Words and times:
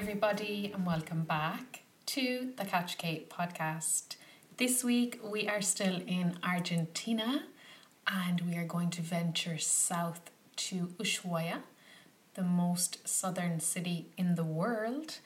everybody, 0.00 0.70
and 0.72 0.86
welcome 0.86 1.24
back 1.24 1.82
to 2.06 2.54
the 2.56 2.64
Catch 2.64 2.96
Kate 2.96 3.28
podcast. 3.28 4.16
This 4.56 4.82
week 4.82 5.20
we 5.22 5.46
are 5.46 5.60
still 5.60 6.00
in 6.06 6.38
Argentina 6.42 7.42
and 8.06 8.40
we 8.40 8.56
are 8.56 8.64
going 8.64 8.88
to 8.92 9.02
venture 9.02 9.58
south 9.58 10.30
to 10.56 10.86
Ushuaia, 10.98 11.58
the 12.32 12.42
most 12.42 13.06
southern 13.06 13.60
city 13.60 14.06
in 14.16 14.36
the 14.36 14.42
world, 14.42 15.18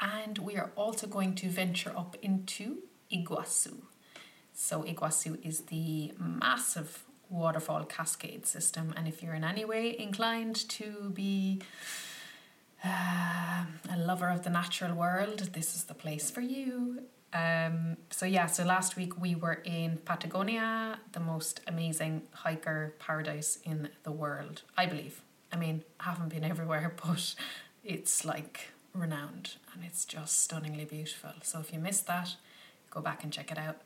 and 0.00 0.38
we 0.38 0.56
are 0.56 0.70
also 0.74 1.06
going 1.06 1.34
to 1.34 1.50
venture 1.50 1.92
up 1.94 2.16
into 2.22 2.78
Iguazu. 3.12 3.74
So, 4.54 4.84
Iguazu 4.84 5.44
is 5.46 5.64
the 5.66 6.14
massive 6.18 7.04
waterfall 7.28 7.84
cascade 7.84 8.46
system, 8.46 8.94
and 8.96 9.06
if 9.06 9.22
you're 9.22 9.34
in 9.34 9.44
any 9.44 9.66
way 9.66 9.94
inclined 9.98 10.56
to 10.70 11.10
be 11.12 11.60
uh, 12.84 13.64
a 13.90 13.96
lover 13.96 14.28
of 14.28 14.42
the 14.42 14.50
natural 14.50 14.94
world, 14.94 15.38
this 15.52 15.74
is 15.74 15.84
the 15.84 15.94
place 15.94 16.30
for 16.30 16.40
you. 16.40 17.02
Um, 17.32 17.96
so 18.10 18.26
yeah, 18.26 18.46
so 18.46 18.64
last 18.64 18.96
week 18.96 19.20
we 19.20 19.34
were 19.34 19.60
in 19.64 19.98
Patagonia, 20.04 21.00
the 21.12 21.20
most 21.20 21.60
amazing 21.66 22.22
hiker 22.32 22.94
paradise 22.98 23.58
in 23.64 23.88
the 24.04 24.12
world, 24.12 24.62
I 24.76 24.86
believe. 24.86 25.20
I 25.52 25.56
mean, 25.56 25.82
I 25.98 26.04
haven't 26.04 26.28
been 26.28 26.44
everywhere, 26.52 26.94
but 27.04 27.34
it's 27.82 28.24
like 28.24 28.68
renowned 28.94 29.54
and 29.72 29.82
it's 29.84 30.04
just 30.04 30.42
stunningly 30.42 30.84
beautiful. 30.84 31.32
So 31.42 31.58
if 31.60 31.72
you 31.72 31.80
missed 31.80 32.06
that, 32.06 32.36
go 32.90 33.00
back 33.00 33.24
and 33.24 33.32
check 33.32 33.50
it 33.50 33.58
out. 33.58 33.78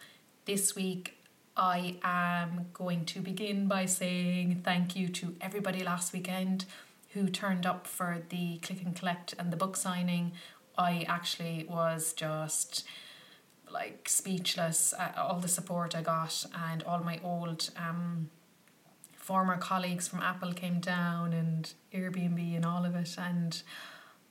This 0.44 0.76
week 0.76 1.14
I 1.56 1.96
am 2.02 2.66
going 2.74 3.04
to 3.06 3.20
begin 3.20 3.66
by 3.66 3.86
saying 3.86 4.60
thank 4.62 4.94
you 4.94 5.08
to 5.08 5.34
everybody 5.40 5.82
last 5.82 6.12
weekend 6.12 6.66
who 7.14 7.28
turned 7.28 7.66
up 7.66 7.86
for 7.86 8.22
the 8.28 8.58
click 8.58 8.82
and 8.84 8.94
collect 8.94 9.34
and 9.38 9.52
the 9.52 9.56
book 9.56 9.76
signing. 9.76 10.32
I 10.76 11.04
actually 11.08 11.66
was 11.68 12.12
just 12.12 12.84
like 13.70 14.08
speechless 14.08 14.94
at 14.98 15.16
all 15.18 15.40
the 15.40 15.48
support 15.48 15.94
I 15.94 16.02
got, 16.02 16.44
and 16.70 16.82
all 16.84 17.00
my 17.00 17.20
old 17.22 17.70
um, 17.76 18.30
former 19.16 19.56
colleagues 19.56 20.08
from 20.08 20.20
Apple 20.20 20.52
came 20.52 20.80
down 20.80 21.32
and 21.32 21.72
Airbnb 21.92 22.56
and 22.56 22.64
all 22.64 22.84
of 22.84 22.94
it, 22.94 23.16
and 23.18 23.62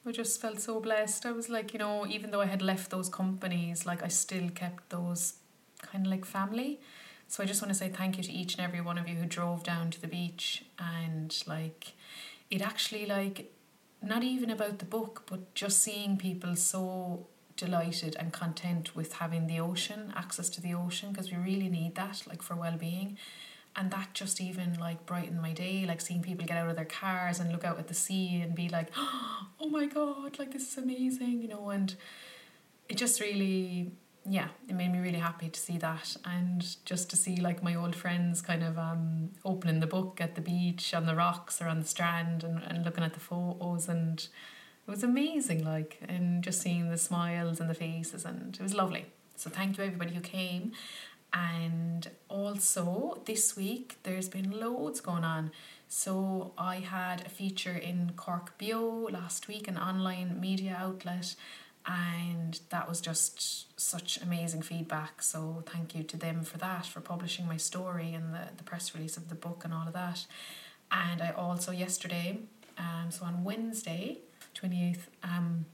I 0.06 0.12
just 0.12 0.40
felt 0.40 0.62
so 0.62 0.80
blessed. 0.80 1.26
I 1.26 1.34
was 1.34 1.50
like, 1.50 1.74
you 1.74 1.80
know, 1.80 2.08
even 2.08 2.32
though 2.32 2.42
I 2.42 2.46
had 2.46 2.62
left 2.62 2.90
those 2.90 3.10
companies, 3.10 3.86
like 3.86 4.02
I 4.02 4.08
still 4.08 4.50
kept 4.50 4.90
those 4.90 5.34
kind 5.82 6.06
of 6.06 6.12
like 6.12 6.26
family. 6.26 6.80
So 7.28 7.44
I 7.44 7.46
just 7.46 7.62
want 7.62 7.74
to 7.74 7.78
say 7.78 7.90
thank 7.90 8.18
you 8.18 8.24
to 8.24 8.32
each 8.32 8.56
and 8.56 8.64
every 8.64 8.80
one 8.80 8.98
of 8.98 9.08
you 9.08 9.16
who 9.16 9.26
drove 9.26 9.64
down 9.64 9.92
to 9.92 10.02
the 10.02 10.08
beach 10.08 10.64
and 10.80 11.44
like 11.46 11.92
it 12.50 12.62
actually 12.62 13.06
like 13.06 13.52
not 14.02 14.24
even 14.24 14.50
about 14.50 14.80
the 14.80 14.86
book 14.86 15.24
but 15.30 15.54
just 15.54 15.82
seeing 15.82 16.18
people 16.18 16.56
so 16.56 17.28
delighted 17.58 18.16
and 18.18 18.32
content 18.32 18.96
with 18.96 19.14
having 19.14 19.48
the 19.48 19.60
ocean 19.60 20.14
access 20.16 20.48
to 20.48 20.62
the 20.62 20.74
ocean 20.74 21.12
because 21.12 21.32
we 21.32 21.38
really 21.38 21.68
need 21.68 21.96
that 21.96 22.24
like 22.28 22.42
for 22.42 22.56
well-being. 22.56 23.18
And 23.76 23.92
that 23.92 24.14
just 24.14 24.40
even 24.40 24.76
like 24.80 25.06
brightened 25.06 25.42
my 25.42 25.54
day 25.54 25.86
like 25.86 26.02
seeing 26.02 26.24
people 26.24 26.46
get 26.46 26.58
out 26.58 26.70
of 26.70 26.76
their 26.76 26.86
cars 26.86 27.40
and 27.40 27.52
look 27.52 27.64
out 27.64 27.78
at 27.78 27.88
the 27.88 27.94
sea 27.94 28.42
and 28.42 28.56
be 28.56 28.70
like 28.70 28.88
oh 28.98 29.70
my 29.70 29.86
god 29.86 30.40
like 30.40 30.52
this 30.52 30.72
is 30.72 30.78
amazing 30.80 31.44
you 31.44 31.48
know 31.48 31.70
and 31.70 31.94
it 32.90 32.98
just 32.98 33.22
really 33.22 33.92
yeah, 34.30 34.50
it 34.68 34.76
made 34.76 34.92
me 34.92 35.00
really 35.00 35.20
happy 35.20 35.50
to 35.50 35.60
see 35.60 35.78
that 35.78 36.18
and 36.26 36.76
just 36.86 37.10
to 37.12 37.16
see 37.16 37.38
like 37.38 37.64
my 37.64 37.76
old 37.76 37.96
friends 37.96 38.42
kind 38.42 38.62
of 38.64 38.78
um, 38.78 39.32
opening 39.46 39.80
the 39.80 39.88
book 39.88 40.20
at 40.20 40.36
the 40.36 40.42
beach 40.42 40.94
on 40.94 41.06
the 41.06 41.16
rocks 41.16 41.62
or 41.62 41.68
on 41.68 41.80
the 41.80 41.88
strand 41.88 42.44
and, 42.44 42.62
and 42.64 42.84
looking 42.84 43.04
at 43.04 43.14
the 43.14 43.20
photos 43.20 43.88
and 43.88 44.28
it 44.86 44.92
was 44.92 45.04
amazing 45.04 45.64
like 45.64 46.00
and 46.08 46.44
just 46.44 46.62
seeing 46.62 46.90
the 46.90 46.98
smiles 46.98 47.60
and 47.62 47.70
the 47.70 47.74
faces 47.74 48.26
and 48.26 48.56
it 48.56 48.62
was 48.62 48.74
lovely. 48.74 49.06
So 49.36 49.50
thank 49.50 49.78
you 49.78 49.84
everybody 49.86 50.14
who 50.14 50.22
came 50.22 50.74
and 51.34 52.10
also 52.28 53.22
this 53.26 53.56
week 53.56 53.98
there's 54.04 54.28
been 54.28 54.52
loads 54.52 55.00
going 55.00 55.24
on. 55.24 55.52
So 55.88 56.52
I 56.58 56.78
had 56.78 57.26
a 57.26 57.30
feature 57.30 57.76
in 57.76 58.12
CorkBeo 58.18 59.10
last 59.10 59.48
week, 59.48 59.70
an 59.70 59.78
online 59.78 60.38
media 60.42 60.76
outlet 60.78 61.36
and 61.88 62.60
that 62.70 62.88
was 62.90 63.00
just 63.00 63.80
such 63.80 64.22
amazing 64.22 64.62
feedback. 64.62 65.22
So 65.22 65.64
thank 65.66 65.96
you 65.96 66.04
to 66.04 66.18
them 66.18 66.44
for 66.44 66.58
that, 66.58 66.86
for 66.86 67.00
publishing 67.00 67.48
my 67.48 67.56
story 67.58 68.14
and 68.14 68.34
the, 68.34 68.50
the 68.58 68.64
press 68.64 68.94
release 68.94 69.16
of 69.16 69.30
the 69.30 69.36
book 69.36 69.62
and 69.64 69.74
all 69.74 69.88
of 69.88 69.94
that. 69.94 70.26
And 70.92 71.22
I 71.22 71.32
also 71.32 71.72
yesterday, 71.72 72.40
um, 72.78 73.10
so 73.10 73.26
on 73.26 73.44
Wednesday, 73.46 74.20
28th 74.56 75.08
um, 75.24 75.66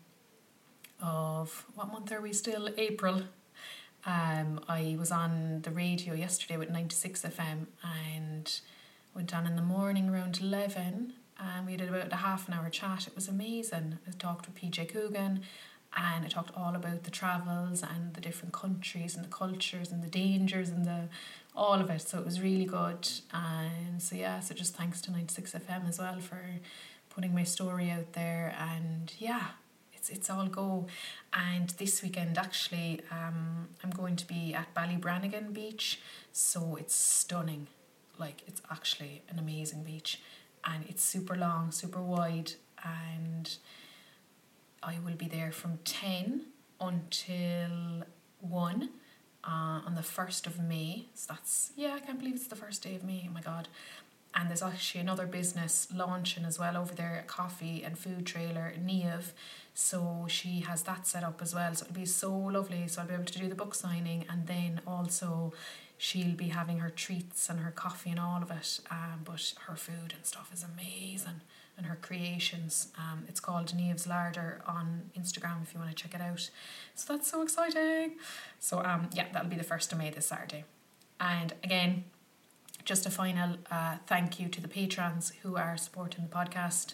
of 1.02 1.66
what 1.74 1.92
month 1.92 2.12
are 2.12 2.22
we 2.22 2.32
still? 2.32 2.70
April. 2.78 3.24
Um, 4.06 4.60
I 4.68 4.96
was 5.00 5.12
on 5.12 5.62
the 5.64 5.72
radio 5.72 6.14
yesterday 6.14 6.58
with 6.58 6.70
96 6.70 7.24
FM 7.24 7.68
and 7.84 8.60
went 9.16 9.34
on 9.36 9.48
in 9.48 9.56
the 9.56 9.62
morning 9.62 10.10
around 10.10 10.40
11 10.42 11.14
and 11.40 11.66
we 11.66 11.76
did 11.76 11.90
about 11.90 12.12
a 12.12 12.18
half 12.18 12.48
an 12.48 12.54
hour 12.54 12.70
chat. 12.70 13.08
It 13.08 13.16
was 13.16 13.28
amazing. 13.28 13.98
I 14.08 14.12
talked 14.12 14.46
with 14.46 14.56
PJ 14.56 14.90
Coogan 14.90 15.42
and 15.96 16.26
I 16.26 16.28
talked 16.28 16.52
all 16.58 16.76
about 16.76 17.04
the 17.04 17.12
travels 17.12 17.84
and 17.84 18.14
the 18.14 18.22
different 18.22 18.54
countries 18.54 19.16
and 19.16 19.24
the 19.24 19.30
cultures 19.30 19.92
and 19.92 20.04
the 20.04 20.08
dangers 20.08 20.70
and 20.70 20.86
the 20.86 21.10
all 21.56 21.80
of 21.80 21.90
it. 21.90 22.02
So 22.02 22.20
it 22.20 22.26
was 22.26 22.42
really 22.42 22.66
good. 22.66 23.08
And 23.32 24.02
so 24.02 24.16
yeah, 24.16 24.40
so 24.40 24.56
just 24.56 24.76
thanks 24.76 25.02
to 25.02 25.12
96 25.12 25.52
FM 25.54 25.88
as 25.88 26.00
well 26.00 26.20
for 26.20 26.42
putting 27.10 27.34
my 27.34 27.44
story 27.44 27.92
out 27.92 28.14
there 28.14 28.56
and 28.60 29.14
yeah, 29.20 29.48
it's 29.94 30.10
it's 30.10 30.30
all 30.30 30.48
go. 30.48 30.88
And 31.32 31.70
this 31.72 32.02
weekend 32.02 32.38
actually 32.38 33.02
um 33.12 33.70
I'm 33.84 33.92
going 33.92 34.16
to 34.16 34.28
be 34.28 34.54
at 34.54 34.74
Ballybrannigan 34.74 35.54
Beach. 35.54 36.00
So 36.32 36.76
it's 36.80 36.96
stunning. 36.96 37.68
Like 38.18 38.42
it's 38.48 38.62
actually 38.72 39.22
an 39.30 39.38
amazing 39.38 39.84
beach 39.84 40.20
and 40.66 40.86
it's 40.88 41.04
super 41.04 41.36
long, 41.36 41.72
super 41.72 42.02
wide 42.02 42.54
and 42.84 43.58
I 44.86 44.98
will 45.04 45.16
be 45.16 45.28
there 45.28 45.52
from 45.52 45.80
10 45.86 46.42
until 46.80 48.04
1 48.42 48.90
uh, 49.46 49.50
on 49.50 49.96
the 49.96 50.02
1st 50.02 50.48
of 50.48 50.60
May. 50.60 51.06
So 51.14 51.34
that's, 51.34 51.72
yeah, 51.76 51.94
I 51.96 52.00
can't 52.00 52.20
believe 52.20 52.36
it's 52.36 52.48
the 52.48 52.56
first 52.56 52.84
day 52.84 52.96
of 52.96 53.04
May. 53.04 53.26
Oh 53.30 53.34
my 53.34 53.42
God. 53.42 53.68
And 54.36 54.50
there's 54.50 54.64
actually 54.64 55.02
another 55.02 55.28
business 55.28 55.88
launching 55.94 56.44
as 56.44 56.58
well 56.58 56.76
over 56.76 56.94
there, 56.96 57.24
a 57.24 57.28
coffee 57.28 57.84
and 57.84 57.98
food 57.98 58.26
trailer, 58.26 58.74
Niamh. 58.84 59.32
So 59.76 60.26
she 60.28 60.62
has 60.62 60.84
that 60.84 61.08
set 61.08 61.24
up 61.24 61.42
as 61.42 61.54
well. 61.54 61.74
So 61.76 61.86
it'll 61.86 61.96
be 61.96 62.06
so 62.06 62.36
lovely. 62.36 62.88
So 62.88 63.02
I'll 63.02 63.08
be 63.08 63.14
able 63.14 63.26
to 63.26 63.40
do 63.40 63.48
the 63.48 63.56
book 63.56 63.76
signing 63.76 64.26
and 64.30 64.48
then 64.48 64.82
also 64.88 65.54
she'll 65.98 66.36
be 66.36 66.50
having 66.50 66.80
her 66.80 66.90
treats 66.90 67.48
and 67.48 67.60
her 67.60 67.72
coffee 67.72 68.10
and 68.10 68.20
all 68.20 68.42
of 68.42 68.52
it. 68.52 68.80
Um, 68.90 69.22
but 69.24 69.54
her 69.68 69.76
food 69.76 70.14
and 70.16 70.26
stuff 70.26 70.52
is 70.52 70.64
amazing 70.64 71.42
and 71.78 71.86
her 71.86 71.98
creations. 72.02 72.90
Um, 72.98 73.24
it's 73.28 73.40
called 73.40 73.68
Niamh's 73.76 74.08
Larder 74.08 74.62
on 74.68 75.10
Instagram 75.18 75.64
if 75.64 75.74
you 75.74 75.80
want 75.80 75.96
to 75.96 75.96
check 75.96 76.14
it 76.14 76.22
out. 76.22 76.50
So 76.96 77.14
that's 77.14 77.30
so 77.30 77.42
exciting. 77.42 78.16
So 78.60 78.84
um, 78.84 79.10
yeah, 79.14 79.26
that'll 79.32 79.50
be 79.50 79.56
the 79.56 79.64
first 79.64 79.92
of 79.92 79.98
May 79.98 80.10
this 80.10 80.28
Saturday. 80.28 80.66
And 81.20 81.54
again, 81.64 82.06
just 82.86 83.06
a 83.06 83.10
final 83.10 83.58
uh, 83.72 83.98
thank 84.08 84.40
you 84.40 84.50
to 84.50 84.62
the 84.62 84.68
patrons 84.68 85.34
who 85.42 85.56
are 85.56 85.78
supporting 85.78 86.26
the 86.26 86.36
podcast 86.36 86.94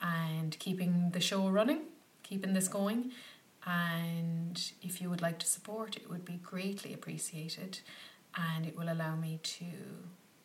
and 0.00 0.58
keeping 0.58 1.10
the 1.12 1.20
show 1.20 1.48
running, 1.48 1.82
keeping 2.22 2.52
this 2.52 2.68
going. 2.68 3.12
And 3.64 4.60
if 4.82 5.00
you 5.00 5.08
would 5.08 5.22
like 5.22 5.38
to 5.38 5.46
support, 5.46 5.96
it 5.96 6.10
would 6.10 6.24
be 6.24 6.40
greatly 6.42 6.92
appreciated. 6.92 7.80
And 8.36 8.66
it 8.66 8.76
will 8.76 8.92
allow 8.92 9.14
me 9.14 9.40
to 9.42 9.64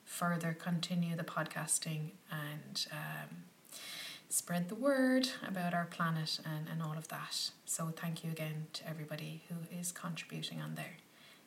further 0.03 0.55
continue 0.57 1.15
the 1.15 1.23
podcasting 1.23 2.11
and 2.31 2.87
um, 2.91 3.43
spread 4.29 4.69
the 4.69 4.75
word 4.75 5.29
about 5.47 5.73
our 5.73 5.85
planet 5.85 6.39
and, 6.45 6.67
and 6.71 6.81
all 6.81 6.97
of 6.97 7.07
that. 7.09 7.51
So, 7.65 7.91
thank 7.95 8.23
you 8.23 8.31
again 8.31 8.67
to 8.73 8.89
everybody 8.89 9.43
who 9.49 9.55
is 9.77 9.91
contributing 9.91 10.61
on 10.61 10.75
there. 10.75 10.97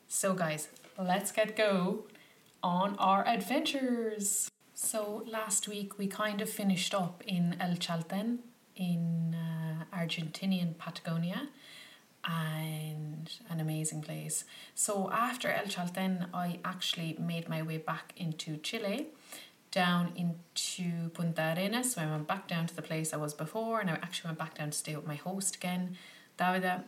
So, 0.09 0.35
guys, 0.35 0.69
let's 0.99 1.33
get 1.33 1.57
go 1.57 2.05
on 2.63 2.97
our 2.97 3.27
adventures. 3.27 4.51
So, 4.75 5.25
last 5.27 5.69
week 5.69 5.99
we 5.99 6.07
kind 6.07 6.41
of 6.41 6.49
finished 6.49 6.95
up 6.95 7.23
in 7.27 7.57
El 7.61 7.77
Chalten 7.77 8.39
in 8.77 9.37
uh, 9.37 9.97
Argentinian 9.97 10.77
Patagonia 10.79 11.49
and 12.25 13.31
an 13.49 13.61
amazing 13.61 14.03
place. 14.03 14.45
So, 14.75 15.11
after 15.13 15.51
El 15.51 15.67
Chalten, 15.67 16.29
I 16.33 16.61
actually 16.65 17.17
made 17.19 17.49
my 17.49 17.63
way 17.63 17.79
back 17.79 18.13
into 18.17 18.57
Chile 18.57 19.09
down 19.71 20.13
into 20.81 21.11
Punta 21.11 21.55
Arenas. 21.57 21.93
So 21.93 22.03
I 22.03 22.11
went 22.11 22.27
back 22.27 22.49
down 22.49 22.67
to 22.67 22.75
the 22.75 22.83
place 22.83 23.13
I 23.13 23.17
was 23.17 23.35
before, 23.35 23.81
and 23.81 23.91
I 23.91 23.95
actually 23.95 24.29
went 24.29 24.39
back 24.39 24.59
down 24.59 24.71
to 24.71 24.77
stay 24.77 24.97
with 24.97 25.07
my 25.07 25.15
host 25.15 25.57
again, 25.57 25.97
Davida. 26.39 26.85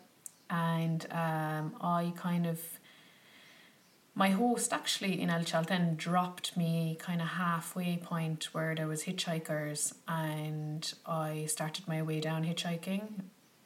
And 0.51 1.07
um, 1.11 1.75
I 1.81 2.13
kind 2.17 2.47
of, 2.47 2.61
my 4.15 4.31
host 4.31 4.73
actually 4.73 5.21
in 5.21 5.31
El 5.31 5.41
Chalten 5.41 5.97
dropped 5.97 6.57
me 6.57 6.97
kind 7.01 7.23
of 7.23 7.29
halfway 7.29 7.97
point 7.97 8.49
where 8.53 8.75
there 8.75 8.87
was 8.87 9.05
hitchhikers, 9.05 9.95
and 10.07 10.93
I 11.07 11.47
started 11.47 11.89
my 11.89 12.03
way 12.03 12.21
down 12.21 12.45
hitchhiking. 12.45 13.23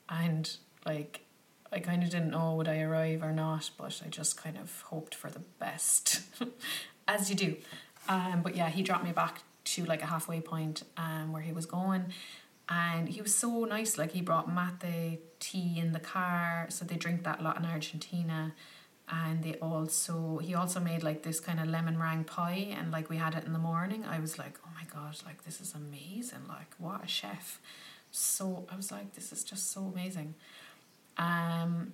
and 0.08 0.56
like 0.84 1.22
I 1.72 1.80
kind 1.80 2.04
of 2.04 2.10
didn't 2.10 2.30
know 2.30 2.54
would 2.54 2.68
I 2.68 2.80
arrive 2.80 3.24
or 3.24 3.32
not, 3.32 3.70
but 3.76 4.00
I 4.04 4.08
just 4.08 4.36
kind 4.36 4.56
of 4.56 4.82
hoped 4.82 5.16
for 5.16 5.30
the 5.30 5.40
best, 5.58 6.20
as 7.08 7.28
you 7.28 7.34
do. 7.34 7.56
Um, 8.08 8.40
but 8.42 8.54
yeah, 8.54 8.70
he 8.70 8.82
dropped 8.82 9.04
me 9.04 9.10
back 9.10 9.42
to 9.66 9.84
like 9.84 10.02
a 10.02 10.06
halfway 10.06 10.40
point 10.40 10.82
um, 10.96 11.32
where 11.32 11.42
he 11.42 11.52
was 11.52 11.66
going, 11.66 12.06
and 12.68 13.08
he 13.08 13.20
was 13.20 13.34
so 13.34 13.64
nice. 13.64 13.98
Like 13.98 14.12
he 14.12 14.20
brought 14.20 14.52
mate 14.52 15.20
tea 15.40 15.78
in 15.78 15.92
the 15.92 16.00
car, 16.00 16.66
so 16.70 16.84
they 16.84 16.96
drink 16.96 17.24
that 17.24 17.40
a 17.40 17.42
lot 17.42 17.58
in 17.58 17.64
Argentina. 17.64 18.54
And 19.08 19.44
they 19.44 19.54
also 19.54 20.38
he 20.38 20.56
also 20.56 20.80
made 20.80 21.04
like 21.04 21.22
this 21.22 21.38
kind 21.38 21.60
of 21.60 21.68
lemon 21.68 21.96
meringue 21.96 22.24
pie, 22.24 22.74
and 22.76 22.90
like 22.90 23.08
we 23.08 23.18
had 23.18 23.34
it 23.34 23.44
in 23.44 23.52
the 23.52 23.58
morning. 23.58 24.04
I 24.04 24.18
was 24.18 24.36
like, 24.36 24.58
oh 24.66 24.70
my 24.74 24.84
god, 24.92 25.16
like 25.24 25.44
this 25.44 25.60
is 25.60 25.74
amazing! 25.74 26.44
Like 26.48 26.74
what 26.78 27.04
a 27.04 27.06
chef! 27.06 27.60
So 28.10 28.66
I 28.72 28.76
was 28.76 28.90
like, 28.90 29.14
this 29.14 29.30
is 29.30 29.44
just 29.44 29.70
so 29.72 29.92
amazing. 29.94 30.34
Um, 31.18 31.92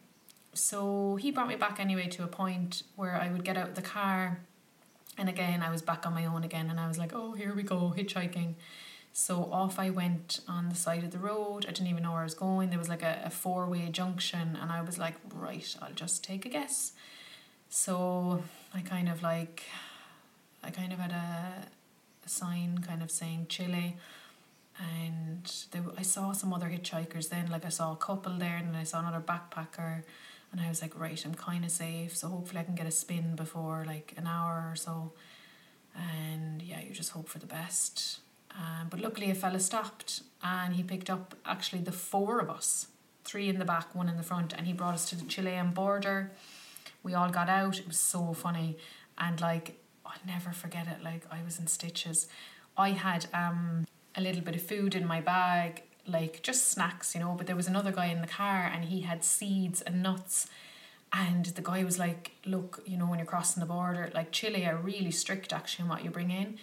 so 0.54 1.16
he 1.16 1.30
brought 1.30 1.48
me 1.48 1.56
back 1.56 1.80
anyway 1.80 2.06
to 2.08 2.25
a 2.25 2.26
point 2.26 2.82
where 2.96 3.14
I 3.14 3.30
would 3.30 3.44
get 3.44 3.56
out 3.56 3.75
the 3.75 3.82
car, 3.82 4.40
and 5.19 5.29
again 5.29 5.62
I 5.62 5.70
was 5.70 5.82
back 5.82 6.06
on 6.06 6.14
my 6.14 6.26
own 6.26 6.44
again, 6.44 6.70
and 6.70 6.79
I 6.81 6.88
was 6.88 6.99
like, 6.99 7.12
oh 7.14 7.32
here 7.32 7.55
we 7.55 7.62
go 7.62 7.94
hitchhiking. 7.97 8.55
So 9.14 9.50
off 9.53 9.79
I 9.79 9.91
went 9.91 10.41
on 10.49 10.70
the 10.70 10.75
side 10.75 11.05
of 11.05 11.11
the 11.11 11.19
road. 11.19 11.67
I 11.69 11.73
didn't 11.73 11.88
even 11.88 12.03
know 12.03 12.12
where 12.12 12.23
I 12.23 12.25
was 12.25 12.35
going. 12.35 12.70
There 12.70 12.79
was 12.79 12.88
like 12.88 13.03
a, 13.03 13.20
a 13.25 13.31
four 13.31 13.67
way 13.69 13.88
junction, 13.91 14.56
and 14.61 14.73
I 14.73 14.81
was 14.81 14.99
like, 14.99 15.14
right, 15.35 15.76
I'll 15.82 15.93
just 15.93 16.25
take 16.25 16.47
a 16.47 16.49
guess. 16.49 16.93
So 17.69 18.43
I 18.75 18.81
kind 18.81 19.09
of 19.09 19.23
like, 19.23 19.64
I 20.64 20.70
kind 20.70 20.93
of 20.93 20.99
had 20.99 21.12
a, 21.12 21.67
a 22.25 22.29
sign 22.29 22.79
kind 22.87 23.03
of 23.03 23.11
saying 23.11 23.47
Chile, 23.50 23.97
and 24.79 25.53
I 25.99 26.03
saw 26.03 26.32
some 26.32 26.53
other 26.55 26.69
hitchhikers 26.69 27.29
then. 27.29 27.50
Like 27.50 27.67
I 27.67 27.70
saw 27.70 27.93
a 27.93 27.97
couple 27.97 28.38
there, 28.38 28.56
and 28.56 28.75
I 28.75 28.85
saw 28.85 29.00
another 29.00 29.20
backpacker, 29.20 30.05
and 30.52 30.60
I 30.60 30.69
was 30.69 30.82
like, 30.82 30.99
right, 30.99 31.20
I'm 31.25 31.34
kind 31.34 31.64
of 31.64 31.70
safe. 31.70 32.16
So 32.16 32.28
hopefully 32.28 32.60
I 32.60 32.64
can 32.64 32.75
get 32.75 32.87
a 32.87 32.90
spin 32.90 33.34
before 33.34 33.84
like 33.87 34.12
an 34.16 34.26
hour 34.26 34.69
or 34.70 34.76
so. 34.76 35.12
And 35.96 36.62
yeah, 36.62 36.81
you 36.81 36.93
just 36.93 37.10
hope 37.10 37.28
for 37.28 37.38
the 37.38 37.46
best. 37.46 38.20
Um, 38.50 38.88
but 38.90 39.00
luckily, 39.00 39.31
a 39.31 39.34
fella 39.34 39.60
stopped 39.60 40.22
and 40.43 40.75
he 40.75 40.82
picked 40.82 41.08
up 41.08 41.34
actually 41.46 41.82
the 41.82 41.93
four 41.93 42.38
of 42.38 42.50
us 42.50 42.88
three 43.25 43.49
in 43.49 43.58
the 43.58 43.64
back, 43.64 43.94
one 43.94 44.08
in 44.08 44.16
the 44.16 44.22
front, 44.22 44.52
and 44.52 44.66
he 44.66 44.72
brought 44.72 44.94
us 44.94 45.08
to 45.10 45.16
the 45.16 45.25
Chilean 45.25 45.70
border. 45.72 46.32
We 47.02 47.14
all 47.14 47.31
got 47.31 47.49
out, 47.49 47.78
it 47.78 47.87
was 47.87 47.99
so 47.99 48.32
funny. 48.32 48.76
And 49.16 49.40
like, 49.40 49.78
I'll 50.04 50.12
never 50.26 50.50
forget 50.50 50.87
it, 50.87 51.02
like, 51.02 51.22
I 51.31 51.43
was 51.44 51.58
in 51.58 51.66
stitches. 51.66 52.26
I 52.76 52.90
had 52.90 53.26
um, 53.32 53.87
a 54.16 54.20
little 54.20 54.43
bit 54.43 54.56
of 54.56 54.62
food 54.62 54.94
in 54.94 55.06
my 55.06 55.20
bag, 55.20 55.84
like 56.06 56.43
just 56.43 56.69
snacks, 56.69 57.14
you 57.14 57.20
know, 57.20 57.34
but 57.37 57.46
there 57.46 57.56
was 57.56 57.69
another 57.69 57.93
guy 57.93 58.06
in 58.06 58.20
the 58.20 58.26
car 58.26 58.70
and 58.72 58.87
he 58.87 59.02
had 59.02 59.25
seeds 59.25 59.81
and 59.82 60.02
nuts. 60.02 60.49
And 61.12 61.46
the 61.46 61.62
guy 61.62 61.84
was 61.84 61.99
like, 61.99 62.32
Look, 62.46 62.82
you 62.87 62.96
know, 62.96 63.06
when 63.06 63.19
you're 63.19 63.26
crossing 63.26 63.60
the 63.60 63.66
border, 63.66 64.10
like 64.14 64.32
Chile 64.32 64.64
are 64.66 64.76
really 64.76 65.10
strict 65.10 65.52
actually 65.52 65.84
on 65.84 65.88
what 65.88 66.04
you 66.04 66.10
bring 66.10 66.31
in. 66.31 66.58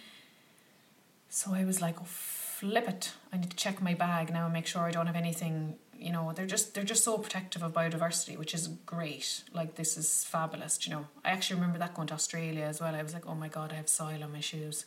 So 1.28 1.54
I 1.54 1.64
was 1.64 1.80
like, 1.80 2.00
oh, 2.00 2.04
flip 2.04 2.88
it. 2.88 3.12
I 3.32 3.38
need 3.38 3.50
to 3.50 3.56
check 3.56 3.80
my 3.80 3.94
bag 3.94 4.32
now 4.32 4.44
and 4.44 4.52
make 4.52 4.66
sure 4.66 4.82
I 4.82 4.90
don't 4.90 5.06
have 5.06 5.16
anything. 5.16 5.76
You 5.96 6.12
know, 6.12 6.32
they're 6.34 6.46
just 6.46 6.74
they're 6.74 6.82
just 6.82 7.04
so 7.04 7.16
protective 7.18 7.62
of 7.62 7.72
biodiversity, 7.72 8.36
which 8.36 8.52
is 8.52 8.66
great. 8.84 9.44
Like 9.54 9.76
this 9.76 9.96
is 9.96 10.24
fabulous. 10.24 10.84
You 10.86 10.94
know, 10.94 11.06
I 11.24 11.30
actually 11.30 11.56
remember 11.60 11.78
that 11.78 11.94
going 11.94 12.08
to 12.08 12.14
Australia 12.14 12.64
as 12.64 12.80
well. 12.80 12.94
I 12.94 13.02
was 13.02 13.14
like, 13.14 13.26
oh 13.28 13.34
my 13.36 13.48
god, 13.48 13.72
I 13.72 13.76
have 13.76 13.88
soil 13.88 14.24
on 14.24 14.32
my 14.32 14.40
shoes. 14.40 14.84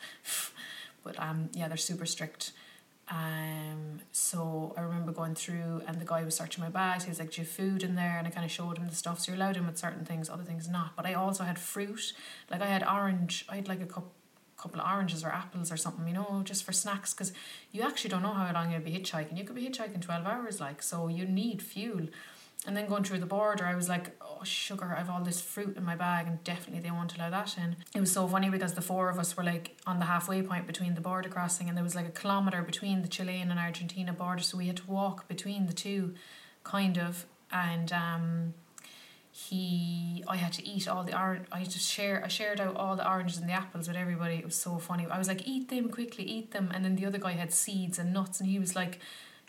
but 1.04 1.18
um, 1.18 1.50
yeah, 1.54 1.70
they're 1.70 1.78
super 1.78 2.06
strict. 2.06 2.52
Um, 3.10 4.00
so 4.12 4.74
I 4.78 4.82
remember 4.82 5.12
going 5.12 5.36
through, 5.36 5.82
and 5.88 6.00
the 6.00 6.06
guy 6.06 6.24
was 6.24 6.36
searching 6.36 6.64
my 6.64 6.70
bags. 6.70 7.04
He 7.04 7.10
was 7.10 7.20
like, 7.20 7.32
"Do 7.32 7.42
you 7.42 7.46
have 7.46 7.54
food 7.54 7.84
in 7.84 7.96
there?" 7.96 8.18
And 8.18 8.28
I 8.28 8.32
kind 8.32 8.46
of 8.46 8.52
showed 8.52 8.78
him 8.78 8.88
the 8.88 8.96
stuff. 8.96 9.20
So 9.20 9.32
you're 9.32 9.42
allowed 9.42 9.58
him 9.58 9.66
with 9.68 9.78
certain 9.78 10.06
things, 10.06 10.30
other 10.30 10.44
things 10.44 10.70
not. 10.70 10.96
But 10.96 11.06
I 11.06 11.14
also 11.14 11.44
had 11.44 11.60
fruit. 11.60 12.14
Like 12.50 12.62
I 12.62 12.68
had 12.68 12.84
orange. 12.84 13.46
I 13.50 13.58
had 13.58 13.68
like 13.68 13.82
a 13.82 13.86
cup 13.86 14.06
couple 14.64 14.80
of 14.80 14.88
oranges 14.88 15.26
or 15.26 15.28
apples 15.28 15.72
or 15.74 15.78
something, 15.78 16.08
you 16.08 16.14
know, 16.14 16.42
just 16.46 16.64
for 16.64 16.72
snacks 16.72 17.14
because 17.14 17.34
you 17.74 17.82
actually 17.82 18.10
don't 18.10 18.22
know 18.22 18.34
how 18.34 18.50
long 18.54 18.72
you'll 18.72 18.80
be 18.80 18.92
hitchhiking. 18.92 19.38
You 19.38 19.44
could 19.44 19.56
be 19.56 19.68
hitchhiking 19.68 20.02
12 20.02 20.26
hours, 20.26 20.62
like, 20.62 20.82
so 20.82 21.10
you 21.10 21.26
need 21.26 21.62
fuel. 21.62 22.08
And 22.66 22.78
then 22.78 22.88
going 22.88 23.04
through 23.04 23.20
the 23.20 23.26
border, 23.26 23.66
I 23.66 23.76
was 23.76 23.90
like, 23.90 24.12
oh, 24.22 24.42
sugar, 24.44 24.94
I 24.96 25.00
have 25.00 25.10
all 25.10 25.22
this 25.22 25.42
fruit 25.42 25.76
in 25.76 25.84
my 25.84 25.98
bag, 25.98 26.28
and 26.28 26.42
definitely 26.46 26.82
they 26.82 26.92
won't 26.92 27.14
allow 27.14 27.30
that 27.30 27.58
in. 27.58 27.76
It 27.94 28.00
was 28.00 28.12
so 28.12 28.26
funny 28.26 28.50
because 28.50 28.74
the 28.74 28.82
four 28.82 29.10
of 29.10 29.20
us 29.20 29.36
were 29.36 29.44
like 29.44 29.76
on 29.86 30.00
the 30.00 30.06
halfway 30.06 30.42
point 30.42 30.66
between 30.66 30.96
the 30.96 31.02
border 31.02 31.28
crossing, 31.28 31.68
and 31.68 31.76
there 31.76 31.84
was 31.84 31.96
like 31.96 32.08
a 32.08 32.12
kilometre 32.12 32.62
between 32.62 33.02
the 33.02 33.10
Chilean 33.10 33.52
and 33.52 33.60
Argentina 33.60 34.14
border, 34.14 34.42
so 34.42 34.58
we 34.58 34.68
had 34.68 34.78
to 34.78 34.88
walk 34.90 35.28
between 35.28 35.68
the 35.68 35.74
two, 35.74 36.14
kind 36.64 36.98
of. 36.98 37.26
And 37.52 37.92
um, 37.92 38.54
he 39.36 40.24
I 40.28 40.36
had 40.36 40.54
to 40.54 40.68
eat 40.68 40.88
all 40.88 41.04
the 41.04 41.20
orange 41.20 41.48
I 41.52 41.64
just 41.64 41.92
share 41.92 42.22
I 42.24 42.28
shared 42.28 42.62
out 42.62 42.76
all 42.76 42.96
the 42.96 43.08
oranges 43.08 43.40
and 43.40 43.50
the 43.50 43.54
apples 43.54 43.88
with 43.88 43.98
everybody. 43.98 44.36
It 44.36 44.46
was 44.46 44.56
so 44.56 44.78
funny. 44.78 45.08
I 45.08 45.18
was 45.18 45.28
like, 45.28 45.48
eat 45.48 45.70
them 45.70 45.90
quickly, 45.90 46.24
eat 46.24 46.52
them 46.52 46.72
and 46.72 46.86
then 46.86 46.96
the 46.96 47.08
other 47.08 47.18
guy 47.18 47.32
had 47.32 47.52
seeds 47.52 47.98
and 47.98 48.14
nuts 48.14 48.40
and 48.40 48.48
he 48.48 48.60
was 48.60 48.76
like 48.76 49.00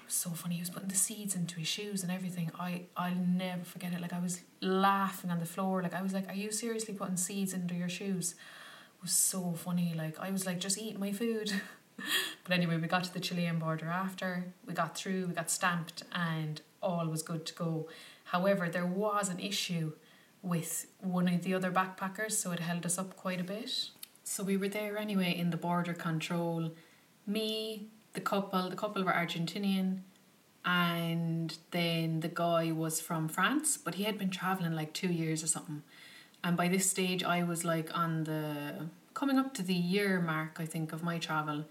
was 0.04 0.14
so 0.14 0.30
funny, 0.30 0.56
he 0.56 0.60
was 0.60 0.70
putting 0.70 0.88
the 0.88 0.94
seeds 0.94 1.34
into 1.34 1.56
his 1.56 1.68
shoes 1.68 2.02
and 2.02 2.12
everything. 2.12 2.50
I 2.58 2.82
I'll 2.96 3.14
never 3.14 3.64
forget 3.64 3.92
it. 3.92 4.00
Like 4.00 4.12
I 4.12 4.20
was 4.20 4.40
laughing 4.60 5.30
on 5.30 5.40
the 5.40 5.46
floor. 5.46 5.82
Like 5.82 5.94
I 5.94 6.02
was 6.02 6.12
like, 6.12 6.28
Are 6.28 6.34
you 6.34 6.50
seriously 6.52 6.94
putting 6.94 7.16
seeds 7.16 7.52
into 7.52 7.74
your 7.74 7.88
shoes? 7.88 8.32
It 8.32 9.02
was 9.02 9.12
so 9.12 9.52
funny. 9.52 9.94
Like 9.96 10.18
I 10.18 10.30
was 10.30 10.46
like, 10.46 10.60
just 10.60 10.78
eat 10.78 10.98
my 10.98 11.12
food. 11.12 11.52
but 12.44 12.52
anyway, 12.52 12.76
we 12.76 12.88
got 12.88 13.04
to 13.04 13.12
the 13.12 13.20
Chilean 13.20 13.58
border 13.58 13.86
after. 13.86 14.52
We 14.66 14.74
got 14.74 14.96
through, 14.96 15.26
we 15.26 15.34
got 15.34 15.50
stamped 15.50 16.02
and 16.12 16.60
all 16.82 17.06
was 17.06 17.22
good 17.22 17.46
to 17.46 17.54
go. 17.54 17.88
However, 18.24 18.68
there 18.68 18.86
was 18.86 19.28
an 19.28 19.40
issue 19.40 19.92
with 20.42 20.86
one 21.00 21.28
of 21.28 21.42
the 21.42 21.54
other 21.54 21.72
backpackers, 21.72 22.32
so 22.32 22.52
it 22.52 22.60
held 22.60 22.84
us 22.84 22.98
up 22.98 23.16
quite 23.16 23.40
a 23.40 23.44
bit. 23.44 23.90
So 24.24 24.42
we 24.42 24.56
were 24.56 24.68
there 24.68 24.98
anyway 24.98 25.36
in 25.36 25.50
the 25.50 25.56
border 25.56 25.94
control. 25.94 26.72
Me, 27.26 27.88
the 28.14 28.20
couple, 28.20 28.70
the 28.70 28.76
couple 28.76 29.04
were 29.04 29.12
Argentinian, 29.12 29.98
and 30.64 31.58
then 31.72 32.20
the 32.20 32.28
guy 32.28 32.72
was 32.72 33.00
from 33.00 33.28
France, 33.28 33.76
but 33.76 33.96
he 33.96 34.04
had 34.04 34.18
been 34.18 34.30
traveling 34.30 34.72
like 34.72 34.92
two 34.94 35.12
years 35.12 35.42
or 35.44 35.46
something. 35.46 35.82
And 36.42 36.56
by 36.56 36.68
this 36.68 36.88
stage, 36.88 37.22
I 37.22 37.42
was 37.42 37.64
like 37.64 37.96
on 37.96 38.24
the 38.24 38.86
coming 39.12 39.38
up 39.38 39.54
to 39.54 39.62
the 39.62 39.74
year 39.74 40.20
mark, 40.20 40.56
I 40.58 40.66
think, 40.66 40.92
of 40.92 41.02
my 41.02 41.18
travel. 41.18 41.64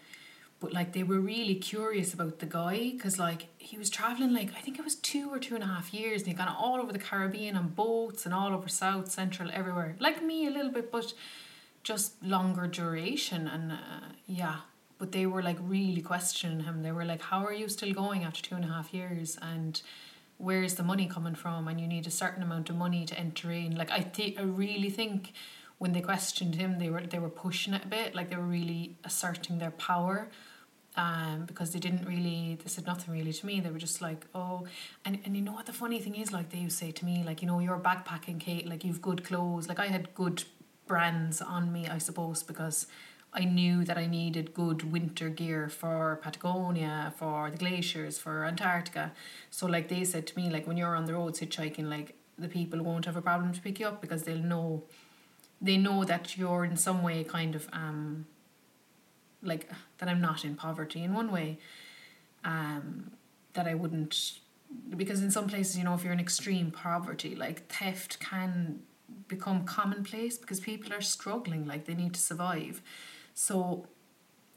But 0.59 0.73
like 0.73 0.93
they 0.93 1.03
were 1.03 1.19
really 1.19 1.55
curious 1.55 2.13
about 2.13 2.39
the 2.39 2.45
guy 2.45 2.91
because 2.91 3.19
like 3.19 3.47
he 3.57 3.77
was 3.77 3.89
traveling 3.89 4.33
like 4.33 4.49
I 4.55 4.61
think 4.61 4.79
it 4.79 4.85
was 4.85 4.95
two 4.95 5.29
or 5.29 5.37
two 5.37 5.55
and 5.55 5.63
a 5.63 5.67
half 5.67 5.93
years 5.93 6.21
and 6.21 6.29
he 6.29 6.33
gone 6.33 6.47
all 6.47 6.79
over 6.79 6.93
the 6.93 6.99
Caribbean 6.99 7.57
on 7.57 7.69
boats 7.69 8.25
and 8.25 8.33
all 8.33 8.53
over 8.53 8.69
South 8.69 9.11
Central 9.11 9.49
everywhere. 9.51 9.97
Like 9.99 10.23
me 10.23 10.47
a 10.47 10.51
little 10.51 10.71
bit 10.71 10.89
but 10.89 11.13
just 11.83 12.23
longer 12.23 12.65
duration 12.65 13.45
and 13.45 13.73
uh, 13.73 13.75
yeah 14.25 14.59
but 15.03 15.11
they 15.11 15.25
were 15.25 15.43
like 15.43 15.57
really 15.59 16.01
questioning 16.01 16.61
him. 16.61 16.81
They 16.81 16.93
were 16.93 17.03
like 17.03 17.21
how 17.21 17.43
are 17.43 17.51
you 17.51 17.67
still 17.67 17.91
going 17.91 18.23
after 18.23 18.41
two 18.41 18.55
and 18.55 18.63
a 18.63 18.69
half 18.69 18.93
years? 18.93 19.37
And 19.41 19.81
where's 20.37 20.75
the 20.75 20.83
money 20.83 21.07
coming 21.07 21.35
from? 21.35 21.67
And 21.67 21.77
you 21.81 21.87
need 21.87 22.07
a 22.07 22.09
certain 22.09 22.41
amount 22.41 22.69
of 22.69 22.77
money 22.77 23.03
to 23.07 23.19
enter 23.19 23.51
in. 23.51 23.75
Like 23.75 23.91
I 23.91 23.99
think 23.99 24.39
I 24.39 24.43
really 24.43 24.89
think 24.89 25.33
when 25.77 25.91
they 25.91 25.99
questioned 25.99 26.55
him 26.55 26.79
they 26.79 26.89
were 26.89 27.01
they 27.01 27.19
were 27.19 27.35
pushing 27.45 27.73
it 27.73 27.83
a 27.83 27.87
bit. 27.87 28.15
Like 28.15 28.29
they 28.29 28.37
were 28.37 28.51
really 28.59 28.95
asserting 29.03 29.59
their 29.59 29.71
power 29.71 30.29
um, 30.95 31.43
because 31.47 31.71
they 31.73 31.79
didn't 31.79 32.07
really 32.07 32.57
they 32.63 32.69
said 32.69 32.85
nothing 32.85 33.13
really 33.13 33.33
to 33.33 33.45
me. 33.45 33.59
They 33.59 33.71
were 33.71 33.85
just 33.89 34.01
like 34.01 34.25
oh 34.33 34.65
and, 35.03 35.19
and 35.25 35.35
you 35.35 35.41
know 35.41 35.51
what 35.51 35.65
the 35.65 35.73
funny 35.73 35.99
thing 35.99 36.15
is? 36.15 36.31
Like 36.31 36.49
they 36.51 36.59
used 36.59 36.79
to 36.79 36.85
say 36.85 36.91
to 36.93 37.03
me 37.03 37.23
like 37.25 37.41
you 37.41 37.47
know 37.49 37.59
you're 37.59 37.77
backpacking 37.77 38.39
Kate. 38.39 38.69
Like 38.69 38.85
you've 38.85 39.01
good 39.01 39.25
clothes. 39.25 39.67
Like 39.67 39.79
I 39.79 39.87
had 39.87 40.15
good 40.15 40.45
brands 40.87 41.41
on 41.41 41.73
me 41.73 41.89
I 41.89 41.97
suppose 41.97 42.41
because 42.41 42.87
I 43.33 43.45
knew 43.45 43.83
that 43.85 43.97
I 43.97 44.05
needed 44.05 44.53
good 44.53 44.91
winter 44.91 45.29
gear 45.29 45.69
for 45.69 46.19
Patagonia 46.21 47.13
for 47.17 47.49
the 47.49 47.57
glaciers 47.57 48.17
for 48.19 48.45
Antarctica 48.45 49.11
so 49.49 49.65
like 49.65 49.87
they 49.89 50.03
said 50.03 50.27
to 50.27 50.37
me 50.37 50.49
like 50.49 50.67
when 50.67 50.77
you're 50.77 50.95
on 50.95 51.05
the 51.05 51.13
roads 51.13 51.39
hitchhiking 51.39 51.89
like 51.89 52.15
the 52.37 52.47
people 52.47 52.81
won't 52.83 53.05
have 53.05 53.15
a 53.15 53.21
problem 53.21 53.53
to 53.53 53.61
pick 53.61 53.79
you 53.79 53.87
up 53.87 54.01
because 54.01 54.23
they'll 54.23 54.37
know 54.37 54.83
they 55.61 55.77
know 55.77 56.03
that 56.03 56.37
you're 56.37 56.65
in 56.65 56.75
some 56.75 57.01
way 57.03 57.23
kind 57.23 57.55
of 57.55 57.67
um 57.73 58.25
like 59.43 59.69
that 59.97 60.09
I'm 60.09 60.21
not 60.21 60.43
in 60.45 60.55
poverty 60.55 61.03
in 61.03 61.13
one 61.13 61.31
way. 61.31 61.59
Um, 62.43 63.11
that 63.53 63.67
I 63.67 63.75
wouldn't 63.75 64.39
because 64.97 65.21
in 65.21 65.29
some 65.29 65.47
places, 65.47 65.77
you 65.77 65.83
know, 65.83 65.93
if 65.93 66.03
you're 66.03 66.13
in 66.13 66.19
extreme 66.19 66.71
poverty, 66.71 67.35
like 67.35 67.67
theft 67.67 68.19
can 68.19 68.79
become 69.27 69.65
commonplace 69.65 70.37
because 70.37 70.59
people 70.59 70.91
are 70.93 71.01
struggling, 71.01 71.67
like 71.67 71.85
they 71.85 71.93
need 71.93 72.13
to 72.15 72.19
survive. 72.19 72.81
So 73.33 73.87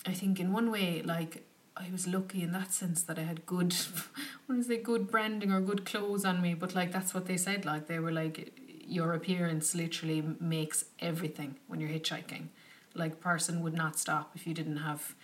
I 0.06 0.12
think 0.12 0.38
in 0.40 0.52
one 0.52 0.71
way, 0.71 1.02
like 1.02 1.45
I 1.76 1.88
was 1.90 2.06
lucky 2.06 2.42
in 2.42 2.52
that 2.52 2.73
sense 2.73 3.02
that 3.04 3.18
I 3.18 3.23
had 3.23 3.47
good 3.47 3.75
what 4.47 4.59
is 4.59 4.71
it, 4.71 4.83
good 4.83 5.11
branding 5.11 5.52
or 5.52 5.61
good 5.61 5.85
clothes 5.85 6.25
on 6.25 6.40
me, 6.40 6.54
but 6.54 6.75
like 6.75 6.92
that's 6.92 7.14
what 7.14 7.26
they 7.26 7.37
said, 7.37 7.64
like 7.64 7.87
they 7.87 7.99
were 7.99 8.12
like 8.12 8.52
your 8.88 9.14
appearance 9.14 9.75
literally 9.75 10.23
makes 10.38 10.85
everything 11.00 11.56
when 11.66 11.80
you're 11.80 11.90
hitchhiking 11.90 12.47
like 12.95 13.21
person 13.21 13.61
would 13.61 13.75
not 13.75 13.99
stop 13.99 14.30
if 14.37 14.47
you 14.47 14.54
didn't 14.54 14.78
have 14.78 15.14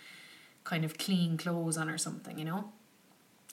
kind 0.63 0.83
of 0.85 0.97
clean 0.97 1.37
clothes 1.37 1.77
on 1.77 1.89
or 1.89 1.97
something, 1.97 2.37
you 2.37 2.45
know? 2.45 2.65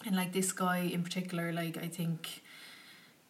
and 0.07 0.17
like 0.17 0.33
this 0.33 0.53
guy 0.53 0.79
in 0.79 1.03
particular, 1.03 1.53
like 1.53 1.77
I 1.77 1.89
think 1.89 2.43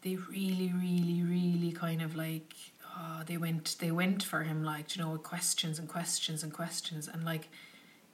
they 0.02 0.16
really, 0.16 0.72
really, 0.74 1.22
really 1.22 1.72
kind 1.72 2.00
of 2.02 2.14
like 2.14 2.54
uh, 2.96 3.24
they 3.24 3.36
went 3.36 3.76
they 3.78 3.90
went 3.90 4.22
for 4.22 4.42
him 4.42 4.62
like 4.64 4.96
you 4.96 5.02
know 5.02 5.10
with 5.10 5.22
questions 5.22 5.78
and 5.78 5.88
questions 5.88 6.42
and 6.42 6.52
questions. 6.52 7.08
And 7.08 7.24
like 7.24 7.48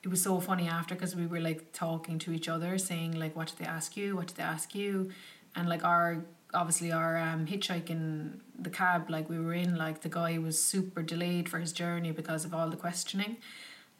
it 0.03 0.09
was 0.09 0.23
so 0.23 0.41
funny 0.41 0.69
after 0.69 0.95
because 0.95 1.17
we 1.17 1.27
were 1.27 1.41
like 1.41 1.73
talking 1.73 2.19
to 2.21 2.33
each 2.33 2.49
other 2.49 2.79
saying 2.79 3.13
like 3.19 3.35
what 3.35 3.49
did 3.49 3.59
they 3.59 3.65
ask 3.65 3.97
you? 3.97 4.17
What 4.17 4.29
did 4.29 4.37
they 4.37 4.43
ask 4.43 4.75
you? 4.75 5.11
And 5.55 5.69
like 5.69 5.85
our 5.85 6.25
obviously 6.55 6.93
our 6.93 7.19
um, 7.19 7.47
hitchhiking 7.47 8.39
the 8.59 8.71
cab 8.71 9.11
like 9.11 9.29
we 9.29 9.39
were 9.39 9.55
in 9.55 9.77
like 9.77 10.03
the 10.03 10.09
guy 10.09 10.39
was 10.39 10.63
super 10.63 11.03
delayed 11.03 11.49
for 11.49 11.59
his 11.59 11.73
journey 11.73 12.13
because 12.13 12.45
of 12.45 12.55
all 12.55 12.69
the 12.71 12.77
questioning. 12.77 13.37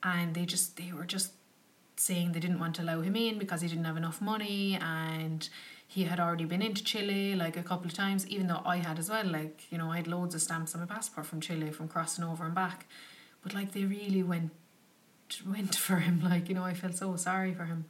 And 0.03 0.35
they 0.35 0.45
just 0.45 0.77
they 0.77 0.93
were 0.93 1.07
just 1.07 1.33
saying 1.97 2.33
they 2.33 2.41
didn't 2.41 2.59
want 2.59 2.77
to 2.77 2.83
allow 2.83 3.01
him 3.01 3.17
in 3.17 3.39
because 3.39 3.63
he 3.63 3.69
didn't 3.69 3.85
have 3.85 3.97
enough 3.97 4.21
money. 4.21 4.79
And 4.81 5.49
he 5.87 6.05
had 6.05 6.19
already 6.19 6.45
been 6.45 6.63
into 6.63 6.83
Chile 6.83 7.35
like 7.35 7.57
a 7.57 7.63
couple 7.63 7.87
of 7.87 7.95
times, 7.95 8.27
even 8.29 8.49
though 8.49 8.63
I 8.65 8.79
had 8.79 8.99
as 8.99 9.09
well. 9.09 9.27
Like, 9.27 9.71
you 9.71 9.79
know, 9.79 9.91
I 9.91 9.97
had 9.97 10.09
loads 10.09 10.35
of 10.35 10.43
stamps 10.43 10.75
on 10.75 10.81
my 10.81 10.87
passport 10.87 11.27
from 11.27 11.41
Chile 11.41 11.71
from 11.71 11.89
crossing 11.89 12.25
over 12.25 12.45
and 12.45 12.55
back. 12.55 12.87
But 13.43 13.55
like 13.55 13.73
they 13.73 13.85
really 13.85 14.23
went 14.23 14.51
went 15.47 15.75
for 15.87 15.97
him, 15.97 16.23
like, 16.23 16.49
you 16.49 16.55
know, 16.55 16.65
I 16.65 16.75
felt 16.75 16.97
so 16.97 17.17
sorry 17.17 17.55
for 17.55 17.65
him. 17.65 17.87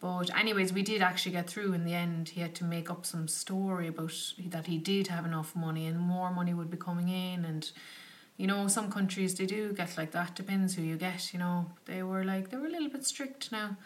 But 0.00 0.34
anyways, 0.36 0.72
we 0.72 0.82
did 0.82 1.02
actually 1.02 1.32
get 1.32 1.48
through 1.48 1.74
in 1.74 1.84
the 1.84 1.92
end. 1.92 2.30
He 2.30 2.40
had 2.40 2.54
to 2.56 2.64
make 2.64 2.90
up 2.90 3.04
some 3.04 3.28
story 3.28 3.86
about 3.86 4.14
that 4.46 4.66
he 4.66 4.78
did 4.78 5.08
have 5.08 5.26
enough 5.26 5.54
money 5.54 5.86
and 5.86 5.98
more 5.98 6.32
money 6.32 6.54
would 6.54 6.70
be 6.70 6.78
coming 6.78 7.08
in 7.08 7.44
and 7.44 7.70
you 8.38 8.46
know, 8.46 8.68
some 8.68 8.90
countries 8.90 9.34
they 9.34 9.44
do 9.44 9.74
get 9.74 9.98
like 9.98 10.12
that, 10.12 10.34
depends 10.34 10.74
who 10.74 10.80
you 10.80 10.96
get, 10.96 11.34
you 11.34 11.38
know. 11.38 11.66
They 11.84 12.02
were 12.02 12.24
like 12.24 12.48
they 12.48 12.56
were 12.56 12.68
a 12.68 12.70
little 12.70 12.88
bit 12.88 13.04
strict 13.04 13.52
now. 13.52 13.76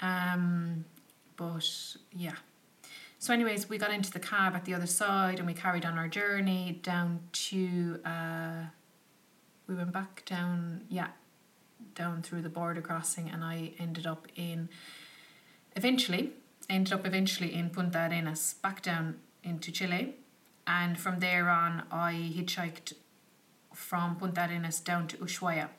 Um 0.00 0.86
but 1.36 1.68
yeah, 2.10 2.36
so, 3.24 3.32
anyways, 3.32 3.70
we 3.70 3.78
got 3.78 3.90
into 3.90 4.10
the 4.10 4.20
cab 4.20 4.54
at 4.54 4.66
the 4.66 4.74
other 4.74 4.86
side 4.86 5.38
and 5.38 5.46
we 5.46 5.54
carried 5.54 5.86
on 5.86 5.96
our 5.96 6.08
journey 6.08 6.78
down 6.82 7.20
to. 7.32 7.98
Uh, 8.04 8.64
we 9.66 9.74
went 9.74 9.92
back 9.92 10.26
down, 10.26 10.82
yeah, 10.90 11.06
down 11.94 12.20
through 12.20 12.42
the 12.42 12.50
border 12.50 12.82
crossing, 12.82 13.30
and 13.30 13.42
I 13.42 13.72
ended 13.78 14.06
up 14.06 14.28
in. 14.36 14.68
Eventually, 15.74 16.32
ended 16.68 16.92
up 16.92 17.06
eventually 17.06 17.54
in 17.54 17.70
Punta 17.70 18.08
Arenas, 18.10 18.56
back 18.62 18.82
down 18.82 19.16
into 19.42 19.72
Chile, 19.72 20.16
and 20.66 20.98
from 20.98 21.20
there 21.20 21.48
on, 21.48 21.84
I 21.90 22.30
hitchhiked 22.36 22.92
from 23.72 24.16
Punta 24.16 24.46
Arenas 24.50 24.80
down 24.80 25.08
to 25.08 25.16
Ushuaia. 25.16 25.70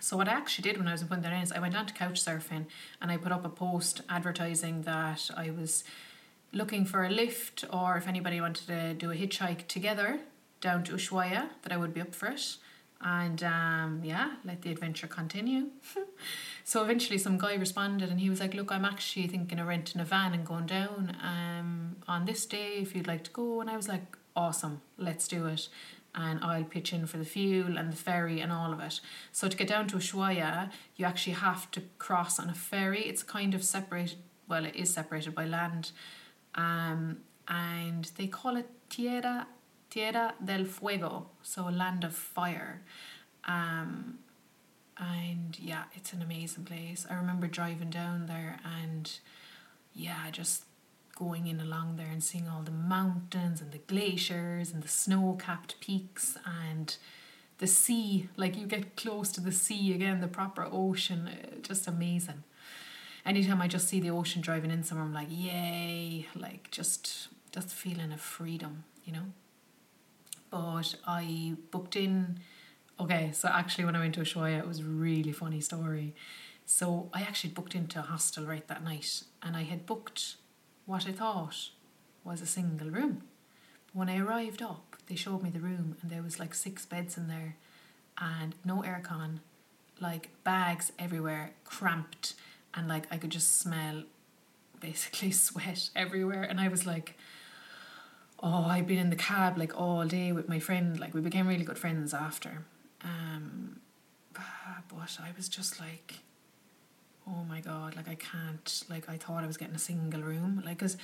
So 0.00 0.16
what 0.16 0.28
I 0.28 0.34
actually 0.34 0.70
did 0.70 0.78
when 0.78 0.86
I 0.86 0.92
was 0.92 1.02
in 1.02 1.08
Punta 1.08 1.28
Arenas, 1.28 1.50
I 1.50 1.58
went 1.58 1.74
down 1.74 1.86
to 1.86 1.94
Couchsurfing 1.94 2.66
and 3.02 3.10
I 3.10 3.16
put 3.16 3.32
up 3.32 3.44
a 3.44 3.48
post 3.48 4.02
advertising 4.08 4.82
that 4.82 5.30
I 5.36 5.50
was 5.50 5.82
looking 6.54 6.84
for 6.84 7.04
a 7.04 7.10
lift 7.10 7.64
or 7.72 7.96
if 7.96 8.06
anybody 8.06 8.40
wanted 8.40 8.66
to 8.66 8.94
do 8.94 9.10
a 9.10 9.14
hitchhike 9.14 9.66
together 9.66 10.20
down 10.60 10.82
to 10.84 10.92
Ushuaia, 10.92 11.48
that 11.62 11.72
I 11.72 11.76
would 11.76 11.92
be 11.92 12.00
up 12.00 12.14
for 12.14 12.28
it. 12.28 12.56
And 13.00 13.42
um, 13.42 14.00
yeah, 14.02 14.36
let 14.44 14.62
the 14.62 14.70
adventure 14.70 15.06
continue. 15.06 15.66
so 16.64 16.82
eventually, 16.82 17.18
some 17.18 17.36
guy 17.36 17.54
responded 17.54 18.08
and 18.08 18.18
he 18.18 18.30
was 18.30 18.40
like, 18.40 18.54
Look, 18.54 18.72
I'm 18.72 18.86
actually 18.86 19.26
thinking 19.26 19.58
of 19.58 19.66
renting 19.66 20.00
a 20.00 20.04
van 20.04 20.32
and 20.32 20.46
going 20.46 20.66
down 20.66 21.14
um, 21.22 21.96
on 22.08 22.24
this 22.24 22.46
day 22.46 22.78
if 22.78 22.96
you'd 22.96 23.06
like 23.06 23.24
to 23.24 23.30
go. 23.30 23.60
And 23.60 23.68
I 23.68 23.76
was 23.76 23.88
like, 23.88 24.16
Awesome, 24.34 24.80
let's 24.96 25.28
do 25.28 25.46
it. 25.46 25.68
And 26.14 26.42
I'll 26.42 26.64
pitch 26.64 26.92
in 26.92 27.06
for 27.06 27.18
the 27.18 27.24
fuel 27.24 27.76
and 27.76 27.92
the 27.92 27.96
ferry 27.96 28.40
and 28.40 28.50
all 28.50 28.72
of 28.72 28.80
it. 28.80 29.00
So 29.32 29.48
to 29.48 29.56
get 29.56 29.68
down 29.68 29.88
to 29.88 29.96
Ushuaia, 29.96 30.70
you 30.96 31.04
actually 31.04 31.34
have 31.34 31.70
to 31.72 31.82
cross 31.98 32.38
on 32.38 32.48
a 32.48 32.54
ferry. 32.54 33.02
It's 33.02 33.24
kind 33.24 33.52
of 33.52 33.64
separated, 33.64 34.18
well, 34.48 34.64
it 34.64 34.76
is 34.76 34.94
separated 34.94 35.34
by 35.34 35.44
land 35.44 35.90
um, 36.54 37.18
and 37.48 38.10
they 38.16 38.26
call 38.26 38.56
it 38.56 38.68
Tierra 38.88 39.46
Tierra 39.94 40.34
del 40.44 40.64
Fuego, 40.64 41.26
so 41.42 41.66
land 41.66 42.02
of 42.02 42.14
fire. 42.14 42.82
Um, 43.44 44.18
and 44.98 45.56
yeah, 45.58 45.84
it's 45.94 46.12
an 46.12 46.20
amazing 46.20 46.64
place. 46.64 47.06
I 47.08 47.14
remember 47.14 47.46
driving 47.46 47.90
down 47.90 48.26
there 48.26 48.58
and 48.64 49.08
yeah, 49.92 50.30
just 50.32 50.64
going 51.14 51.46
in 51.46 51.60
along 51.60 51.94
there 51.96 52.08
and 52.10 52.24
seeing 52.24 52.48
all 52.48 52.62
the 52.62 52.72
mountains 52.72 53.60
and 53.60 53.70
the 53.70 53.78
glaciers 53.78 54.72
and 54.72 54.82
the 54.82 54.88
snow 54.88 55.38
capped 55.40 55.78
peaks 55.78 56.36
and 56.44 56.96
the 57.58 57.68
sea. 57.68 58.28
Like 58.36 58.56
you 58.56 58.66
get 58.66 58.96
close 58.96 59.30
to 59.32 59.40
the 59.40 59.52
sea 59.52 59.94
again, 59.94 60.20
the 60.20 60.26
proper 60.26 60.66
ocean, 60.70 61.28
uh, 61.28 61.60
just 61.62 61.86
amazing 61.86 62.42
anytime 63.24 63.60
I 63.60 63.68
just 63.68 63.88
see 63.88 64.00
the 64.00 64.10
ocean 64.10 64.42
driving 64.42 64.70
in 64.70 64.82
somewhere, 64.82 65.06
I'm 65.06 65.12
like, 65.12 65.28
yay, 65.30 66.28
like 66.34 66.70
just 66.70 67.28
just 67.52 67.68
feeling 67.70 68.12
of 68.12 68.20
freedom, 68.20 68.84
you 69.04 69.12
know. 69.12 69.26
But 70.50 70.96
I 71.06 71.54
booked 71.70 71.96
in. 71.96 72.40
Okay, 72.98 73.30
so 73.32 73.48
actually, 73.48 73.84
when 73.84 73.96
I 73.96 74.00
went 74.00 74.14
to 74.14 74.20
Ushuaia, 74.20 74.58
it 74.58 74.68
was 74.68 74.82
really 74.82 75.32
funny 75.32 75.60
story. 75.60 76.14
So 76.66 77.10
I 77.12 77.22
actually 77.22 77.50
booked 77.50 77.74
into 77.74 77.98
a 77.98 78.02
hostel 78.02 78.44
right 78.44 78.66
that 78.68 78.84
night, 78.84 79.22
and 79.42 79.56
I 79.56 79.62
had 79.62 79.86
booked 79.86 80.36
what 80.86 81.06
I 81.06 81.12
thought 81.12 81.70
was 82.24 82.40
a 82.40 82.46
single 82.46 82.90
room. 82.90 83.22
When 83.92 84.08
I 84.08 84.18
arrived 84.18 84.62
up, 84.62 84.96
they 85.06 85.14
showed 85.14 85.42
me 85.42 85.50
the 85.50 85.60
room, 85.60 85.96
and 86.00 86.10
there 86.10 86.22
was 86.22 86.40
like 86.40 86.54
six 86.54 86.86
beds 86.86 87.16
in 87.16 87.28
there, 87.28 87.56
and 88.18 88.54
no 88.64 88.82
aircon, 88.82 89.40
like 90.00 90.30
bags 90.42 90.92
everywhere, 90.98 91.52
cramped 91.64 92.34
and 92.74 92.88
like 92.88 93.06
I 93.10 93.16
could 93.16 93.30
just 93.30 93.58
smell 93.58 94.04
basically 94.80 95.30
sweat 95.46 95.90
everywhere. 95.94 96.42
And 96.42 96.60
I 96.60 96.68
was 96.68 96.86
like 96.86 97.16
oh 98.42 98.64
I'd 98.64 98.86
been 98.86 98.98
in 98.98 99.10
the 99.10 99.16
cab 99.16 99.56
like 99.56 99.78
all 99.80 100.04
day 100.04 100.32
with 100.32 100.48
my 100.48 100.58
friend 100.58 100.98
like 100.98 101.14
we 101.14 101.20
became 101.20 101.46
really 101.46 101.64
good 101.64 101.78
friends 101.78 102.12
after. 102.12 102.64
Um 103.02 103.80
but 104.34 105.18
I 105.20 105.32
was 105.36 105.48
just 105.48 105.80
like 105.80 106.14
oh 107.26 107.42
my 107.48 107.60
god 107.60 107.96
like 107.96 108.08
I 108.08 108.16
can't 108.16 108.84
like 108.90 109.08
I 109.08 109.16
thought 109.16 109.44
I 109.44 109.46
was 109.46 109.56
getting 109.56 109.74
a 109.74 109.78
single 109.78 110.22
room. 110.22 110.62
Like 110.64 110.78
because 110.78 110.96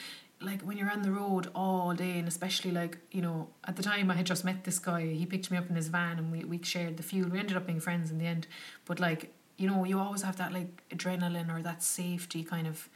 like 0.43 0.63
when 0.63 0.77
you're 0.77 0.91
on 0.91 1.03
the 1.03 1.13
road 1.13 1.51
all 1.55 1.95
day 1.95 2.19
and 2.19 2.27
especially 2.27 2.71
like 2.71 2.99
you 3.11 3.21
know 3.21 3.49
at 3.65 3.77
the 3.77 3.83
time 3.83 4.11
I 4.11 4.15
had 4.15 4.27
just 4.27 4.45
met 4.45 4.65
this 4.65 4.79
guy 4.79 5.07
he 5.07 5.27
picked 5.27 5.51
me 5.51 5.59
up 5.59 5.69
in 5.69 5.77
his 5.77 5.89
van 5.89 6.19
and 6.19 6.33
we, 6.33 6.45
we 6.45 6.63
shared 6.63 6.97
the 6.97 7.03
fuel. 7.03 7.29
We 7.29 7.39
ended 7.39 7.57
up 7.57 7.67
being 7.67 7.81
friends 7.81 8.11
in 8.11 8.19
the 8.19 8.27
end. 8.27 8.47
But 8.85 9.01
like 9.01 9.33
you 9.61 9.69
know, 9.69 9.85
you 9.85 9.99
always 9.99 10.23
have 10.23 10.37
that 10.37 10.53
like 10.53 10.83
adrenaline 10.89 11.55
or 11.55 11.63
that 11.63 11.83
safety 11.83 12.43
kind 12.43 12.67
of 12.67 12.89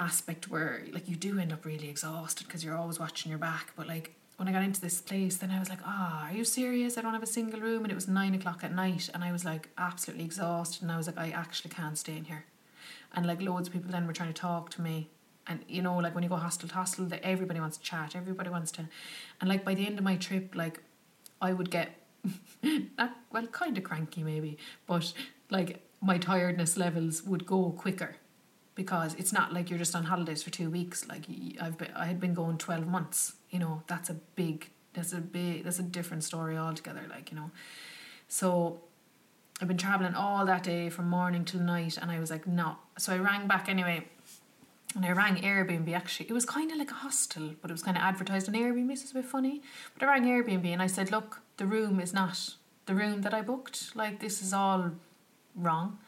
aspect 0.00 0.48
where 0.48 0.84
like 0.92 1.08
you 1.08 1.14
do 1.14 1.38
end 1.38 1.52
up 1.52 1.64
really 1.66 1.90
exhausted 1.90 2.46
because 2.46 2.64
you're 2.64 2.76
always 2.76 2.98
watching 2.98 3.28
your 3.28 3.38
back. 3.38 3.72
But 3.76 3.86
like 3.86 4.14
when 4.38 4.48
I 4.48 4.52
got 4.52 4.62
into 4.62 4.80
this 4.80 5.02
place, 5.02 5.36
then 5.36 5.50
I 5.50 5.58
was 5.58 5.68
like, 5.68 5.80
ah, 5.84 6.22
oh, 6.22 6.30
are 6.30 6.34
you 6.34 6.44
serious? 6.44 6.96
I 6.96 7.02
don't 7.02 7.12
have 7.12 7.22
a 7.22 7.26
single 7.26 7.60
room. 7.60 7.82
And 7.82 7.92
it 7.92 7.94
was 7.94 8.08
nine 8.08 8.34
o'clock 8.34 8.64
at 8.64 8.74
night. 8.74 9.10
And 9.12 9.22
I 9.22 9.30
was 9.30 9.44
like 9.44 9.68
absolutely 9.76 10.24
exhausted. 10.24 10.82
And 10.82 10.90
I 10.90 10.96
was 10.96 11.06
like, 11.06 11.18
I 11.18 11.30
actually 11.30 11.70
can't 11.70 11.98
stay 11.98 12.16
in 12.16 12.24
here. 12.24 12.46
And 13.14 13.26
like 13.26 13.42
loads 13.42 13.68
of 13.68 13.74
people 13.74 13.90
then 13.90 14.06
were 14.06 14.14
trying 14.14 14.32
to 14.32 14.40
talk 14.40 14.70
to 14.70 14.80
me. 14.80 15.10
And 15.46 15.60
you 15.68 15.82
know, 15.82 15.96
like 15.98 16.14
when 16.14 16.22
you 16.22 16.30
go 16.30 16.36
hostel 16.36 16.68
to 16.68 16.74
hostel, 16.74 17.08
everybody 17.22 17.60
wants 17.60 17.76
to 17.76 17.82
chat, 17.82 18.16
everybody 18.16 18.48
wants 18.48 18.70
to. 18.72 18.88
And 19.40 19.50
like 19.50 19.64
by 19.66 19.74
the 19.74 19.86
end 19.86 19.98
of 19.98 20.04
my 20.04 20.16
trip, 20.16 20.54
like 20.54 20.80
I 21.42 21.52
would 21.52 21.70
get, 21.70 21.90
well, 23.32 23.46
kind 23.48 23.76
of 23.78 23.84
cranky 23.84 24.22
maybe, 24.22 24.58
but 24.86 25.12
like 25.50 25.82
my 26.00 26.18
tiredness 26.18 26.76
levels 26.76 27.22
would 27.22 27.46
go 27.46 27.70
quicker 27.70 28.16
because 28.74 29.14
it's 29.14 29.32
not 29.32 29.52
like 29.52 29.70
you're 29.70 29.78
just 29.78 29.96
on 29.96 30.04
holidays 30.04 30.42
for 30.42 30.50
two 30.50 30.70
weeks 30.70 31.08
like 31.08 31.24
I've 31.60 31.76
been 31.76 31.90
I 31.96 32.06
had 32.06 32.20
been 32.20 32.34
going 32.34 32.58
12 32.58 32.86
months 32.86 33.34
you 33.50 33.58
know 33.58 33.82
that's 33.88 34.08
a 34.08 34.14
big 34.14 34.70
that's 34.92 35.12
a 35.12 35.18
big 35.18 35.64
that's 35.64 35.78
a 35.78 35.82
different 35.82 36.24
story 36.24 36.56
altogether 36.56 37.02
like 37.08 37.30
you 37.30 37.36
know. 37.36 37.50
So 38.28 38.82
I've 39.60 39.68
been 39.68 39.78
traveling 39.78 40.14
all 40.14 40.46
that 40.46 40.62
day 40.62 40.90
from 40.90 41.08
morning 41.08 41.44
till 41.44 41.60
night 41.60 41.98
and 42.00 42.10
I 42.10 42.20
was 42.20 42.30
like 42.30 42.46
no. 42.46 42.76
So 42.98 43.12
I 43.12 43.18
rang 43.18 43.48
back 43.48 43.68
anyway 43.68 44.06
and 44.94 45.04
I 45.04 45.12
rang 45.12 45.36
Airbnb 45.36 45.92
actually 45.94 46.26
it 46.28 46.32
was 46.32 46.44
kind 46.44 46.70
of 46.70 46.78
like 46.78 46.90
a 46.90 46.94
hostel 46.94 47.54
but 47.60 47.70
it 47.70 47.74
was 47.74 47.82
kind 47.82 47.96
of 47.96 48.02
advertised 48.02 48.48
on 48.48 48.54
Airbnb 48.54 48.88
so 48.96 49.02
it's 49.02 49.10
a 49.10 49.14
bit 49.14 49.24
funny 49.24 49.62
but 49.94 50.08
I 50.08 50.12
rang 50.12 50.24
Airbnb 50.24 50.66
and 50.66 50.82
I 50.82 50.86
said 50.86 51.10
look 51.10 51.40
the 51.58 51.66
room 51.66 52.00
is 52.00 52.14
not 52.14 52.54
the 52.86 52.94
room 52.94 53.20
that 53.22 53.34
I 53.34 53.42
booked 53.42 53.94
like 53.94 54.18
this 54.20 54.42
is 54.42 54.52
all 54.52 54.92
wrong. 55.54 55.98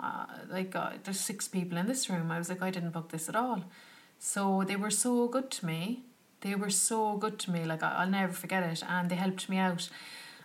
Uh, 0.00 0.26
like 0.50 0.74
uh, 0.74 0.92
there's 1.04 1.20
six 1.20 1.48
people 1.48 1.78
in 1.78 1.86
this 1.86 2.08
room. 2.10 2.30
I 2.30 2.38
was 2.38 2.48
like, 2.48 2.62
I 2.62 2.70
didn't 2.70 2.90
book 2.90 3.10
this 3.10 3.28
at 3.28 3.36
all. 3.36 3.64
So 4.18 4.64
they 4.66 4.76
were 4.76 4.90
so 4.90 5.28
good 5.28 5.50
to 5.52 5.66
me. 5.66 6.02
They 6.40 6.54
were 6.54 6.70
so 6.70 7.16
good 7.16 7.38
to 7.40 7.50
me. 7.50 7.64
Like 7.64 7.82
I, 7.82 7.92
I'll 7.98 8.10
never 8.10 8.32
forget 8.32 8.62
it. 8.62 8.82
And 8.88 9.10
they 9.10 9.16
helped 9.16 9.48
me 9.48 9.58
out. 9.58 9.88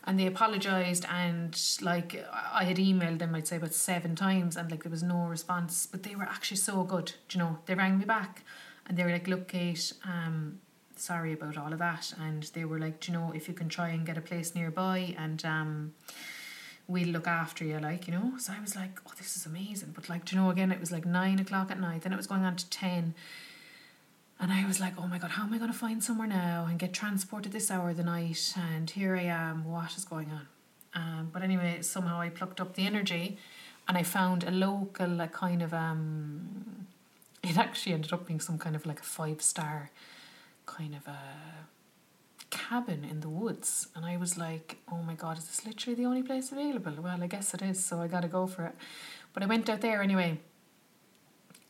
And 0.03 0.19
they 0.19 0.25
apologized 0.25 1.05
and 1.09 1.59
like 1.81 2.25
I 2.51 2.63
had 2.63 2.77
emailed 2.77 3.19
them 3.19 3.35
I'd 3.35 3.47
say 3.47 3.57
about 3.57 3.73
seven 3.73 4.15
times 4.15 4.57
and 4.57 4.71
like 4.71 4.83
there 4.83 4.91
was 4.91 5.03
no 5.03 5.25
response. 5.25 5.85
But 5.85 6.03
they 6.03 6.15
were 6.15 6.23
actually 6.23 6.57
so 6.57 6.83
good. 6.83 7.13
You 7.31 7.39
know? 7.39 7.59
They 7.65 7.75
rang 7.75 7.99
me 7.99 8.05
back 8.05 8.43
and 8.87 8.97
they 8.97 9.03
were 9.03 9.11
like, 9.11 9.27
Look, 9.27 9.47
Kate, 9.47 9.93
um, 10.03 10.59
sorry 10.95 11.33
about 11.33 11.57
all 11.57 11.71
of 11.71 11.79
that. 11.79 12.13
And 12.19 12.43
they 12.53 12.65
were 12.65 12.79
like, 12.79 13.07
you 13.07 13.13
know, 13.13 13.31
if 13.35 13.47
you 13.47 13.53
can 13.53 13.69
try 13.69 13.89
and 13.89 14.05
get 14.05 14.17
a 14.17 14.21
place 14.21 14.55
nearby 14.55 15.15
and 15.17 15.43
um 15.45 15.93
we'll 16.87 17.07
look 17.07 17.27
after 17.27 17.63
you, 17.63 17.79
like, 17.79 18.07
you 18.07 18.13
know. 18.13 18.33
So 18.37 18.53
I 18.55 18.61
was 18.61 18.75
like, 18.75 18.99
oh, 19.07 19.11
this 19.17 19.35
is 19.37 19.45
amazing. 19.45 19.91
But 19.95 20.09
like, 20.09 20.31
you 20.31 20.37
know, 20.37 20.49
again, 20.49 20.71
it 20.71 20.79
was 20.79 20.91
like 20.91 21.05
nine 21.05 21.39
o'clock 21.39 21.71
at 21.71 21.79
night, 21.79 22.01
then 22.01 22.13
it 22.13 22.17
was 22.17 22.27
going 22.27 22.43
on 22.43 22.55
to 22.57 22.69
10. 22.69 23.13
And 24.41 24.51
I 24.51 24.65
was 24.65 24.79
like, 24.79 24.93
oh 24.97 25.05
my 25.05 25.19
God, 25.19 25.29
how 25.29 25.43
am 25.43 25.53
I 25.53 25.59
going 25.59 25.71
to 25.71 25.77
find 25.77 26.03
somewhere 26.03 26.27
now 26.27 26.65
and 26.67 26.79
get 26.79 26.93
transported 26.93 27.51
this 27.51 27.69
hour 27.69 27.91
of 27.91 27.97
the 27.97 28.03
night? 28.03 28.55
And 28.73 28.89
here 28.89 29.15
I 29.15 29.25
am, 29.25 29.65
what 29.65 29.95
is 29.95 30.03
going 30.03 30.31
on? 30.31 30.47
Um, 30.95 31.29
but 31.31 31.43
anyway, 31.43 31.83
somehow 31.83 32.19
I 32.19 32.29
plucked 32.29 32.59
up 32.59 32.73
the 32.73 32.87
energy 32.87 33.37
and 33.87 33.99
I 33.99 34.01
found 34.03 34.43
a 34.43 34.49
local, 34.49 35.09
like, 35.09 35.33
kind 35.33 35.61
of, 35.61 35.75
um, 35.75 36.87
it 37.43 37.55
actually 37.55 37.93
ended 37.93 38.13
up 38.13 38.25
being 38.25 38.39
some 38.39 38.57
kind 38.57 38.75
of 38.75 38.87
like 38.87 38.99
a 38.99 39.03
five 39.03 39.43
star 39.43 39.91
kind 40.65 40.95
of 40.95 41.07
a 41.07 41.19
cabin 42.49 43.03
in 43.03 43.19
the 43.19 43.29
woods. 43.29 43.89
And 43.95 44.05
I 44.05 44.17
was 44.17 44.39
like, 44.39 44.77
oh 44.91 45.03
my 45.03 45.13
God, 45.13 45.37
is 45.37 45.45
this 45.45 45.67
literally 45.67 45.93
the 45.95 46.05
only 46.05 46.23
place 46.23 46.51
available? 46.51 46.93
Well, 46.99 47.21
I 47.21 47.27
guess 47.27 47.53
it 47.53 47.61
is, 47.61 47.83
so 47.83 48.01
I 48.01 48.07
got 48.07 48.21
to 48.23 48.27
go 48.27 48.47
for 48.47 48.65
it. 48.65 48.75
But 49.33 49.43
I 49.43 49.45
went 49.45 49.69
out 49.69 49.81
there 49.81 50.01
anyway. 50.01 50.39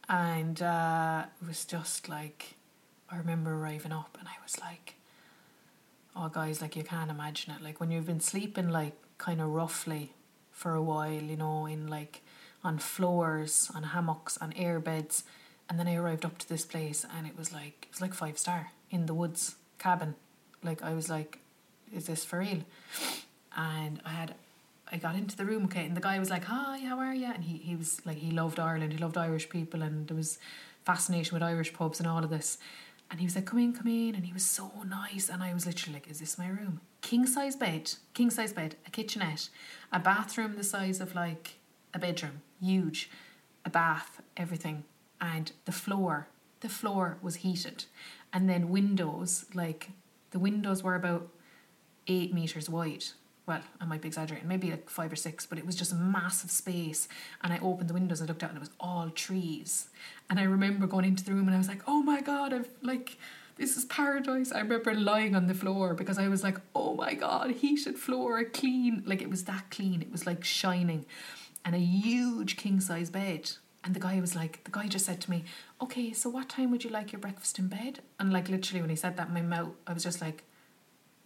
And 0.07 0.61
uh, 0.61 1.25
it 1.41 1.47
was 1.47 1.65
just 1.65 2.07
like, 2.07 2.55
I 3.11 3.17
remember 3.17 3.53
arriving 3.53 3.91
up 3.91 4.17
and 4.19 4.27
I 4.27 4.41
was 4.43 4.59
like, 4.59 4.95
oh, 6.15 6.29
guys, 6.29 6.61
like 6.61 6.75
you 6.75 6.83
can't 6.83 7.11
imagine 7.11 7.53
it. 7.53 7.61
Like 7.61 7.79
when 7.79 7.91
you've 7.91 8.05
been 8.05 8.19
sleeping, 8.19 8.69
like 8.69 8.93
kind 9.17 9.41
of 9.41 9.49
roughly 9.49 10.13
for 10.51 10.75
a 10.75 10.81
while, 10.81 11.11
you 11.11 11.37
know, 11.37 11.65
in 11.65 11.87
like 11.87 12.21
on 12.63 12.77
floors, 12.77 13.71
on 13.75 13.83
hammocks, 13.83 14.37
on 14.37 14.53
air 14.53 14.79
beds. 14.79 15.23
And 15.69 15.79
then 15.79 15.87
I 15.87 15.95
arrived 15.95 16.25
up 16.25 16.37
to 16.39 16.49
this 16.49 16.65
place 16.65 17.05
and 17.15 17.25
it 17.27 17.37
was 17.37 17.51
like, 17.53 17.87
it 17.89 17.91
was 17.91 18.01
like 18.01 18.13
five 18.13 18.37
star 18.37 18.71
in 18.89 19.05
the 19.05 19.13
woods 19.13 19.55
cabin 19.77 20.15
like 20.63 20.83
I 20.83 20.93
was 20.93 21.09
like, 21.09 21.39
is 21.93 22.05
this 22.07 22.23
for 22.23 22.39
real? 22.39 22.59
And 23.55 24.01
I 24.05 24.09
had 24.09 24.35
I 24.91 24.97
got 24.97 25.15
into 25.15 25.37
the 25.37 25.45
room, 25.45 25.65
okay, 25.65 25.85
and 25.85 25.95
the 25.95 26.01
guy 26.01 26.19
was 26.19 26.29
like, 26.29 26.45
Hi, 26.45 26.79
how 26.79 26.99
are 26.99 27.13
you? 27.13 27.31
And 27.33 27.43
he, 27.43 27.57
he 27.57 27.75
was 27.75 28.05
like, 28.05 28.17
he 28.17 28.31
loved 28.31 28.59
Ireland, 28.59 28.91
he 28.91 28.99
loved 28.99 29.17
Irish 29.17 29.49
people, 29.49 29.81
and 29.81 30.07
there 30.07 30.17
was 30.17 30.37
fascination 30.83 31.33
with 31.33 31.43
Irish 31.43 31.73
pubs 31.73 31.99
and 31.99 32.07
all 32.07 32.23
of 32.23 32.29
this. 32.29 32.57
And 33.11 33.19
he 33.19 33.25
was 33.25 33.35
like, 33.35 33.45
Come 33.45 33.59
in, 33.59 33.73
come 33.73 33.87
in. 33.87 34.15
And 34.15 34.25
he 34.25 34.33
was 34.33 34.45
so 34.45 34.71
nice. 34.87 35.29
And 35.29 35.43
I 35.43 35.53
was 35.53 35.65
literally 35.65 35.95
like, 35.95 36.09
Is 36.09 36.19
this 36.19 36.37
my 36.37 36.47
room? 36.47 36.79
King 37.01 37.27
size 37.27 37.55
bed, 37.57 37.91
king 38.13 38.29
size 38.29 38.53
bed, 38.53 38.75
a 38.87 38.89
kitchenette, 38.89 39.49
a 39.91 39.99
bathroom 39.99 40.55
the 40.55 40.63
size 40.63 41.01
of 41.01 41.13
like 41.13 41.55
a 41.93 41.99
bedroom, 41.99 42.41
huge, 42.61 43.09
a 43.65 43.69
bath, 43.69 44.21
everything. 44.37 44.85
And 45.19 45.51
the 45.65 45.71
floor, 45.71 46.29
the 46.61 46.69
floor 46.69 47.17
was 47.21 47.35
heated. 47.37 47.85
And 48.31 48.49
then 48.49 48.69
windows, 48.69 49.45
like 49.53 49.89
the 50.31 50.39
windows 50.39 50.81
were 50.81 50.95
about 50.95 51.27
eight 52.07 52.33
meters 52.33 52.69
wide. 52.69 53.03
Well, 53.47 53.61
I 53.79 53.85
might 53.85 54.01
be 54.01 54.07
exaggerating, 54.07 54.47
maybe 54.47 54.69
like 54.69 54.89
five 54.89 55.11
or 55.11 55.15
six, 55.15 55.45
but 55.45 55.57
it 55.57 55.65
was 55.65 55.75
just 55.75 55.91
a 55.91 55.95
massive 55.95 56.51
space. 56.51 57.07
And 57.43 57.51
I 57.51 57.59
opened 57.59 57.89
the 57.89 57.93
windows 57.93 58.19
and 58.19 58.29
looked 58.29 58.43
out, 58.43 58.51
and 58.51 58.57
it 58.57 58.61
was 58.61 58.69
all 58.79 59.09
trees. 59.09 59.87
And 60.29 60.39
I 60.39 60.43
remember 60.43 60.87
going 60.87 61.05
into 61.05 61.23
the 61.23 61.33
room, 61.33 61.47
and 61.47 61.55
I 61.55 61.57
was 61.57 61.67
like, 61.67 61.81
"Oh 61.87 62.01
my 62.03 62.21
god, 62.21 62.53
I've 62.53 62.69
like." 62.81 63.17
This 63.57 63.77
is 63.77 63.85
paradise. 63.85 64.51
I 64.51 64.59
remember 64.59 64.95
lying 64.95 65.35
on 65.35 65.45
the 65.45 65.53
floor 65.53 65.93
because 65.93 66.17
I 66.17 66.29
was 66.29 66.41
like, 66.41 66.57
oh 66.73 66.95
my 66.95 67.13
god, 67.13 67.51
heated 67.51 67.95
floor, 67.95 68.43
clean. 68.45 69.03
Like 69.05 69.21
it 69.21 69.29
was 69.29 69.43
that 69.43 69.69
clean. 69.69 70.01
It 70.01 70.11
was 70.11 70.25
like 70.25 70.43
shining. 70.43 71.05
And 71.63 71.75
a 71.75 71.79
huge 71.79 72.57
king 72.57 72.79
size 72.79 73.11
bed 73.11 73.51
and 73.83 73.95
the 73.95 73.99
guy 73.99 74.19
was 74.19 74.35
like, 74.35 74.63
the 74.63 74.71
guy 74.71 74.87
just 74.87 75.05
said 75.05 75.21
to 75.21 75.31
me, 75.31 75.43
okay, 75.81 76.13
so 76.13 76.29
what 76.29 76.49
time 76.49 76.71
would 76.71 76.83
you 76.83 76.89
like 76.89 77.11
your 77.11 77.19
breakfast 77.19 77.57
in 77.57 77.67
bed? 77.67 77.99
And 78.19 78.31
like 78.31 78.47
literally 78.47 78.81
when 78.81 78.89
he 78.89 78.95
said 78.95 79.17
that, 79.17 79.33
my 79.33 79.41
mouth, 79.41 79.73
I 79.87 79.93
was 79.93 80.03
just 80.03 80.21
like, 80.21 80.43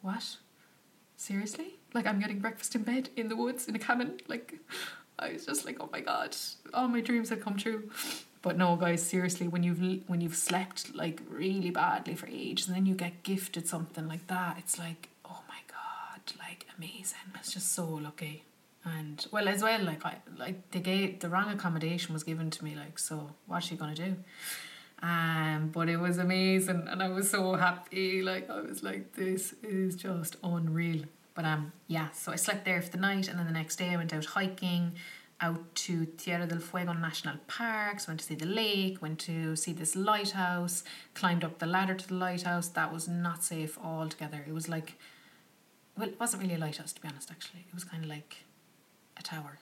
what? 0.01 0.37
Seriously? 1.17 1.77
Like 1.93 2.05
I'm 2.05 2.19
getting 2.19 2.39
breakfast 2.39 2.75
in 2.75 2.83
bed 2.83 3.09
in 3.15 3.29
the 3.29 3.35
woods 3.35 3.67
in 3.67 3.75
a 3.75 3.79
cabin? 3.79 4.19
Like 4.27 4.55
I 5.17 5.33
was 5.33 5.45
just 5.45 5.65
like, 5.65 5.77
oh 5.79 5.89
my 5.91 6.01
god, 6.01 6.35
all 6.73 6.87
my 6.87 7.01
dreams 7.01 7.29
had 7.29 7.41
come 7.41 7.57
true. 7.57 7.89
But 8.41 8.57
no, 8.57 8.75
guys, 8.75 9.01
seriously, 9.01 9.47
when 9.47 9.63
you've 9.63 10.07
when 10.07 10.21
you've 10.21 10.35
slept 10.35 10.93
like 10.95 11.21
really 11.29 11.71
badly 11.71 12.15
for 12.15 12.27
ages, 12.27 12.67
and 12.67 12.75
then 12.75 12.85
you 12.85 12.93
get 12.93 13.23
gifted 13.23 13.67
something 13.67 14.07
like 14.07 14.27
that, 14.27 14.57
it's 14.59 14.77
like, 14.77 15.09
oh 15.25 15.41
my 15.47 15.59
god, 15.67 16.33
like 16.37 16.67
amazing. 16.77 17.17
It's 17.39 17.53
just 17.53 17.73
so 17.73 17.85
lucky 17.85 18.43
and 18.85 19.25
well 19.31 19.47
as 19.47 19.63
well 19.63 19.81
like 19.83 20.05
I 20.05 20.17
like 20.37 20.71
the 20.71 20.79
gave 20.79 21.19
the 21.19 21.29
wrong 21.29 21.49
accommodation 21.49 22.13
was 22.13 22.23
given 22.23 22.51
to 22.51 22.63
me 22.63 22.75
like 22.75 22.99
so 22.99 23.31
what's 23.47 23.65
she 23.65 23.75
gonna 23.75 23.95
do 23.95 24.15
um 25.01 25.69
but 25.73 25.89
it 25.89 25.97
was 25.97 26.17
amazing 26.17 26.87
and 26.87 27.03
I 27.03 27.09
was 27.09 27.29
so 27.29 27.55
happy 27.55 28.21
like 28.21 28.49
I 28.49 28.61
was 28.61 28.81
like 28.81 29.13
this 29.13 29.53
is 29.61 29.95
just 29.95 30.37
unreal 30.43 31.03
but 31.33 31.45
um 31.45 31.73
yeah 31.87 32.09
so 32.11 32.31
I 32.31 32.37
slept 32.37 32.65
there 32.65 32.81
for 32.81 32.91
the 32.91 32.97
night 32.97 33.27
and 33.27 33.37
then 33.37 33.45
the 33.45 33.51
next 33.51 33.75
day 33.75 33.89
I 33.89 33.97
went 33.97 34.13
out 34.13 34.25
hiking 34.25 34.93
out 35.41 35.75
to 35.75 36.05
Tierra 36.05 36.47
del 36.47 36.59
Fuego 36.59 36.93
National 36.93 37.35
Parks, 37.47 38.07
went 38.07 38.19
to 38.21 38.25
see 38.25 38.35
the 38.35 38.45
lake, 38.45 39.01
went 39.01 39.19
to 39.19 39.55
see 39.55 39.73
this 39.73 39.95
lighthouse, 39.95 40.83
climbed 41.13 41.43
up 41.43 41.59
the 41.59 41.65
ladder 41.65 41.93
to 41.93 42.07
the 42.07 42.13
lighthouse. 42.13 42.69
That 42.69 42.93
was 42.93 43.07
not 43.07 43.43
safe 43.43 43.77
altogether. 43.83 44.43
It 44.47 44.53
was 44.53 44.69
like, 44.69 44.97
well, 45.97 46.07
it 46.07 46.19
wasn't 46.19 46.43
really 46.43 46.55
a 46.55 46.59
lighthouse 46.59 46.93
to 46.93 47.01
be 47.01 47.07
honest, 47.07 47.31
actually. 47.31 47.65
It 47.67 47.73
was 47.73 47.83
kind 47.83 48.03
of 48.03 48.09
like 48.09 48.45
a 49.17 49.23
tower 49.23 49.59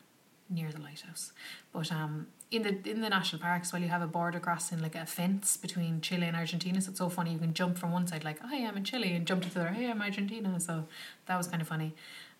near 0.49 0.71
the 0.71 0.81
lighthouse. 0.81 1.31
But 1.71 1.91
um, 1.91 2.27
in 2.53 2.61
the 2.61 2.89
in 2.89 3.01
the 3.01 3.09
national 3.09 3.41
parks, 3.41 3.73
well, 3.73 3.81
you 3.81 3.87
have 3.87 4.03
a 4.03 4.07
border 4.07 4.39
crossing, 4.39 4.79
like 4.79 4.95
a 4.95 5.05
fence 5.05 5.57
between 5.57 6.01
Chile 6.01 6.27
and 6.27 6.37
Argentina. 6.37 6.79
So 6.81 6.91
it's 6.91 6.99
so 6.99 7.09
funny. 7.09 7.33
You 7.33 7.39
can 7.39 7.53
jump 7.53 7.77
from 7.77 7.91
one 7.91 8.05
side, 8.07 8.23
like, 8.23 8.39
"Hi, 8.39 8.65
I'm 8.65 8.77
in 8.77 8.83
Chile," 8.83 9.13
and 9.13 9.25
jump 9.25 9.43
to 9.43 9.53
the 9.53 9.61
other, 9.61 9.69
"Hey, 9.69 9.89
I'm 9.89 10.01
Argentina." 10.01 10.59
So 10.59 10.87
that 11.25 11.37
was 11.37 11.47
kind 11.47 11.61
of 11.61 11.67
funny. 11.67 11.95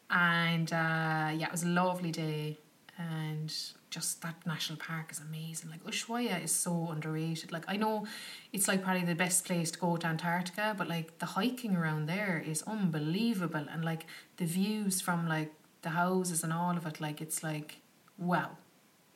And 0.10 0.72
uh, 0.72 1.30
yeah, 1.40 1.48
it 1.48 1.52
was 1.52 1.64
a 1.64 1.68
lovely 1.68 2.12
day, 2.12 2.60
and 2.98 3.52
just 3.90 4.22
that 4.22 4.36
national 4.46 4.78
park 4.78 5.12
is 5.12 5.20
amazing. 5.20 5.70
Like 5.72 5.84
Ushuaia 5.84 6.44
is 6.44 6.52
so 6.52 6.90
underrated. 6.92 7.52
Like 7.52 7.66
I 7.68 7.78
know 7.78 8.06
it's 8.52 8.68
like 8.68 8.84
probably 8.84 9.06
the 9.06 9.16
best 9.16 9.46
place 9.46 9.72
to 9.72 9.80
go 9.80 9.98
to 9.98 10.08
Antarctica, 10.08 10.76
but 10.78 10.88
like 10.88 11.18
the 11.20 11.26
hiking 11.26 11.76
around 11.76 12.06
there 12.06 12.44
is 12.46 12.62
unbelievable, 12.64 13.66
and 13.72 13.84
like 13.84 14.06
the 14.38 14.46
views 14.46 15.02
from 15.02 15.28
like 15.28 15.52
the 15.82 15.90
houses 15.90 16.44
and 16.44 16.54
all 16.54 16.78
of 16.78 16.86
it, 16.86 17.02
like 17.02 17.20
it's 17.20 17.42
like 17.44 17.78
wow. 18.18 18.52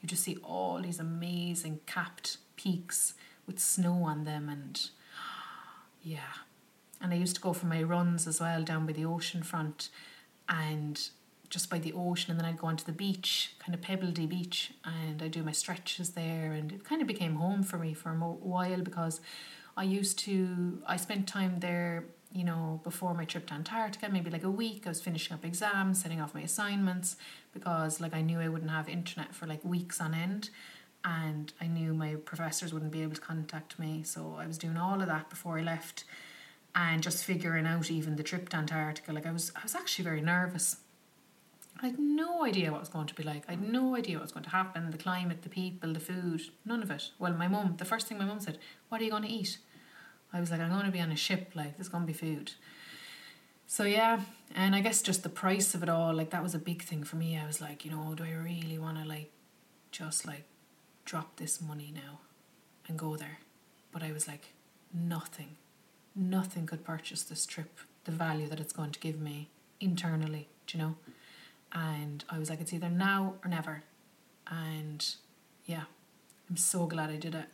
You 0.08 0.12
just 0.12 0.24
see 0.24 0.38
all 0.42 0.80
these 0.80 1.02
amazing 1.02 1.82
capped 1.86 2.38
peaks 2.56 3.14
with 3.46 3.60
snow 3.60 4.04
on 4.04 4.24
them 4.24 4.48
and 4.48 4.90
yeah. 6.02 6.46
And 7.02 7.12
I 7.12 7.18
used 7.18 7.36
to 7.36 7.42
go 7.42 7.52
for 7.52 7.66
my 7.66 7.84
runs 7.84 8.26
as 8.26 8.40
well 8.40 8.64
down 8.64 8.86
by 8.86 8.94
the 8.94 9.04
ocean 9.04 9.44
front 9.44 9.90
and 10.48 11.10
just 11.50 11.70
by 11.70 11.80
the 11.80 11.92
ocean 11.92 12.32
and 12.32 12.40
then 12.40 12.48
I'd 12.48 12.58
go 12.58 12.68
onto 12.68 12.86
the 12.86 12.94
beach, 12.94 13.56
kind 13.60 13.76
of 13.76 13.82
Pebbledy 13.82 14.30
beach, 14.30 14.72
and 14.86 15.22
I 15.22 15.28
do 15.28 15.44
my 15.44 15.52
stretches 15.52 16.12
there 16.12 16.54
and 16.54 16.72
it 16.72 16.86
kind 16.86 17.02
of 17.02 17.08
became 17.10 17.36
home 17.36 17.62
for 17.62 17.78
me 17.78 17.94
for 17.94 18.10
a 18.10 18.16
while 18.16 18.84
because 18.84 19.20
I 19.76 19.84
used 19.84 20.20
to 20.20 20.82
I 20.88 20.96
spent 20.96 21.28
time 21.28 21.60
there 21.60 22.06
you 22.32 22.44
know, 22.44 22.82
before 22.84 23.14
my 23.14 23.26
trip 23.26 23.48
to 23.48 23.54
Antarctica, 23.54 24.10
maybe 24.10 24.30
like 24.30 24.44
a 24.44 24.50
week, 24.50 24.84
I 24.86 24.90
was 24.90 25.02
finishing 25.02 25.34
up 25.34 25.46
exams, 25.46 26.02
setting 26.02 26.22
off 26.22 26.34
my 26.34 26.42
assignments 26.42 27.16
because 27.54 28.00
like 28.00 28.14
I 28.14 28.22
knew 28.22 28.40
I 28.40 28.50
wouldn't 28.50 28.72
have 28.72 28.90
internet 28.90 29.34
for 29.34 29.48
like 29.48 29.64
weeks 29.64 30.02
on 30.02 30.14
end 30.14 30.50
and 31.04 31.54
I 31.62 31.68
knew 31.68 31.94
my 31.94 32.16
professors 32.16 32.74
wouldn't 32.74 32.92
be 32.92 33.02
able 33.02 33.16
to 33.16 33.22
contact 33.22 33.80
me. 33.80 34.04
So 34.04 34.36
I 34.38 34.46
was 34.46 34.58
doing 34.58 34.78
all 34.78 35.02
of 35.02 35.08
that 35.08 35.30
before 35.30 35.58
I 35.58 35.62
left 35.62 36.04
and 36.76 37.02
just 37.02 37.24
figuring 37.24 37.66
out 37.66 37.90
even 37.90 38.18
the 38.18 38.24
trip 38.24 38.50
to 38.50 38.58
Antarctica. 38.58 39.14
Like 39.14 39.26
I 39.26 39.32
was 39.32 39.52
I 39.56 39.64
was 39.64 39.74
actually 39.74 40.04
very 40.04 40.22
nervous. 40.22 40.78
I 41.82 41.88
had 41.88 42.00
no 42.00 42.44
idea 42.44 42.72
what 42.72 42.78
it 42.78 42.82
was 42.82 42.90
going 42.90 43.08
to 43.08 43.14
be 43.14 43.24
like. 43.24 43.44
I 43.48 43.52
had 43.52 43.62
no 43.62 43.96
idea 43.96 44.18
what 44.18 44.24
was 44.24 44.32
going 44.32 44.46
to 44.46 44.50
happen, 44.50 44.90
the 44.90 44.98
climate, 44.98 45.44
the 45.44 45.50
people, 45.50 45.94
the 45.94 46.00
food, 46.00 46.42
none 46.66 46.82
of 46.82 46.90
it. 46.90 47.12
Well, 47.20 47.34
my 47.34 47.48
mum, 47.48 47.76
the 47.78 47.86
first 47.86 48.08
thing 48.08 48.18
my 48.18 48.26
mum 48.26 48.40
said, 48.40 48.58
What 48.90 49.00
are 49.00 49.04
you 49.04 49.12
going 49.12 49.24
to 49.24 49.30
eat? 49.30 49.60
I 50.34 50.40
was 50.40 50.52
like, 50.52 50.60
I'm 50.60 50.70
going 50.70 50.86
to 50.86 50.92
be 50.92 51.00
on 51.00 51.12
a 51.12 51.16
ship, 51.16 51.52
like, 51.56 51.78
there's 51.78 51.90
going 51.90 52.04
to 52.04 52.08
be 52.08 52.14
food. 52.14 52.52
So, 53.66 53.84
yeah, 53.84 54.22
and 54.56 54.76
I 54.76 54.82
guess 54.82 55.02
just 55.02 55.24
the 55.24 55.30
price 55.30 55.74
of 55.74 55.84
it 55.84 55.90
all, 55.90 56.14
like, 56.14 56.30
that 56.32 56.44
was 56.44 56.56
a 56.56 56.60
big 56.60 56.84
thing 56.84 57.04
for 57.04 57.16
me. 57.16 57.38
I 57.38 57.46
was 57.46 57.62
like, 57.62 57.86
you 57.86 57.92
know, 57.92 58.14
do 58.16 58.24
I 58.24 58.34
really 58.34 58.78
want 58.78 58.98
to, 58.98 59.06
like, 59.06 59.32
just, 59.92 60.26
like, 60.26 60.44
drop 61.06 61.38
this 61.38 61.62
money 61.62 61.92
now 61.94 62.20
and 62.88 62.98
go 62.98 63.16
there? 63.16 63.40
But 63.92 64.04
I 64.04 64.12
was 64.12 64.28
like, 64.28 64.54
nothing, 64.94 65.58
nothing 66.16 66.66
could 66.66 66.84
purchase 66.84 67.24
this 67.24 67.46
trip, 67.46 67.80
the 68.06 68.12
value 68.12 68.48
that 68.48 68.60
it's 68.60 68.74
going 68.74 68.92
to 68.92 69.00
give 69.00 69.20
me 69.20 69.50
internally, 69.80 70.50
do 70.66 70.78
you 70.78 70.84
know? 70.84 70.96
And 71.74 72.24
I 72.30 72.40
was 72.40 72.50
like, 72.50 72.62
it's 72.62 72.74
either 72.74 72.90
now 72.90 73.36
or 73.44 73.50
never. 73.50 73.84
And 74.50 75.06
yeah, 75.66 75.84
I'm 76.50 76.58
so 76.58 76.86
glad 76.86 77.10
I 77.10 77.18
did 77.18 77.36
it 77.36 77.48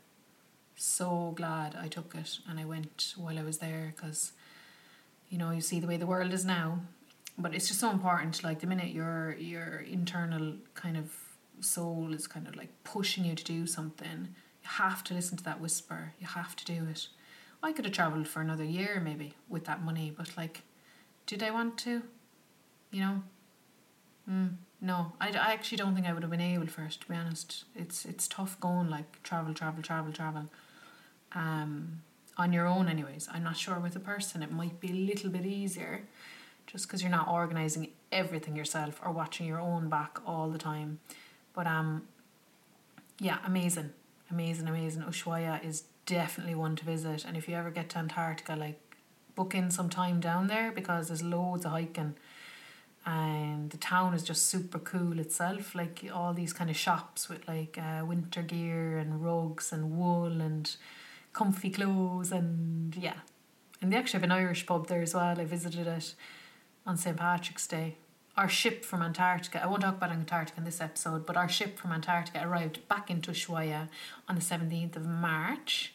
so 0.76 1.34
glad 1.36 1.76
I 1.76 1.88
took 1.88 2.16
it 2.16 2.40
and 2.50 2.60
I 2.60 2.66
went 2.66 3.14
while 3.18 3.38
I 3.38 3.44
was 3.44 3.60
there 3.60 3.94
because, 3.96 4.34
you 5.30 5.38
know, 5.38 5.52
you 5.52 5.62
see 5.62 5.80
the 5.80 5.88
way 5.88 5.98
the 5.98 6.08
world 6.08 6.34
is 6.34 6.46
now. 6.46 6.82
But 7.38 7.56
it's 7.56 7.68
just 7.68 7.80
so 7.80 7.90
important. 7.90 8.44
Like 8.44 8.60
the 8.60 8.68
minute 8.68 8.90
your 8.90 9.36
your 9.40 9.80
internal 9.90 10.54
kind 10.76 10.98
of 10.98 11.12
soul 11.60 12.14
is 12.14 12.28
kind 12.28 12.48
of 12.48 12.56
like 12.56 12.70
pushing 12.84 13.26
you 13.26 13.36
to 13.36 13.44
do 13.44 13.66
something, 13.66 14.28
you 14.64 14.70
have 14.70 15.04
to 15.06 15.14
listen 15.14 15.38
to 15.38 15.44
that 15.44 15.60
whisper. 15.60 16.14
You 16.20 16.28
have 16.28 16.56
to 16.58 16.66
do 16.66 16.86
it. 16.90 17.08
I 17.62 17.72
could 17.72 17.86
have 17.86 17.94
travelled 17.94 18.28
for 18.28 18.42
another 18.42 18.64
year 18.64 19.02
maybe 19.04 19.36
with 19.50 19.66
that 19.66 19.82
money, 19.82 20.14
but 20.16 20.36
like, 20.36 20.64
did 21.26 21.42
I 21.42 21.52
want 21.52 21.78
to? 21.80 22.04
You 22.92 23.02
know, 23.02 23.24
mm, 24.30 24.54
no, 24.82 25.14
I, 25.20 25.30
I 25.30 25.54
actually 25.54 25.78
don't 25.78 25.96
think 25.96 26.06
I 26.08 26.14
would 26.14 26.24
have 26.24 26.32
been 26.32 26.42
able 26.42 26.68
first. 26.68 27.02
To 27.02 27.08
be 27.08 27.16
honest, 27.16 27.64
it's 27.76 28.06
it's 28.06 28.28
tough 28.28 28.60
going 28.60 28.90
like 28.90 29.24
travel, 29.24 29.54
travel, 29.54 29.82
travel, 29.82 30.12
travel. 30.12 30.50
Um, 31.36 32.02
on 32.38 32.52
your 32.52 32.68
own, 32.68 32.88
anyways. 32.88 33.30
I'm 33.32 33.44
not 33.44 33.58
sure 33.58 33.80
with 33.80 33.96
a 33.96 34.00
person 34.00 34.42
it 34.44 34.52
might 34.52 34.80
be 34.80 34.90
a 34.90 34.94
little 34.94 35.30
bit 35.30 35.46
easier, 35.46 36.02
just 36.66 36.88
because 36.88 37.02
you're 37.02 37.12
not 37.12 37.28
organizing 37.28 37.90
everything 38.12 38.56
yourself 38.56 39.00
or 39.04 39.12
watching 39.12 39.46
your 39.46 39.60
own 39.60 39.90
back 39.90 40.20
all 40.26 40.50
the 40.50 40.58
time. 40.58 41.00
But 41.54 41.68
um, 41.68 42.08
yeah, 43.20 43.38
amazing, 43.46 43.92
amazing, 44.32 44.68
amazing. 44.68 45.04
Ushuaia 45.04 45.64
is 45.64 45.84
definitely 46.06 46.56
one 46.56 46.76
to 46.78 46.86
visit, 46.86 47.26
and 47.26 47.38
if 47.38 47.48
you 47.48 47.56
ever 47.56 47.70
get 47.70 47.90
to 47.90 48.00
Antarctica, 48.00 48.56
like 48.56 48.80
book 49.36 49.56
in 49.56 49.72
some 49.72 49.90
time 49.90 50.20
down 50.20 50.48
there 50.48 50.72
because 50.72 51.08
there's 51.08 51.24
loads 51.24 51.66
of 51.66 51.72
hiking 51.72 52.14
and 53.04 53.72
the 53.72 53.78
town 53.78 54.14
is 54.14 54.24
just 54.24 54.46
super 54.46 54.78
cool 54.78 55.20
itself 55.20 55.74
like 55.74 56.06
all 56.14 56.34
these 56.34 56.54
kind 56.54 56.70
of 56.70 56.76
shops 56.76 57.28
with 57.28 57.46
like 57.48 57.78
uh, 57.78 58.06
winter 58.06 58.44
gear 58.44 59.00
and 59.00 59.26
rugs 59.26 59.74
and 59.74 59.98
wool 59.98 60.40
and 60.40 60.76
comfy 61.34 61.70
clothes 61.70 62.32
and 62.32 62.96
yeah. 62.96 63.20
And 63.82 63.92
they 63.92 63.98
actually 63.98 64.20
have 64.20 64.24
an 64.24 64.32
irish 64.32 64.66
pub 64.66 64.88
there 64.88 65.02
as 65.02 65.14
well. 65.14 65.40
I 65.40 65.46
visited 65.46 65.88
it 65.88 66.16
on 66.86 66.98
st 66.98 67.18
patrick's 67.18 67.68
day. 67.68 67.98
Our 68.36 68.50
ship 68.50 68.84
from 68.84 69.04
antarctica 69.04 69.62
i 69.64 69.68
won't 69.68 69.84
talk 69.84 69.98
about 69.98 70.12
antarctica 70.12 70.58
in 70.58 70.66
this 70.66 70.82
episode 70.82 71.24
but 71.28 71.38
our 71.38 71.48
ship 71.48 71.78
from 71.78 71.92
antarctica 71.92 72.42
arrived 72.44 72.88
back 72.88 73.12
into 73.12 73.30
ushuaia 73.32 73.90
on 74.28 74.34
the 74.34 74.42
17th 74.42 74.96
of 74.96 75.06
march 75.06 75.94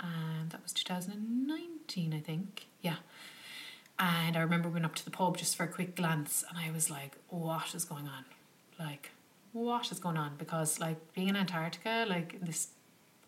and 0.00 0.50
that 0.50 0.62
was 0.62 0.72
2019 0.72 2.14
i 2.14 2.20
think. 2.20 2.66
Yeah. 2.80 2.96
And 3.98 4.36
I 4.36 4.40
remember 4.40 4.68
going 4.68 4.84
up 4.84 4.94
to 4.96 5.04
the 5.04 5.10
pub 5.10 5.36
just 5.36 5.56
for 5.56 5.64
a 5.64 5.68
quick 5.68 5.94
glance, 5.94 6.44
and 6.48 6.58
I 6.58 6.70
was 6.72 6.90
like, 6.90 7.16
what 7.28 7.74
is 7.74 7.84
going 7.84 8.08
on? 8.08 8.24
Like, 8.78 9.10
what 9.52 9.90
is 9.92 10.00
going 10.00 10.16
on? 10.16 10.32
Because, 10.36 10.80
like, 10.80 11.12
being 11.14 11.28
in 11.28 11.36
Antarctica, 11.36 12.04
like, 12.08 12.40
this 12.44 12.68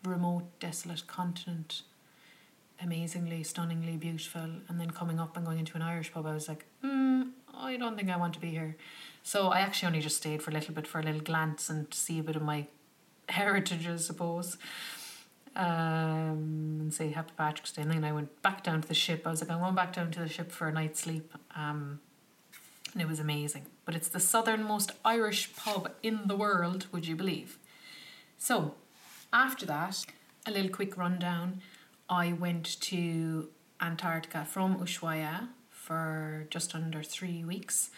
remote, 0.07 0.45
desolate 0.59 1.07
continent, 1.07 1.83
amazingly, 2.81 3.43
stunningly 3.43 3.97
beautiful, 3.97 4.49
and 4.67 4.79
then 4.79 4.91
coming 4.91 5.19
up 5.19 5.37
and 5.37 5.45
going 5.45 5.59
into 5.59 5.75
an 5.75 5.81
Irish 5.81 6.11
pub, 6.11 6.25
I 6.25 6.33
was 6.33 6.47
like, 6.47 6.65
hmm, 6.81 7.23
I 7.55 7.77
don't 7.77 7.95
think 7.95 8.09
I 8.09 8.17
want 8.17 8.33
to 8.35 8.39
be 8.39 8.49
here. 8.49 8.75
So 9.23 9.49
I 9.49 9.59
actually 9.59 9.87
only 9.87 10.01
just 10.01 10.17
stayed 10.17 10.41
for 10.41 10.51
a 10.51 10.53
little 10.53 10.73
bit 10.73 10.87
for 10.87 10.99
a 10.99 11.03
little 11.03 11.21
glance 11.21 11.69
and 11.69 11.89
to 11.91 11.97
see 11.97 12.19
a 12.19 12.23
bit 12.23 12.35
of 12.35 12.41
my 12.41 12.67
heritage, 13.29 13.87
I 13.87 13.97
suppose 13.97 14.57
um, 15.57 16.77
and 16.79 16.93
say 16.93 17.09
Happy 17.09 17.33
Patrick's 17.35 17.71
Day. 17.71 17.81
And 17.81 17.91
then 17.91 18.03
I 18.03 18.13
went 18.13 18.41
back 18.43 18.63
down 18.63 18.81
to 18.81 18.87
the 18.87 18.93
ship. 18.93 19.23
I 19.25 19.31
was 19.31 19.41
like, 19.41 19.49
I'm 19.49 19.59
going 19.59 19.75
back 19.75 19.91
down 19.91 20.11
to 20.11 20.19
the 20.19 20.29
ship 20.29 20.51
for 20.51 20.67
a 20.67 20.71
night's 20.71 21.01
sleep. 21.01 21.33
Um, 21.55 21.99
and 22.93 23.01
it 23.01 23.07
was 23.07 23.19
amazing. 23.19 23.65
But 23.83 23.95
it's 23.95 24.07
the 24.07 24.19
southernmost 24.19 24.91
Irish 25.03 25.55
pub 25.55 25.91
in 26.03 26.27
the 26.27 26.35
world, 26.35 26.85
would 26.91 27.07
you 27.07 27.15
believe? 27.15 27.57
So, 28.37 28.75
after 29.33 29.65
that, 29.65 30.05
a 30.45 30.51
little 30.51 30.69
quick 30.69 30.97
rundown. 30.97 31.61
I 32.09 32.33
went 32.33 32.79
to 32.81 33.49
Antarctica 33.81 34.45
from 34.45 34.77
Ushuaia 34.77 35.49
for 35.69 36.47
just 36.49 36.73
under 36.73 37.03
three 37.03 37.43
weeks 37.43 37.91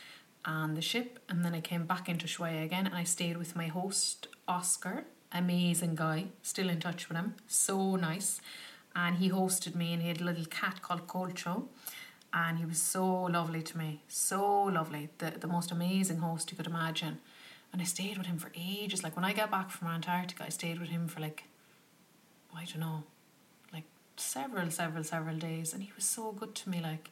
on 0.45 0.73
the 0.75 0.81
ship, 0.81 1.19
and 1.29 1.43
then 1.43 1.53
I 1.53 1.61
came 1.61 1.85
back 1.85 2.09
into 2.09 2.25
Ushuaia 2.25 2.63
again 2.63 2.85
and 2.85 2.95
I 2.95 3.03
stayed 3.03 3.37
with 3.37 3.55
my 3.55 3.67
host, 3.67 4.27
Oscar 4.47 5.05
amazing 5.31 5.95
guy, 5.95 6.25
still 6.41 6.69
in 6.69 6.79
touch 6.79 7.07
with 7.07 7.17
him, 7.17 7.35
so 7.47 7.95
nice. 7.95 8.41
And 8.95 9.17
he 9.17 9.29
hosted 9.29 9.75
me, 9.75 9.93
and 9.93 10.01
he 10.01 10.07
had 10.07 10.21
a 10.21 10.23
little 10.23 10.45
cat 10.45 10.81
called 10.81 11.07
Colcho, 11.07 11.65
and 12.33 12.57
he 12.57 12.65
was 12.65 12.81
so 12.81 13.23
lovely 13.23 13.61
to 13.61 13.77
me, 13.77 14.01
so 14.07 14.63
lovely, 14.63 15.09
the 15.19 15.31
the 15.31 15.47
most 15.47 15.71
amazing 15.71 16.17
host 16.17 16.51
you 16.51 16.57
could 16.57 16.67
imagine. 16.67 17.19
And 17.71 17.81
I 17.81 17.85
stayed 17.85 18.17
with 18.17 18.27
him 18.27 18.37
for 18.37 18.51
ages. 18.55 19.03
Like 19.03 19.15
when 19.15 19.25
I 19.25 19.33
got 19.33 19.51
back 19.51 19.69
from 19.69 19.87
Antarctica, 19.87 20.43
I 20.45 20.49
stayed 20.49 20.79
with 20.79 20.89
him 20.89 21.07
for 21.07 21.19
like, 21.19 21.43
I 22.55 22.65
don't 22.65 22.79
know, 22.79 23.03
like 23.71 23.85
several, 24.17 24.71
several, 24.71 25.03
several 25.03 25.37
days, 25.37 25.73
and 25.73 25.83
he 25.83 25.91
was 25.95 26.05
so 26.05 26.31
good 26.31 26.55
to 26.55 26.69
me. 26.69 26.81
Like, 26.81 27.09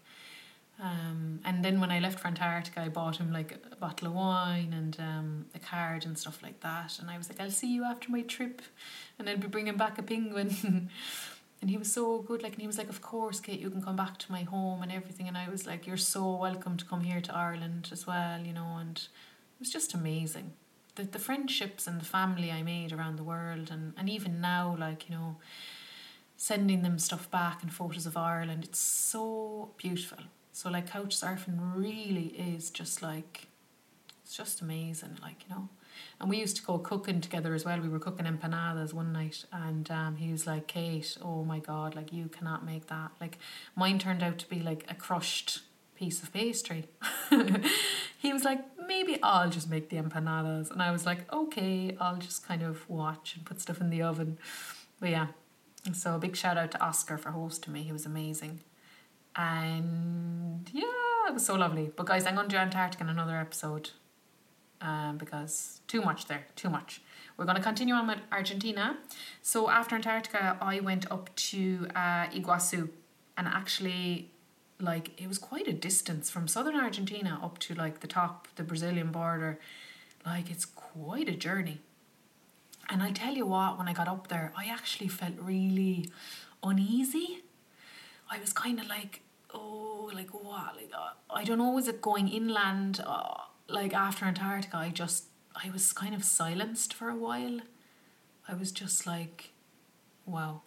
um, 0.79 1.39
and 1.43 1.65
then 1.65 1.79
when 1.79 1.89
I 1.89 1.99
left 1.99 2.19
for 2.19 2.27
Antarctica, 2.27 2.81
I 2.81 2.89
bought 2.89 3.17
him 3.17 3.31
like 3.31 3.57
a 3.71 3.75
bottle 3.75 4.07
of 4.09 4.13
wine 4.13 4.73
and 4.73 4.97
um, 4.99 5.45
a 5.55 5.59
card 5.59 6.05
and 6.05 6.17
stuff 6.17 6.43
like 6.43 6.59
that. 6.61 6.99
And 6.99 7.09
I 7.09 7.17
was 7.17 7.29
like, 7.29 7.39
I'll 7.39 7.51
see 7.51 7.73
you 7.73 7.83
after 7.83 8.11
my 8.11 8.21
trip, 8.21 8.61
and 9.17 9.29
I'll 9.29 9.37
be 9.37 9.47
bringing 9.47 9.77
back 9.77 9.97
a 9.97 10.03
penguin. 10.03 10.55
and 11.61 11.69
he 11.69 11.77
was 11.77 11.91
so 11.91 12.19
good. 12.19 12.43
Like, 12.43 12.53
and 12.53 12.61
he 12.61 12.67
was 12.67 12.77
like, 12.77 12.89
Of 12.89 13.01
course, 13.01 13.39
Kate, 13.39 13.59
you 13.59 13.69
can 13.69 13.81
come 13.81 13.95
back 13.95 14.17
to 14.19 14.31
my 14.31 14.43
home 14.43 14.83
and 14.83 14.91
everything. 14.91 15.27
And 15.27 15.37
I 15.37 15.49
was 15.49 15.65
like, 15.65 15.87
You're 15.87 15.97
so 15.97 16.35
welcome 16.35 16.77
to 16.77 16.85
come 16.85 17.01
here 17.01 17.21
to 17.21 17.35
Ireland 17.35 17.89
as 17.91 18.05
well, 18.05 18.39
you 18.41 18.53
know. 18.53 18.77
And 18.79 19.01
was 19.59 19.69
just 19.69 19.93
amazing. 19.93 20.53
The 20.95 21.03
the 21.03 21.19
friendships 21.19 21.87
and 21.87 21.99
the 22.01 22.05
family 22.05 22.51
I 22.51 22.63
made 22.63 22.91
around 22.93 23.17
the 23.17 23.23
world, 23.23 23.69
and 23.71 23.93
and 23.97 24.09
even 24.09 24.41
now, 24.41 24.75
like 24.79 25.09
you 25.09 25.15
know 25.15 25.37
sending 26.39 26.83
them 26.83 26.99
stuff 26.99 27.29
back 27.31 27.63
and 27.63 27.73
photos 27.73 28.05
of 28.05 28.15
Ireland. 28.15 28.63
It's 28.63 28.79
so 28.79 29.71
beautiful. 29.77 30.19
So 30.51 30.69
like 30.69 30.91
couch 30.91 31.15
surfing 31.15 31.59
really 31.75 32.27
is 32.27 32.69
just 32.69 33.01
like 33.01 33.47
it's 34.27 34.35
just 34.35 34.59
amazing, 34.59 35.17
like, 35.21 35.45
you 35.47 35.55
know. 35.55 35.69
And 36.19 36.29
we 36.29 36.37
used 36.37 36.57
to 36.57 36.63
go 36.63 36.77
cooking 36.79 37.21
together 37.21 37.53
as 37.53 37.63
well. 37.63 37.79
We 37.79 37.87
were 37.87 37.97
cooking 37.97 38.25
empanadas 38.25 38.91
one 38.91 39.13
night 39.13 39.45
and 39.53 39.89
um, 39.89 40.17
he 40.17 40.33
was 40.33 40.45
like, 40.45 40.67
Kate, 40.67 41.17
oh 41.21 41.45
my 41.45 41.59
god, 41.59 41.95
like 41.95 42.11
you 42.11 42.27
cannot 42.27 42.65
make 42.65 42.87
that. 42.87 43.11
Like 43.21 43.37
mine 43.73 43.99
turned 43.99 44.21
out 44.21 44.37
to 44.39 44.49
be 44.49 44.59
like 44.59 44.85
a 44.89 44.95
crushed 44.95 45.61
piece 45.97 46.21
of 46.23 46.31
pastry. 46.31 46.85
he 48.19 48.31
was 48.31 48.43
like, 48.43 48.63
maybe 48.87 49.19
I'll 49.21 49.49
just 49.49 49.69
make 49.69 49.89
the 49.89 49.97
empanadas. 49.97 50.71
And 50.71 50.81
I 50.81 50.91
was 50.91 51.05
like, 51.05 51.31
okay, 51.33 51.97
I'll 51.99 52.17
just 52.17 52.47
kind 52.47 52.63
of 52.63 52.87
watch 52.89 53.35
and 53.35 53.45
put 53.45 53.59
stuff 53.59 53.81
in 53.81 53.89
the 53.89 54.01
oven. 54.01 54.37
But 54.99 55.09
yeah, 55.09 55.27
so 55.93 56.15
a 56.15 56.19
big 56.19 56.35
shout 56.35 56.57
out 56.57 56.71
to 56.71 56.81
Oscar 56.81 57.17
for 57.17 57.31
hosting 57.31 57.73
me. 57.73 57.83
He 57.83 57.91
was 57.91 58.05
amazing. 58.05 58.61
And 59.35 60.69
yeah, 60.73 61.27
it 61.27 61.33
was 61.33 61.45
so 61.45 61.55
lovely. 61.55 61.91
But 61.95 62.05
guys, 62.05 62.25
I'm 62.25 62.35
going 62.35 62.47
to 62.47 62.55
do 62.55 62.59
Antarctica 62.59 63.03
in 63.03 63.09
another 63.09 63.37
episode 63.37 63.91
um, 64.81 65.17
because 65.17 65.81
too 65.87 66.01
much 66.01 66.25
there, 66.27 66.45
too 66.55 66.69
much. 66.69 67.01
We're 67.37 67.45
going 67.45 67.57
to 67.57 67.63
continue 67.63 67.93
on 67.93 68.07
with 68.07 68.19
Argentina. 68.31 68.97
So 69.41 69.69
after 69.69 69.95
Antarctica, 69.95 70.57
I 70.59 70.79
went 70.79 71.11
up 71.11 71.35
to 71.35 71.87
uh, 71.95 72.27
Iguazu 72.27 72.89
and 73.37 73.47
actually 73.47 74.31
like 74.79 75.19
it 75.21 75.27
was 75.27 75.37
quite 75.37 75.67
a 75.67 75.73
distance 75.73 76.29
from 76.29 76.47
southern 76.47 76.75
Argentina 76.75 77.39
up 77.41 77.57
to 77.59 77.73
like 77.73 77.99
the 78.01 78.07
top, 78.07 78.47
the 78.55 78.63
Brazilian 78.63 79.11
border. 79.11 79.59
Like 80.25 80.51
it's 80.51 80.65
quite 80.65 81.29
a 81.29 81.35
journey. 81.35 81.79
And 82.89 83.03
I 83.03 83.11
tell 83.11 83.33
you 83.33 83.45
what, 83.45 83.77
when 83.77 83.87
I 83.87 83.93
got 83.93 84.07
up 84.07 84.27
there, 84.27 84.53
I 84.55 84.65
actually 84.65 85.09
felt 85.09 85.33
really 85.39 86.09
uneasy. 86.63 87.43
I 88.29 88.39
was 88.39 88.53
kind 88.53 88.79
of 88.79 88.87
like, 88.87 89.21
oh, 89.53 90.09
like 90.13 90.33
what? 90.33 90.75
Like 90.75 90.91
uh, 90.93 91.09
I 91.29 91.43
don't 91.43 91.57
know. 91.57 91.71
Was 91.71 91.87
it 91.87 92.01
going 92.01 92.27
inland? 92.27 93.01
Uh, 93.05 93.41
like 93.67 93.93
after 93.93 94.25
Antarctica, 94.25 94.77
I 94.77 94.89
just 94.89 95.25
I 95.55 95.69
was 95.69 95.91
kind 95.93 96.13
of 96.15 96.23
silenced 96.23 96.93
for 96.93 97.09
a 97.09 97.15
while. 97.15 97.59
I 98.47 98.53
was 98.53 98.71
just 98.71 99.05
like, 99.05 99.51
wow, 100.25 100.61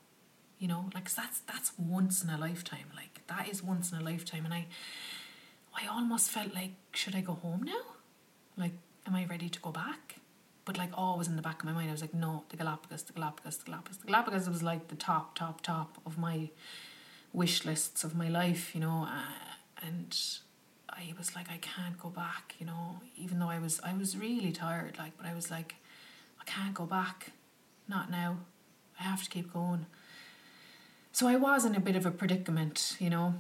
you 0.59 0.69
know, 0.69 0.91
like 0.95 1.11
that's 1.13 1.41
that's 1.41 1.73
once 1.79 2.23
in 2.23 2.31
a 2.31 2.39
lifetime. 2.39 2.87
Like 2.95 3.10
that 3.31 3.49
is 3.49 3.63
once 3.63 3.93
in 3.93 3.99
a 3.99 4.05
lifetime, 4.05 4.45
and 4.45 4.53
I, 4.53 4.67
I 5.75 5.87
almost 5.87 6.31
felt 6.31 6.55
like, 6.55 6.73
should 6.93 7.15
I 7.17 7.23
go 7.23 7.35
home 7.35 7.63
now? 7.63 7.85
Like, 8.57 8.73
am 9.07 9.15
I 9.15 9.25
ready 9.25 9.49
to 9.49 9.61
go 9.61 9.71
back? 9.71 10.17
But 10.67 10.77
like 10.77 10.91
always 10.93 11.27
in 11.27 11.37
the 11.37 11.43
back 11.43 11.61
of 11.61 11.65
my 11.65 11.73
mind, 11.73 11.89
I 11.89 11.93
was 11.93 12.03
like, 12.03 12.15
no, 12.15 12.45
the 12.51 12.57
Galapagos, 12.57 13.03
the 13.05 13.13
Galapagos, 13.15 13.57
the 13.57 13.65
Galapagos. 13.65 13.97
The 13.99 14.07
Galapagos 14.07 14.49
was 14.49 14.63
like 14.63 14.89
the 14.89 14.95
top, 14.97 15.35
top, 15.35 15.63
top 15.63 15.99
of 16.05 16.19
my 16.19 16.51
wish 17.33 17.65
lists 17.65 18.05
of 18.05 18.15
my 18.15 18.29
life, 18.29 18.75
you 18.75 18.81
know, 18.81 19.09
uh, 19.09 19.87
and 19.87 20.17
I 20.91 21.15
was 21.17 21.35
like, 21.35 21.51
I 21.51 21.57
can't 21.59 21.99
go 21.99 22.11
back, 22.11 22.55
you 22.59 22.67
know, 22.67 23.01
even 23.17 23.39
though 23.39 23.49
I 23.49 23.59
was, 23.59 23.81
I 23.83 23.95
was 23.95 24.17
really 24.17 24.53
tired, 24.53 24.99
like, 24.99 25.17
but 25.17 25.27
I 25.27 25.35
was 25.35 25.51
like, 25.51 25.77
I 26.41 26.45
can't 26.45 26.75
go 26.75 26.85
back, 26.85 27.33
not 27.89 28.11
now. 28.11 28.39
I 28.99 29.05
have 29.05 29.23
to 29.25 29.31
keep 29.31 29.53
going. 29.53 29.87
So 31.13 31.27
I 31.27 31.37
was 31.37 31.65
in 31.65 31.75
a 31.75 31.81
bit 31.81 31.97
of 31.97 32.07
a 32.07 32.11
predicament, 32.11 32.97
you 32.99 33.11
know, 33.11 33.35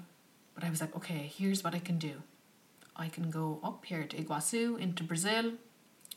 but 0.54 0.64
I 0.64 0.70
was 0.70 0.80
like, 0.80 0.94
okay, 0.96 1.30
here's 1.34 1.62
what 1.62 1.74
I 1.74 1.78
can 1.78 1.98
do. 1.98 2.22
I 2.96 3.08
can 3.08 3.30
go 3.30 3.60
up 3.62 3.84
here 3.86 4.04
to 4.04 4.16
Iguazu 4.16 4.78
into 4.78 5.02
Brazil, 5.04 5.52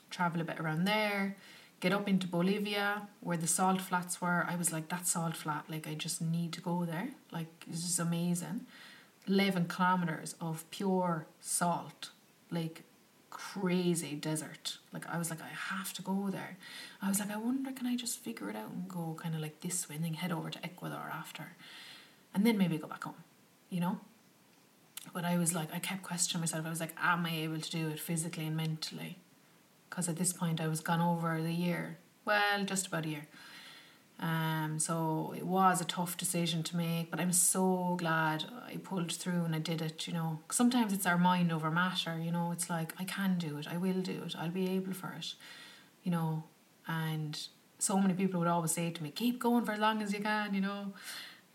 travel 0.09 0.41
a 0.41 0.43
bit 0.43 0.59
around 0.59 0.85
there, 0.85 1.37
get 1.79 1.93
up 1.93 2.09
into 2.09 2.27
Bolivia 2.27 3.07
where 3.21 3.37
the 3.37 3.47
salt 3.47 3.81
flats 3.81 4.19
were. 4.19 4.45
I 4.49 4.55
was 4.55 4.73
like, 4.73 4.89
that 4.89 5.07
salt 5.07 5.37
flat, 5.37 5.65
like 5.69 5.87
I 5.87 5.93
just 5.93 6.21
need 6.21 6.51
to 6.53 6.61
go 6.61 6.85
there. 6.85 7.09
Like 7.31 7.65
this 7.67 7.85
is 7.85 7.99
amazing. 7.99 8.65
Eleven 9.27 9.67
kilometers 9.67 10.35
of 10.41 10.69
pure 10.71 11.27
salt, 11.39 12.09
like 12.51 12.83
crazy 13.33 14.15
desert. 14.15 14.77
Like 14.93 15.05
I 15.09 15.17
was 15.17 15.29
like, 15.29 15.41
I 15.41 15.75
have 15.75 15.91
to 15.93 16.01
go 16.01 16.29
there. 16.31 16.57
I 17.01 17.09
was 17.09 17.19
like, 17.19 17.31
I 17.31 17.37
wonder 17.37 17.71
can 17.71 17.87
I 17.87 17.95
just 17.95 18.19
figure 18.19 18.49
it 18.49 18.55
out 18.55 18.69
and 18.71 18.87
go 18.87 19.17
kind 19.21 19.35
of 19.35 19.41
like 19.41 19.61
this 19.61 19.89
way 19.89 19.95
and 19.95 20.05
then 20.05 20.13
head 20.13 20.31
over 20.31 20.49
to 20.49 20.63
Ecuador 20.63 21.11
after. 21.11 21.55
And 22.33 22.45
then 22.45 22.57
maybe 22.57 22.77
go 22.77 22.87
back 22.87 23.03
home, 23.03 23.23
you 23.69 23.79
know? 23.79 23.99
But 25.13 25.25
I 25.25 25.37
was 25.37 25.53
like, 25.53 25.73
I 25.73 25.79
kept 25.79 26.03
questioning 26.03 26.41
myself. 26.41 26.65
I 26.65 26.69
was 26.69 26.79
like, 26.79 26.95
am 27.01 27.25
I 27.25 27.31
able 27.31 27.59
to 27.59 27.71
do 27.71 27.89
it 27.89 27.99
physically 27.99 28.47
and 28.47 28.55
mentally? 28.55 29.17
because 29.93 30.09
at 30.09 30.15
this 30.15 30.33
point 30.33 30.59
I 30.59 30.67
was 30.67 30.79
gone 30.79 31.01
over 31.01 31.39
the 31.39 31.53
year. 31.53 31.99
Well, 32.25 32.63
just 32.65 32.87
about 32.87 33.05
a 33.05 33.09
year. 33.09 33.27
Um, 34.19 34.79
so 34.79 35.33
it 35.35 35.45
was 35.45 35.81
a 35.81 35.85
tough 35.85 36.17
decision 36.17 36.63
to 36.63 36.77
make, 36.77 37.11
but 37.11 37.19
I'm 37.19 37.33
so 37.33 37.95
glad 37.97 38.45
I 38.65 38.77
pulled 38.77 39.11
through 39.11 39.43
and 39.43 39.55
I 39.55 39.59
did 39.59 39.81
it. 39.81 40.07
You 40.07 40.13
know, 40.13 40.39
sometimes 40.49 40.93
it's 40.93 41.05
our 41.05 41.17
mind 41.17 41.51
over 41.51 41.69
matter. 41.71 42.17
You 42.19 42.31
know, 42.31 42.51
it's 42.51 42.69
like 42.69 42.93
I 42.99 43.03
can 43.03 43.37
do 43.37 43.57
it, 43.57 43.67
I 43.69 43.77
will 43.77 44.01
do 44.01 44.23
it, 44.25 44.35
I'll 44.37 44.49
be 44.49 44.69
able 44.69 44.93
for 44.93 45.13
it. 45.17 45.33
You 46.03 46.11
know, 46.11 46.43
and 46.87 47.37
so 47.79 47.97
many 47.97 48.13
people 48.13 48.39
would 48.39 48.47
always 48.49 48.71
say 48.71 48.91
to 48.91 49.03
me, 49.03 49.11
"Keep 49.11 49.39
going 49.39 49.65
for 49.65 49.73
as 49.73 49.79
long 49.79 50.01
as 50.01 50.13
you 50.13 50.21
can." 50.21 50.53
You 50.53 50.61
know, 50.61 50.93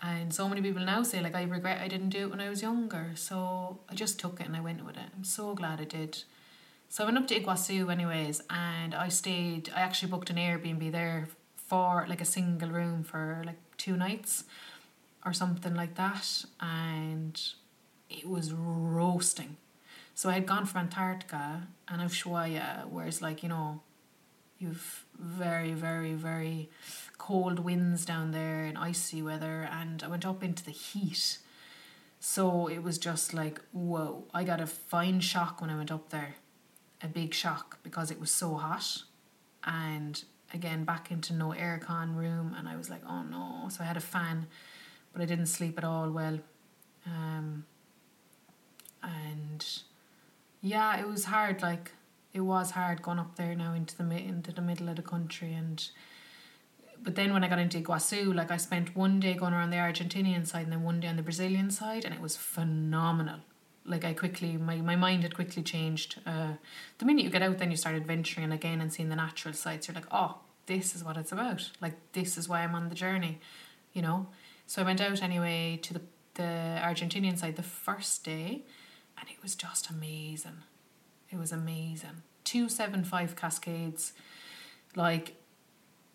and 0.03 0.35
so 0.35 0.49
many 0.49 0.61
people 0.61 0.85
now 0.85 1.03
say 1.03 1.23
like, 1.23 1.35
"I 1.35 1.45
regret 1.45 1.81
I 1.81 1.89
didn't 1.89 2.11
do 2.11 2.25
it 2.25 2.31
when 2.31 2.41
I 2.41 2.49
was 2.51 2.61
younger." 2.63 3.13
So 3.15 3.81
I 3.89 3.95
just 3.95 4.19
took 4.19 4.41
it 4.41 4.47
and 4.47 4.57
I 4.57 4.61
went 4.61 4.85
with 4.85 4.97
it. 4.97 5.11
I'm 5.17 5.25
so 5.25 5.55
glad 5.55 5.81
I 5.81 5.85
did. 5.85 6.25
So 6.91 7.05
I 7.05 7.07
went 7.07 7.19
up 7.19 7.29
to 7.29 7.41
Iguazu 7.41 7.91
anyways, 7.91 8.43
and 8.51 8.95
I 8.95 9.09
stayed. 9.09 9.71
I 9.75 9.81
actually 9.81 10.11
booked 10.11 10.31
an 10.31 10.37
Airbnb 10.37 10.91
there 10.93 11.29
for 11.69 12.07
like 12.09 12.21
a 12.21 12.25
single 12.25 12.71
room 12.71 13.05
for 13.05 13.43
like 13.45 13.59
two 13.77 13.97
nights 13.97 14.45
or 15.25 15.33
something 15.33 15.75
like 15.75 15.95
that 15.97 16.45
and 16.61 17.41
it 18.09 18.27
was 18.27 18.53
roasting. 18.53 19.57
So 20.15 20.31
I 20.31 20.35
had 20.35 20.47
gone 20.47 20.65
from 20.67 20.81
Antarctica 20.81 21.69
and 21.87 22.03
Ushuaia 22.03 22.89
where 22.89 23.07
it's 23.07 23.23
like 23.23 23.43
you 23.43 23.49
know 23.51 23.83
you've 24.59 25.05
very 25.19 25.73
very 25.73 26.15
very 26.15 26.71
cold 27.19 27.59
winds 27.61 28.05
down 28.05 28.33
there 28.33 28.65
and 28.65 28.79
icy 28.79 29.23
weather 29.23 29.69
and 29.71 30.03
I 30.03 30.09
went 30.09 30.27
up 30.27 30.43
into 30.43 30.65
the 30.65 30.71
heat. 30.71 31.39
So 32.19 32.67
it 32.67 32.83
was 32.83 32.99
just 32.99 33.35
like 33.35 33.61
whoa. 33.73 34.25
I 34.33 34.43
got 34.45 34.61
a 34.61 34.67
fine 34.67 35.21
shock 35.21 35.61
when 35.61 35.71
I 35.71 35.77
went 35.77 35.93
up 35.93 36.09
there 36.09 36.37
a 37.03 37.07
big 37.07 37.35
shock 37.35 37.79
because 37.83 38.11
it 38.11 38.19
was 38.19 38.31
so 38.31 38.55
hot 38.55 39.03
and 39.65 40.25
again 40.53 40.85
back 40.85 41.11
into 41.11 41.33
no 41.33 41.49
aircon 41.49 42.17
room 42.17 42.55
and 42.59 42.69
I 42.69 42.77
was 42.77 42.91
like 42.91 43.03
oh 43.09 43.23
no. 43.23 43.69
So 43.71 43.83
I 43.83 43.87
had 43.87 43.97
a 43.97 44.01
fan 44.01 44.47
but 45.13 45.23
I 45.23 45.25
didn't 45.25 45.47
sleep 45.47 45.79
at 45.79 45.85
all 45.85 46.11
well. 46.11 46.39
Um, 47.07 47.65
and 49.03 49.65
yeah 50.61 50.99
it 50.99 51.07
was 51.07 51.25
hard 51.25 51.63
like 51.63 51.93
it 52.33 52.41
was 52.41 52.73
hard 52.73 53.03
going 53.03 53.19
up 53.19 53.37
there 53.37 53.55
now 53.55 53.73
into 53.73 53.97
the 53.97 54.05
into 54.17 54.53
the 54.53 54.61
middle 54.61 54.89
of 54.89 54.97
the 54.97 55.03
country 55.03 55.53
and 55.53 55.91
but 57.01 57.15
then 57.15 57.33
when 57.33 57.45
I 57.45 57.49
got 57.49 57.61
into 57.61 57.81
Iguazu 57.81 58.35
like 58.35 58.51
I 58.51 58.57
spent 58.57 58.97
one 58.97 59.21
day 59.21 59.35
going 59.35 59.53
around 59.53 59.71
the 59.71 59.77
Argentinian 59.77 60.47
side 60.47 60.65
and 60.65 60.73
then 60.73 60.83
one 60.83 61.01
day 61.01 61.09
on 61.09 61.17
the 61.17 61.23
Brazilian 61.23 61.71
side 61.71 62.05
and 62.05 62.15
it 62.15 62.21
was 62.21 62.37
phenomenal 62.37 63.41
like 63.89 64.05
I 64.05 64.13
quickly 64.13 64.57
my, 64.57 64.77
my 64.77 64.97
mind 64.97 65.23
had 65.23 65.35
quickly 65.35 65.63
changed. 65.63 66.21
Uh, 66.27 66.53
the 66.99 67.05
minute 67.05 67.25
you 67.25 67.31
get 67.31 67.43
out, 67.43 67.59
then 67.59 67.71
you 67.71 67.77
start 67.77 67.97
adventuring 67.97 68.53
again 68.53 68.81
and 68.81 68.93
seeing 68.93 69.09
the 69.09 69.17
natural 69.17 69.55
sights. 69.55 69.89
You're 69.89 69.95
like, 69.95 70.07
oh, 70.11 70.39
this 70.67 70.95
is 70.95 71.03
what 71.03 71.17
it's 71.17 71.33
about. 71.33 71.71
Like 71.81 71.95
this 72.13 72.39
is 72.39 72.49
why 72.49 72.63
I'm 72.63 72.75
on 72.75 72.89
the 72.89 72.95
journey, 72.95 73.41
you 73.93 74.03
know. 74.03 74.29
So 74.67 74.83
I 74.83 74.85
went 74.85 75.01
out 75.01 75.23
anyway 75.23 75.79
to 75.83 75.95
the 75.95 76.03
the 76.35 76.79
Argentinian 76.83 77.37
side 77.37 77.57
the 77.57 77.63
first 77.63 78.25
day, 78.25 78.63
and 79.19 79.29
it 79.29 79.43
was 79.43 79.55
just 79.57 79.91
amazing. 79.91 80.63
It 81.31 81.37
was 81.37 81.53
amazing. 81.53 82.23
Two 82.45 82.69
seven 82.69 83.05
five 83.05 83.35
cascades, 83.35 84.13
like 84.95 85.35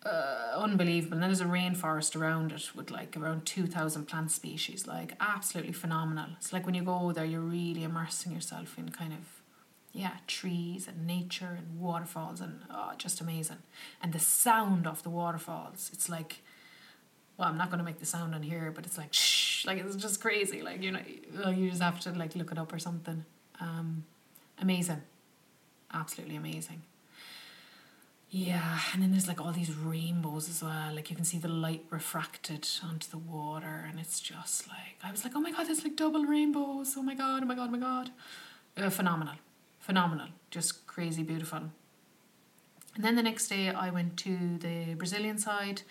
uh, 0.04 0.52
unbelievable. 0.56 1.14
And 1.14 1.22
then 1.22 1.30
there's 1.30 1.40
a 1.40 1.44
rainforest 1.44 2.18
around 2.18 2.52
it 2.52 2.74
with 2.74 2.90
like 2.90 3.16
around 3.16 3.46
2,000 3.46 4.06
plant 4.06 4.30
species, 4.30 4.86
like 4.86 5.14
absolutely 5.20 5.72
phenomenal. 5.72 6.26
It's 6.36 6.52
like 6.52 6.66
when 6.66 6.74
you 6.74 6.82
go 6.82 7.12
there, 7.12 7.24
you're 7.24 7.40
really 7.40 7.84
immersing 7.84 8.32
yourself 8.32 8.78
in 8.78 8.90
kind 8.90 9.12
of, 9.12 9.42
yeah, 9.92 10.16
trees 10.26 10.88
and 10.88 11.06
nature 11.06 11.56
and 11.56 11.80
waterfalls 11.80 12.40
and 12.40 12.60
oh, 12.70 12.92
just 12.98 13.20
amazing. 13.20 13.58
And 14.02 14.12
the 14.12 14.18
sound 14.18 14.86
of 14.86 15.02
the 15.02 15.10
waterfalls, 15.10 15.90
it's 15.92 16.08
like, 16.08 16.42
well, 17.38 17.48
I'm 17.48 17.56
not 17.56 17.70
going 17.70 17.78
to 17.78 17.84
make 17.84 17.98
the 17.98 18.06
sound 18.06 18.34
on 18.34 18.42
here, 18.42 18.72
but 18.74 18.86
it's 18.86 18.98
like, 18.98 19.12
shh, 19.12 19.64
like 19.66 19.78
it's 19.78 19.96
just 19.96 20.20
crazy. 20.20 20.62
Like, 20.62 20.82
you 20.82 20.92
know, 20.92 21.00
you 21.50 21.70
just 21.70 21.82
have 21.82 21.98
to 22.00 22.10
like 22.12 22.36
look 22.36 22.52
it 22.52 22.58
up 22.58 22.72
or 22.72 22.78
something. 22.78 23.24
Um, 23.60 24.04
amazing. 24.60 25.02
Absolutely 25.92 26.36
amazing. 26.36 26.82
Yeah, 28.36 28.80
and 28.92 29.00
then 29.00 29.12
there's 29.12 29.28
like 29.28 29.40
all 29.40 29.52
these 29.52 29.72
rainbows 29.72 30.48
as 30.48 30.60
well. 30.60 30.92
Like 30.92 31.08
you 31.08 31.14
can 31.14 31.24
see 31.24 31.38
the 31.38 31.46
light 31.46 31.84
refracted 31.88 32.66
onto 32.82 33.08
the 33.08 33.16
water, 33.16 33.86
and 33.88 34.00
it's 34.00 34.18
just 34.18 34.66
like 34.66 34.98
I 35.04 35.12
was 35.12 35.22
like, 35.22 35.34
oh 35.36 35.40
my 35.40 35.52
god, 35.52 35.68
there's 35.68 35.84
like 35.84 35.94
double 35.94 36.24
rainbows. 36.24 36.94
Oh 36.96 37.02
my 37.04 37.14
god, 37.14 37.44
oh 37.44 37.46
my 37.46 37.54
god, 37.54 37.68
oh 37.68 37.70
my 37.70 37.78
god. 37.78 38.10
Uh, 38.76 38.90
phenomenal, 38.90 39.36
phenomenal, 39.78 40.26
just 40.50 40.84
crazy 40.88 41.22
beautiful. 41.22 41.60
And 42.96 43.04
then 43.04 43.14
the 43.14 43.22
next 43.22 43.46
day, 43.46 43.68
I 43.68 43.90
went 43.90 44.16
to 44.24 44.58
the 44.58 44.94
Brazilian 44.94 45.38
side, 45.38 45.82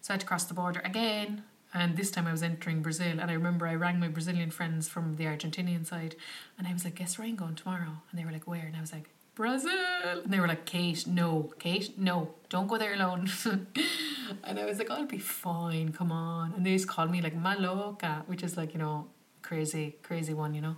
so 0.00 0.12
I 0.12 0.14
had 0.14 0.20
to 0.20 0.26
cross 0.26 0.44
the 0.44 0.54
border 0.54 0.80
again. 0.84 1.42
And 1.74 1.96
this 1.96 2.12
time 2.12 2.28
I 2.28 2.30
was 2.30 2.44
entering 2.44 2.80
Brazil, 2.80 3.18
and 3.18 3.28
I 3.28 3.34
remember 3.34 3.66
I 3.66 3.74
rang 3.74 3.98
my 3.98 4.06
Brazilian 4.06 4.52
friends 4.52 4.88
from 4.88 5.16
the 5.16 5.24
Argentinian 5.24 5.84
side, 5.84 6.14
and 6.56 6.68
I 6.68 6.72
was 6.72 6.84
like, 6.84 6.94
"Guess 6.94 7.18
where 7.18 7.26
I'm 7.26 7.34
going 7.34 7.56
tomorrow?" 7.56 8.02
And 8.08 8.20
they 8.20 8.24
were 8.24 8.30
like, 8.30 8.46
"Where?" 8.46 8.66
And 8.66 8.76
I 8.76 8.80
was 8.80 8.92
like, 8.92 9.10
Brazil. 9.38 9.70
And 10.04 10.32
they 10.32 10.40
were 10.40 10.48
like, 10.48 10.64
Kate, 10.64 11.06
no, 11.06 11.52
Kate, 11.60 11.96
no, 11.96 12.34
don't 12.50 12.66
go 12.66 12.76
there 12.76 12.94
alone. 12.94 13.30
and 14.44 14.58
I 14.58 14.64
was 14.66 14.78
like, 14.78 14.90
I'll 14.90 15.06
be 15.06 15.18
fine, 15.18 15.92
come 15.92 16.10
on. 16.10 16.52
And 16.54 16.66
they 16.66 16.74
just 16.74 16.88
called 16.88 17.10
me 17.12 17.22
like 17.22 17.40
Maluca, 17.40 18.26
which 18.26 18.42
is 18.42 18.56
like, 18.56 18.72
you 18.74 18.80
know, 18.80 19.06
crazy, 19.42 19.94
crazy 20.02 20.34
one, 20.34 20.54
you 20.54 20.60
know. 20.60 20.76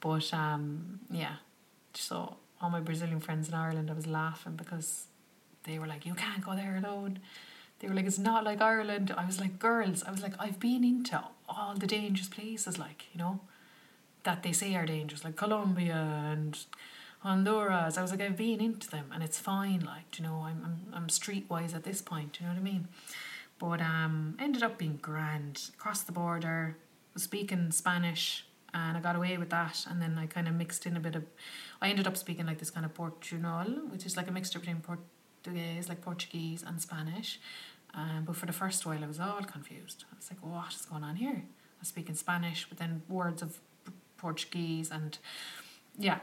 But 0.00 0.34
um, 0.34 1.00
yeah, 1.08 1.36
so 1.94 2.36
all 2.60 2.68
my 2.68 2.80
Brazilian 2.80 3.20
friends 3.20 3.48
in 3.48 3.54
Ireland, 3.54 3.88
I 3.90 3.94
was 3.94 4.08
laughing 4.08 4.56
because 4.56 5.06
they 5.62 5.78
were 5.78 5.86
like, 5.86 6.04
you 6.04 6.14
can't 6.14 6.44
go 6.44 6.56
there 6.56 6.76
alone. 6.76 7.20
They 7.78 7.86
were 7.88 7.94
like, 7.94 8.06
it's 8.06 8.18
not 8.18 8.42
like 8.42 8.60
Ireland. 8.60 9.14
I 9.16 9.24
was 9.24 9.38
like, 9.38 9.60
girls, 9.60 10.02
I 10.02 10.10
was 10.10 10.20
like, 10.20 10.34
I've 10.40 10.58
been 10.58 10.82
into 10.82 11.22
all 11.48 11.74
the 11.76 11.86
dangerous 11.86 12.28
places, 12.28 12.76
like, 12.76 13.04
you 13.12 13.18
know, 13.18 13.40
that 14.24 14.42
they 14.42 14.52
say 14.52 14.74
are 14.74 14.86
dangerous, 14.86 15.22
like 15.24 15.36
Colombia 15.36 15.94
and 16.32 16.58
Honduras. 17.24 17.96
I 17.96 18.02
was 18.02 18.10
like, 18.10 18.20
I've 18.20 18.36
been 18.36 18.60
into 18.60 18.88
them 18.90 19.06
and 19.12 19.22
it's 19.22 19.38
fine. 19.38 19.80
Like, 19.80 20.18
you 20.18 20.24
know, 20.24 20.44
I'm 20.44 20.62
I'm 20.64 20.94
I'm 20.94 21.06
streetwise 21.08 21.74
at 21.74 21.82
this 21.82 22.02
point. 22.02 22.38
You 22.38 22.46
know 22.46 22.52
what 22.52 22.58
I 22.58 22.62
mean? 22.62 22.88
But 23.58 23.80
um, 23.80 24.36
ended 24.38 24.62
up 24.62 24.76
being 24.76 24.98
grand. 25.00 25.70
Crossed 25.78 26.06
the 26.06 26.12
border, 26.12 26.76
was 27.14 27.22
speaking 27.22 27.70
Spanish, 27.70 28.46
and 28.74 28.96
I 28.96 29.00
got 29.00 29.16
away 29.16 29.38
with 29.38 29.48
that. 29.50 29.86
And 29.88 30.02
then 30.02 30.18
I 30.18 30.26
kind 30.26 30.48
of 30.48 30.54
mixed 30.54 30.84
in 30.84 30.96
a 30.96 31.00
bit 31.00 31.16
of. 31.16 31.24
I 31.80 31.88
ended 31.88 32.06
up 32.06 32.16
speaking 32.18 32.46
like 32.46 32.58
this 32.58 32.70
kind 32.70 32.84
of 32.84 32.92
Portuñol, 32.92 33.90
which 33.90 34.04
is 34.04 34.16
like 34.18 34.28
a 34.28 34.32
mixture 34.32 34.58
between 34.58 34.82
Portuguese, 34.82 35.88
like 35.88 36.02
Portuguese 36.02 36.62
and 36.62 36.80
Spanish. 36.80 37.40
Um, 37.94 38.24
but 38.26 38.36
for 38.36 38.44
the 38.46 38.52
first 38.52 38.84
while, 38.84 39.02
I 39.02 39.06
was 39.06 39.20
all 39.20 39.42
confused. 39.44 40.04
I 40.12 40.16
was 40.16 40.30
like, 40.30 40.40
what 40.42 40.74
is 40.74 40.84
going 40.84 41.04
on 41.04 41.16
here? 41.16 41.44
I 41.44 41.80
was 41.80 41.88
speaking 41.88 42.16
Spanish, 42.16 42.66
but 42.68 42.76
then 42.76 43.02
words 43.08 43.40
of 43.40 43.60
Portuguese 44.18 44.90
and 44.90 45.16
yeah, 45.98 46.18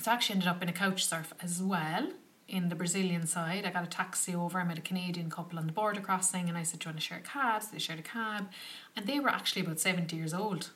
so 0.00 0.10
I 0.10 0.14
actually 0.14 0.34
ended 0.34 0.48
up 0.48 0.62
in 0.62 0.68
a 0.68 0.72
couch 0.72 1.04
surf 1.06 1.32
as 1.40 1.62
well 1.62 2.08
in 2.48 2.68
the 2.68 2.74
Brazilian 2.74 3.26
side. 3.26 3.64
I 3.64 3.70
got 3.70 3.84
a 3.84 3.88
taxi 3.88 4.34
over. 4.34 4.60
I 4.60 4.64
met 4.64 4.78
a 4.78 4.82
Canadian 4.82 5.30
couple 5.30 5.58
on 5.58 5.66
the 5.66 5.72
border 5.72 6.00
crossing, 6.00 6.48
and 6.48 6.58
I 6.58 6.62
said, 6.62 6.80
"Do 6.80 6.88
you 6.88 6.90
want 6.90 7.00
to 7.00 7.06
share 7.06 7.18
a 7.18 7.22
cab?" 7.22 7.62
So 7.62 7.70
they 7.72 7.78
shared 7.78 7.98
a 7.98 8.02
cab, 8.02 8.50
and 8.96 9.06
they 9.06 9.20
were 9.20 9.30
actually 9.30 9.62
about 9.62 9.80
seventy 9.80 10.16
years 10.16 10.34
old. 10.34 10.70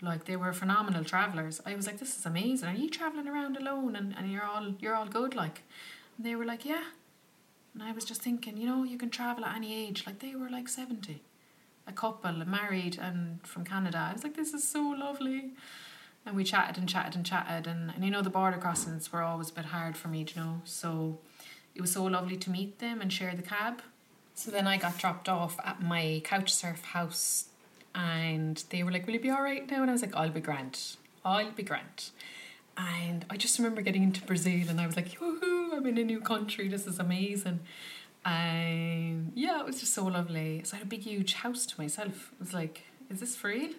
Like 0.00 0.24
they 0.24 0.36
were 0.36 0.52
phenomenal 0.52 1.04
travelers. 1.04 1.60
I 1.66 1.74
was 1.74 1.86
like, 1.86 1.98
"This 1.98 2.16
is 2.16 2.24
amazing. 2.24 2.68
Are 2.68 2.74
you 2.74 2.88
traveling 2.88 3.28
around 3.28 3.56
alone 3.56 3.96
and, 3.96 4.14
and 4.16 4.30
you're 4.30 4.44
all 4.44 4.74
you're 4.80 4.94
all 4.94 5.06
good?" 5.06 5.34
Like, 5.34 5.62
and 6.16 6.24
they 6.24 6.34
were 6.34 6.44
like, 6.44 6.64
"Yeah." 6.64 6.84
And 7.74 7.82
I 7.82 7.92
was 7.92 8.04
just 8.04 8.22
thinking, 8.22 8.56
you 8.56 8.66
know, 8.66 8.84
you 8.84 8.98
can 8.98 9.10
travel 9.10 9.44
at 9.44 9.56
any 9.56 9.74
age. 9.74 10.04
Like 10.06 10.20
they 10.20 10.34
were 10.34 10.50
like 10.50 10.68
seventy, 10.68 11.22
a 11.86 11.92
couple, 11.92 12.32
married 12.46 12.98
and 13.00 13.46
from 13.46 13.64
Canada. 13.64 13.98
I 13.98 14.12
was 14.12 14.22
like, 14.24 14.36
"This 14.36 14.54
is 14.54 14.66
so 14.66 14.80
lovely." 14.80 15.50
And 16.28 16.36
we 16.36 16.44
chatted 16.44 16.76
and 16.76 16.88
chatted 16.88 17.16
and 17.16 17.24
chatted 17.24 17.66
and, 17.66 17.90
and 17.90 18.04
you 18.04 18.10
know 18.10 18.20
the 18.20 18.30
border 18.30 18.58
crossings 18.58 19.10
were 19.10 19.22
always 19.22 19.48
a 19.48 19.52
bit 19.54 19.64
hard 19.66 19.96
for 19.96 20.08
me 20.08 20.18
you 20.28 20.40
know? 20.40 20.60
So 20.64 21.18
it 21.74 21.80
was 21.80 21.92
so 21.92 22.04
lovely 22.04 22.36
to 22.36 22.50
meet 22.50 22.78
them 22.78 23.00
and 23.00 23.12
share 23.12 23.34
the 23.34 23.42
cab. 23.42 23.80
So 24.34 24.50
then 24.50 24.66
I 24.66 24.76
got 24.76 24.98
dropped 24.98 25.28
off 25.28 25.58
at 25.64 25.82
my 25.82 26.20
couch 26.24 26.52
surf 26.52 26.84
house 26.84 27.46
and 27.94 28.62
they 28.70 28.82
were 28.82 28.92
like 28.92 29.06
will 29.06 29.14
you 29.14 29.20
be 29.20 29.30
all 29.30 29.42
right 29.42 29.68
now? 29.68 29.80
And 29.80 29.90
I 29.90 29.92
was 29.92 30.02
like 30.02 30.14
I'll 30.14 30.30
be 30.30 30.40
grand. 30.40 30.78
I'll 31.24 31.50
be 31.50 31.62
grand. 31.62 32.10
And 32.76 33.24
I 33.30 33.36
just 33.36 33.58
remember 33.58 33.80
getting 33.80 34.02
into 34.02 34.22
Brazil 34.22 34.68
and 34.68 34.80
I 34.80 34.86
was 34.86 34.96
like 34.96 35.18
woohoo 35.18 35.72
I'm 35.72 35.86
in 35.86 35.96
a 35.96 36.04
new 36.04 36.20
country. 36.20 36.68
This 36.68 36.86
is 36.86 36.98
amazing. 36.98 37.60
And 38.24 39.32
yeah 39.34 39.60
it 39.60 39.66
was 39.66 39.80
just 39.80 39.94
so 39.94 40.04
lovely. 40.04 40.60
So 40.64 40.74
I 40.76 40.78
had 40.78 40.86
a 40.86 40.90
big 40.90 41.00
huge 41.00 41.34
house 41.34 41.64
to 41.64 41.80
myself. 41.80 42.32
It 42.32 42.40
was 42.40 42.52
like 42.52 42.82
is 43.08 43.20
this 43.20 43.34
for 43.34 43.48
real 43.48 43.70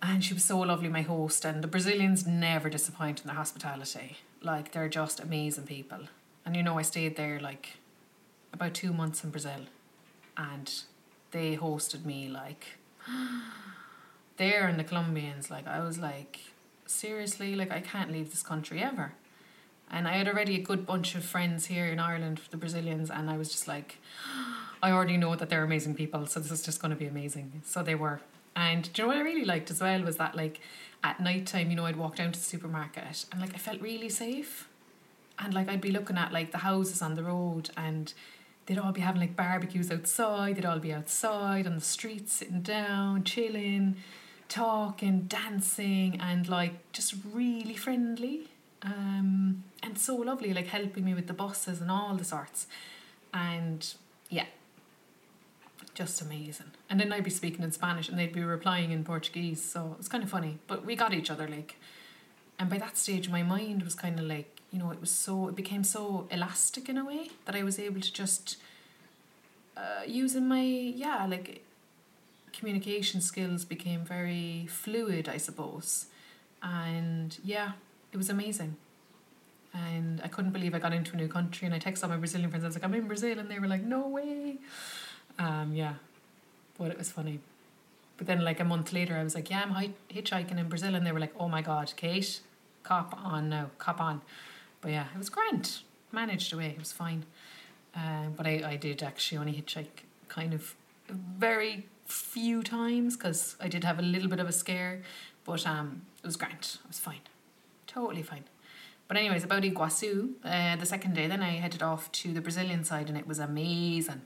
and 0.00 0.24
she 0.24 0.34
was 0.34 0.44
so 0.44 0.58
lovely, 0.60 0.88
my 0.88 1.02
host. 1.02 1.44
And 1.44 1.62
the 1.62 1.68
Brazilians 1.68 2.26
never 2.26 2.70
disappoint 2.70 3.20
in 3.20 3.26
their 3.26 3.36
hospitality. 3.36 4.18
Like, 4.42 4.72
they're 4.72 4.88
just 4.88 5.20
amazing 5.20 5.64
people. 5.64 6.00
And 6.44 6.56
you 6.56 6.62
know, 6.62 6.78
I 6.78 6.82
stayed 6.82 7.16
there 7.16 7.40
like 7.40 7.78
about 8.52 8.74
two 8.74 8.92
months 8.92 9.24
in 9.24 9.30
Brazil. 9.30 9.66
And 10.36 10.72
they 11.32 11.56
hosted 11.56 12.04
me 12.04 12.28
like 12.28 12.78
there 14.36 14.66
and 14.68 14.78
the 14.78 14.84
Colombians. 14.84 15.50
Like, 15.50 15.66
I 15.66 15.80
was 15.80 15.98
like, 15.98 16.40
seriously, 16.86 17.54
like, 17.54 17.72
I 17.72 17.80
can't 17.80 18.12
leave 18.12 18.30
this 18.30 18.42
country 18.42 18.82
ever. 18.82 19.12
And 19.90 20.06
I 20.06 20.18
had 20.18 20.28
already 20.28 20.56
a 20.56 20.62
good 20.62 20.86
bunch 20.86 21.14
of 21.14 21.24
friends 21.24 21.66
here 21.66 21.86
in 21.86 21.98
Ireland, 21.98 22.40
the 22.50 22.58
Brazilians, 22.58 23.10
and 23.10 23.30
I 23.30 23.38
was 23.38 23.50
just 23.50 23.66
like, 23.66 23.96
I 24.82 24.92
already 24.92 25.16
know 25.16 25.34
that 25.34 25.48
they're 25.48 25.64
amazing 25.64 25.96
people, 25.96 26.26
so 26.26 26.38
this 26.38 26.52
is 26.52 26.62
just 26.62 26.80
going 26.80 26.90
to 26.90 26.96
be 26.96 27.06
amazing. 27.06 27.62
So 27.64 27.82
they 27.82 27.94
were. 27.94 28.20
And 28.58 28.92
do 28.92 29.02
you 29.02 29.06
know 29.06 29.14
what 29.14 29.18
I 29.18 29.22
really 29.22 29.44
liked 29.44 29.70
as 29.70 29.80
well 29.80 30.02
was 30.02 30.16
that 30.16 30.34
like 30.34 30.58
at 31.04 31.20
night 31.20 31.46
time, 31.46 31.70
you 31.70 31.76
know, 31.76 31.86
I'd 31.86 31.94
walk 31.94 32.16
down 32.16 32.32
to 32.32 32.38
the 32.38 32.44
supermarket 32.44 33.24
and 33.30 33.40
like 33.40 33.54
I 33.54 33.58
felt 33.58 33.80
really 33.80 34.08
safe. 34.08 34.68
And 35.38 35.54
like 35.54 35.68
I'd 35.68 35.80
be 35.80 35.92
looking 35.92 36.18
at 36.18 36.32
like 36.32 36.50
the 36.50 36.58
houses 36.58 37.00
on 37.00 37.14
the 37.14 37.22
road 37.22 37.70
and 37.76 38.12
they'd 38.66 38.78
all 38.78 38.90
be 38.90 39.00
having 39.00 39.20
like 39.20 39.36
barbecues 39.36 39.92
outside, 39.92 40.56
they'd 40.56 40.66
all 40.66 40.80
be 40.80 40.92
outside 40.92 41.68
on 41.68 41.76
the 41.76 41.80
streets, 41.80 42.32
sitting 42.32 42.62
down, 42.62 43.22
chilling, 43.22 43.94
talking, 44.48 45.20
dancing, 45.28 46.20
and 46.20 46.48
like 46.48 46.90
just 46.90 47.14
really 47.32 47.76
friendly. 47.76 48.48
Um, 48.82 49.62
and 49.84 49.96
so 49.96 50.16
lovely, 50.16 50.52
like 50.52 50.66
helping 50.66 51.04
me 51.04 51.14
with 51.14 51.28
the 51.28 51.32
buses 51.32 51.80
and 51.80 51.92
all 51.92 52.16
the 52.16 52.24
sorts. 52.24 52.66
And 53.32 53.86
yeah, 54.30 54.46
just 55.94 56.20
amazing. 56.20 56.72
And 56.90 56.98
then 56.98 57.12
I'd 57.12 57.24
be 57.24 57.30
speaking 57.30 57.62
in 57.62 57.72
Spanish 57.72 58.08
and 58.08 58.18
they'd 58.18 58.32
be 58.32 58.42
replying 58.42 58.92
in 58.92 59.04
Portuguese, 59.04 59.62
so 59.62 59.92
it 59.92 59.98
was 59.98 60.08
kind 60.08 60.24
of 60.24 60.30
funny. 60.30 60.58
But 60.66 60.86
we 60.86 60.96
got 60.96 61.12
each 61.12 61.30
other, 61.30 61.46
like. 61.46 61.76
And 62.58 62.68
by 62.68 62.78
that 62.78 62.96
stage, 62.96 63.28
my 63.28 63.42
mind 63.42 63.82
was 63.82 63.94
kind 63.94 64.18
of 64.18 64.24
like, 64.24 64.60
you 64.72 64.78
know, 64.78 64.90
it 64.90 65.00
was 65.00 65.10
so, 65.10 65.48
it 65.48 65.54
became 65.54 65.84
so 65.84 66.26
elastic 66.30 66.88
in 66.88 66.98
a 66.98 67.04
way 67.04 67.30
that 67.44 67.54
I 67.54 67.62
was 67.62 67.78
able 67.78 68.00
to 68.00 68.12
just, 68.12 68.56
uh, 69.76 70.02
using 70.06 70.48
my, 70.48 70.62
yeah, 70.62 71.24
like 71.26 71.64
communication 72.52 73.20
skills 73.20 73.64
became 73.64 74.00
very 74.00 74.66
fluid, 74.68 75.28
I 75.28 75.36
suppose. 75.36 76.06
And 76.62 77.38
yeah, 77.44 77.72
it 78.12 78.16
was 78.16 78.28
amazing. 78.28 78.76
And 79.72 80.20
I 80.24 80.28
couldn't 80.28 80.50
believe 80.50 80.74
I 80.74 80.80
got 80.80 80.92
into 80.92 81.12
a 81.12 81.16
new 81.16 81.28
country. 81.28 81.66
And 81.66 81.74
I 81.74 81.78
texted 81.78 82.02
all 82.04 82.08
my 82.08 82.16
Brazilian 82.16 82.50
friends. 82.50 82.64
I 82.64 82.68
was 82.68 82.74
like, 82.74 82.84
I'm 82.84 82.94
in 82.94 83.06
Brazil. 83.06 83.38
And 83.38 83.48
they 83.48 83.58
were 83.58 83.68
like, 83.68 83.84
no 83.84 84.08
way. 84.08 84.56
Um, 85.38 85.72
yeah, 85.72 85.94
but 86.78 86.90
it 86.90 86.98
was 86.98 87.10
funny. 87.10 87.40
But 88.16 88.26
then, 88.26 88.44
like 88.44 88.60
a 88.60 88.64
month 88.64 88.92
later, 88.92 89.16
I 89.16 89.22
was 89.22 89.34
like, 89.34 89.50
"Yeah, 89.50 89.62
I'm 89.64 89.94
hitchhiking 90.10 90.58
in 90.58 90.68
Brazil," 90.68 90.94
and 90.94 91.06
they 91.06 91.12
were 91.12 91.20
like, 91.20 91.34
"Oh 91.38 91.48
my 91.48 91.62
god, 91.62 91.92
Kate, 91.96 92.40
cop 92.82 93.14
on 93.16 93.48
now, 93.48 93.70
cop 93.78 94.00
on." 94.00 94.22
But 94.80 94.92
yeah, 94.92 95.06
it 95.14 95.18
was 95.18 95.28
grand. 95.28 95.80
Managed 96.12 96.52
away, 96.52 96.66
it 96.66 96.78
was 96.78 96.92
fine. 96.92 97.24
Um, 97.94 98.34
but 98.36 98.46
I, 98.46 98.62
I 98.64 98.76
did 98.76 99.02
actually 99.02 99.38
only 99.38 99.52
hitchhike 99.52 100.04
kind 100.28 100.54
of 100.54 100.74
very 101.08 101.86
few 102.06 102.62
times 102.62 103.16
because 103.16 103.56
I 103.60 103.68
did 103.68 103.84
have 103.84 103.98
a 103.98 104.02
little 104.02 104.28
bit 104.28 104.40
of 104.40 104.48
a 104.48 104.52
scare, 104.52 105.02
but 105.44 105.66
um, 105.66 106.02
it 106.22 106.26
was 106.26 106.36
grand. 106.36 106.78
It 106.82 106.88
was 106.88 106.98
fine, 106.98 107.20
totally 107.86 108.22
fine. 108.22 108.44
But 109.06 109.16
anyways, 109.16 109.44
about 109.44 109.62
Iguazu, 109.62 110.32
uh, 110.44 110.76
the 110.76 110.86
second 110.86 111.14
day, 111.14 111.26
then 111.26 111.42
I 111.42 111.52
headed 111.52 111.82
off 111.82 112.12
to 112.12 112.32
the 112.32 112.40
Brazilian 112.40 112.84
side, 112.84 113.08
and 113.08 113.16
it 113.16 113.26
was 113.26 113.38
amazing 113.38 114.22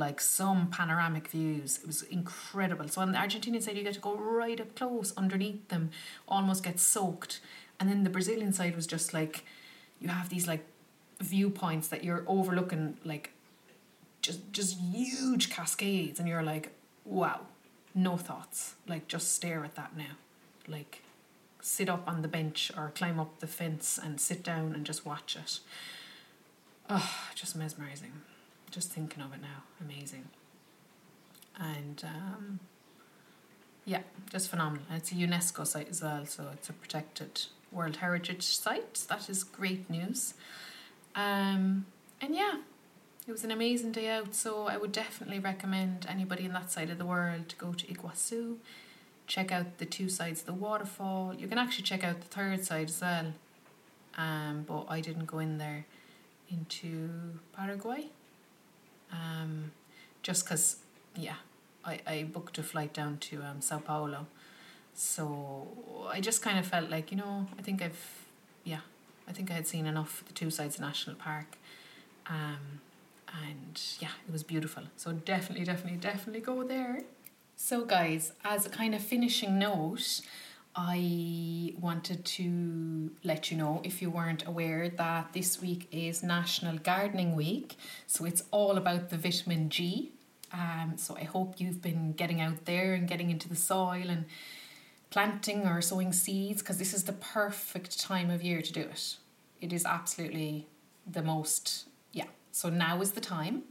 like 0.00 0.20
some 0.20 0.66
panoramic 0.68 1.28
views. 1.28 1.78
It 1.78 1.86
was 1.86 2.02
incredible. 2.02 2.88
So 2.88 3.02
on 3.02 3.12
the 3.12 3.18
Argentinian 3.18 3.62
side, 3.62 3.76
you 3.76 3.84
get 3.84 3.94
to 3.94 4.00
go 4.00 4.16
right 4.16 4.60
up 4.60 4.74
close 4.74 5.12
underneath 5.16 5.68
them, 5.68 5.90
almost 6.26 6.64
get 6.64 6.80
soaked. 6.80 7.40
And 7.78 7.88
then 7.88 8.02
the 8.02 8.10
Brazilian 8.10 8.52
side 8.52 8.74
was 8.74 8.86
just 8.86 9.14
like, 9.14 9.44
you 10.00 10.08
have 10.08 10.28
these 10.28 10.48
like 10.48 10.64
viewpoints 11.20 11.88
that 11.88 12.02
you're 12.02 12.24
overlooking, 12.26 12.96
like 13.04 13.30
just 14.22 14.52
just 14.52 14.78
huge 14.78 15.50
cascades, 15.50 16.18
and 16.18 16.28
you're 16.28 16.42
like, 16.42 16.70
wow, 17.04 17.40
no 17.94 18.16
thoughts. 18.16 18.74
Like 18.88 19.06
just 19.06 19.32
stare 19.32 19.64
at 19.64 19.76
that 19.76 19.96
now, 19.96 20.16
like 20.66 21.02
sit 21.60 21.90
up 21.90 22.08
on 22.08 22.22
the 22.22 22.28
bench 22.28 22.72
or 22.76 22.90
climb 22.94 23.20
up 23.20 23.40
the 23.40 23.46
fence 23.46 23.98
and 24.02 24.18
sit 24.20 24.42
down 24.42 24.74
and 24.74 24.84
just 24.86 25.04
watch 25.04 25.36
it. 25.36 25.60
Oh, 26.88 27.14
just 27.34 27.54
mesmerizing 27.54 28.12
just 28.70 28.90
thinking 28.92 29.22
of 29.22 29.32
it 29.32 29.40
now, 29.40 29.64
amazing. 29.80 30.28
And 31.58 32.02
um, 32.04 32.60
yeah, 33.84 34.02
just 34.30 34.48
phenomenal. 34.48 34.84
And 34.88 34.98
it's 34.98 35.12
a 35.12 35.14
UNESCO 35.14 35.66
site 35.66 35.88
as 35.90 36.02
well, 36.02 36.24
so 36.26 36.48
it's 36.52 36.68
a 36.68 36.72
protected 36.72 37.42
World 37.72 37.96
Heritage 37.96 38.42
Site. 38.42 39.04
That 39.08 39.28
is 39.28 39.44
great 39.44 39.90
news. 39.90 40.34
Um, 41.14 41.86
and 42.20 42.34
yeah, 42.34 42.58
it 43.26 43.32
was 43.32 43.44
an 43.44 43.50
amazing 43.50 43.92
day 43.92 44.08
out, 44.08 44.34
so 44.34 44.66
I 44.66 44.76
would 44.76 44.92
definitely 44.92 45.40
recommend 45.40 46.06
anybody 46.08 46.44
in 46.44 46.52
that 46.52 46.70
side 46.70 46.90
of 46.90 46.98
the 46.98 47.06
world 47.06 47.48
to 47.48 47.56
go 47.56 47.72
to 47.72 47.86
Iguazu, 47.86 48.56
check 49.26 49.52
out 49.52 49.78
the 49.78 49.86
two 49.86 50.08
sides 50.08 50.40
of 50.40 50.46
the 50.46 50.54
waterfall. 50.54 51.34
You 51.34 51.46
can 51.48 51.58
actually 51.58 51.84
check 51.84 52.04
out 52.04 52.20
the 52.20 52.26
third 52.26 52.64
side 52.64 52.88
as 52.88 53.00
well, 53.00 53.32
um, 54.16 54.64
but 54.66 54.86
I 54.88 55.00
didn't 55.00 55.26
go 55.26 55.38
in 55.38 55.58
there 55.58 55.86
into 56.48 57.10
Paraguay 57.56 58.06
um, 59.12 59.72
just 60.22 60.44
because, 60.44 60.76
yeah, 61.16 61.36
I, 61.84 62.00
I 62.06 62.22
booked 62.24 62.58
a 62.58 62.62
flight 62.62 62.92
down 62.92 63.18
to 63.18 63.42
um, 63.42 63.60
Sao 63.60 63.78
Paulo. 63.78 64.26
So 64.94 65.68
I 66.12 66.20
just 66.20 66.42
kind 66.42 66.58
of 66.58 66.66
felt 66.66 66.90
like, 66.90 67.10
you 67.10 67.16
know, 67.16 67.46
I 67.58 67.62
think 67.62 67.82
I've, 67.82 68.26
yeah, 68.64 68.80
I 69.28 69.32
think 69.32 69.50
I 69.50 69.54
had 69.54 69.66
seen 69.66 69.86
enough 69.86 70.22
of 70.22 70.28
the 70.28 70.34
two 70.34 70.50
sides 70.50 70.78
National 70.78 71.16
Park. 71.16 71.56
Um, 72.26 72.80
and 73.42 73.80
yeah, 74.00 74.10
it 74.26 74.32
was 74.32 74.42
beautiful. 74.42 74.84
So 74.96 75.12
definitely, 75.12 75.64
definitely, 75.64 75.98
definitely 75.98 76.40
go 76.40 76.62
there. 76.64 77.02
So, 77.56 77.84
guys, 77.84 78.32
as 78.44 78.64
a 78.64 78.70
kind 78.70 78.94
of 78.94 79.02
finishing 79.02 79.58
note, 79.58 80.22
I 80.74 81.74
wanted 81.80 82.24
to 82.24 83.10
let 83.24 83.50
you 83.50 83.56
know 83.56 83.80
if 83.82 84.00
you 84.00 84.10
weren't 84.10 84.46
aware 84.46 84.88
that 84.88 85.32
this 85.32 85.60
week 85.60 85.88
is 85.90 86.22
National 86.22 86.78
Gardening 86.78 87.34
Week. 87.34 87.76
So 88.06 88.24
it's 88.24 88.44
all 88.52 88.76
about 88.76 89.10
the 89.10 89.16
vitamin 89.16 89.68
G. 89.68 90.12
Um, 90.52 90.94
so 90.96 91.16
I 91.16 91.24
hope 91.24 91.54
you've 91.58 91.82
been 91.82 92.12
getting 92.12 92.40
out 92.40 92.64
there 92.66 92.94
and 92.94 93.08
getting 93.08 93.30
into 93.30 93.48
the 93.48 93.56
soil 93.56 94.08
and 94.08 94.26
planting 95.10 95.66
or 95.66 95.80
sowing 95.82 96.12
seeds 96.12 96.62
because 96.62 96.78
this 96.78 96.94
is 96.94 97.04
the 97.04 97.12
perfect 97.12 98.00
time 98.00 98.30
of 98.30 98.42
year 98.42 98.62
to 98.62 98.72
do 98.72 98.80
it. 98.80 99.16
It 99.60 99.72
is 99.72 99.84
absolutely 99.84 100.68
the 101.06 101.22
most, 101.22 101.88
yeah. 102.12 102.26
So 102.52 102.70
now 102.70 103.00
is 103.00 103.12
the 103.12 103.20
time 103.20 103.62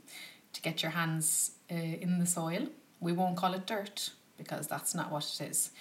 to 0.51 0.61
get 0.61 0.81
your 0.81 0.91
hands 0.91 1.51
uh, 1.71 1.75
in 1.75 2.19
the 2.19 2.25
soil. 2.25 2.67
We 2.99 3.13
won't 3.13 3.37
call 3.37 3.53
it 3.53 3.65
dirt 3.65 4.11
because 4.37 4.67
that's 4.67 4.93
not 4.93 5.11
what 5.11 5.23
it 5.39 5.49
is. 5.49 5.71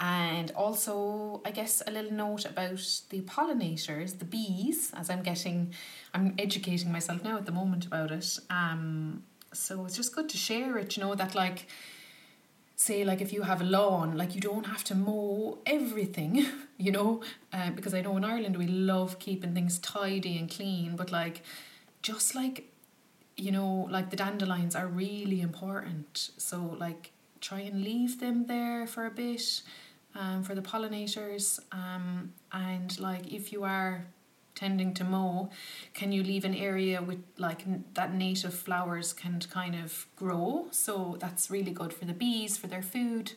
And 0.00 0.50
also, 0.52 1.40
I 1.44 1.50
guess, 1.52 1.82
a 1.86 1.90
little 1.90 2.12
note 2.12 2.44
about 2.44 2.80
the 3.10 3.20
pollinators, 3.20 4.18
the 4.18 4.24
bees, 4.24 4.90
as 4.94 5.08
I'm 5.08 5.22
getting, 5.22 5.72
I'm 6.12 6.34
educating 6.38 6.90
myself 6.90 7.22
now 7.22 7.36
at 7.36 7.46
the 7.46 7.52
moment 7.52 7.86
about 7.86 8.10
it. 8.10 8.38
Um, 8.50 9.22
so 9.52 9.84
it's 9.84 9.96
just 9.96 10.14
good 10.14 10.28
to 10.30 10.36
share 10.36 10.78
it, 10.78 10.96
you 10.96 11.02
know, 11.02 11.14
that 11.14 11.34
like, 11.34 11.68
say, 12.76 13.04
like 13.04 13.20
if 13.20 13.32
you 13.32 13.42
have 13.42 13.60
a 13.60 13.64
lawn, 13.64 14.16
like 14.16 14.34
you 14.34 14.40
don't 14.40 14.66
have 14.66 14.82
to 14.84 14.94
mow 14.94 15.58
everything, 15.64 16.44
you 16.76 16.90
know, 16.90 17.22
uh, 17.52 17.70
because 17.70 17.94
I 17.94 18.00
know 18.00 18.16
in 18.16 18.24
Ireland 18.24 18.56
we 18.56 18.66
love 18.66 19.18
keeping 19.20 19.54
things 19.54 19.78
tidy 19.78 20.36
and 20.38 20.50
clean, 20.50 20.96
but 20.96 21.12
like, 21.12 21.42
just 22.02 22.34
like, 22.34 22.68
you 23.36 23.52
know, 23.52 23.88
like 23.90 24.10
the 24.10 24.16
dandelions 24.16 24.74
are 24.74 24.86
really 24.86 25.40
important. 25.40 26.30
So, 26.36 26.76
like, 26.78 27.12
try 27.44 27.60
and 27.60 27.84
leave 27.84 28.20
them 28.20 28.46
there 28.46 28.86
for 28.86 29.04
a 29.06 29.10
bit 29.10 29.62
um, 30.14 30.42
for 30.42 30.54
the 30.54 30.62
pollinators. 30.62 31.60
Um, 31.72 32.32
and 32.52 32.98
like 32.98 33.32
if 33.32 33.52
you 33.52 33.64
are 33.64 34.06
tending 34.54 34.94
to 34.94 35.04
mow, 35.04 35.50
can 35.92 36.12
you 36.12 36.22
leave 36.22 36.44
an 36.44 36.54
area 36.54 37.02
with 37.02 37.22
like 37.38 37.62
n- 37.66 37.84
that 37.94 38.14
native 38.14 38.54
flowers 38.54 39.12
can 39.12 39.40
kind 39.50 39.74
of 39.74 40.06
grow? 40.16 40.68
So 40.70 41.16
that's 41.20 41.50
really 41.50 41.72
good 41.72 41.92
for 41.92 42.04
the 42.04 42.12
bees 42.12 42.56
for 42.56 42.68
their 42.68 42.82
food. 42.82 43.32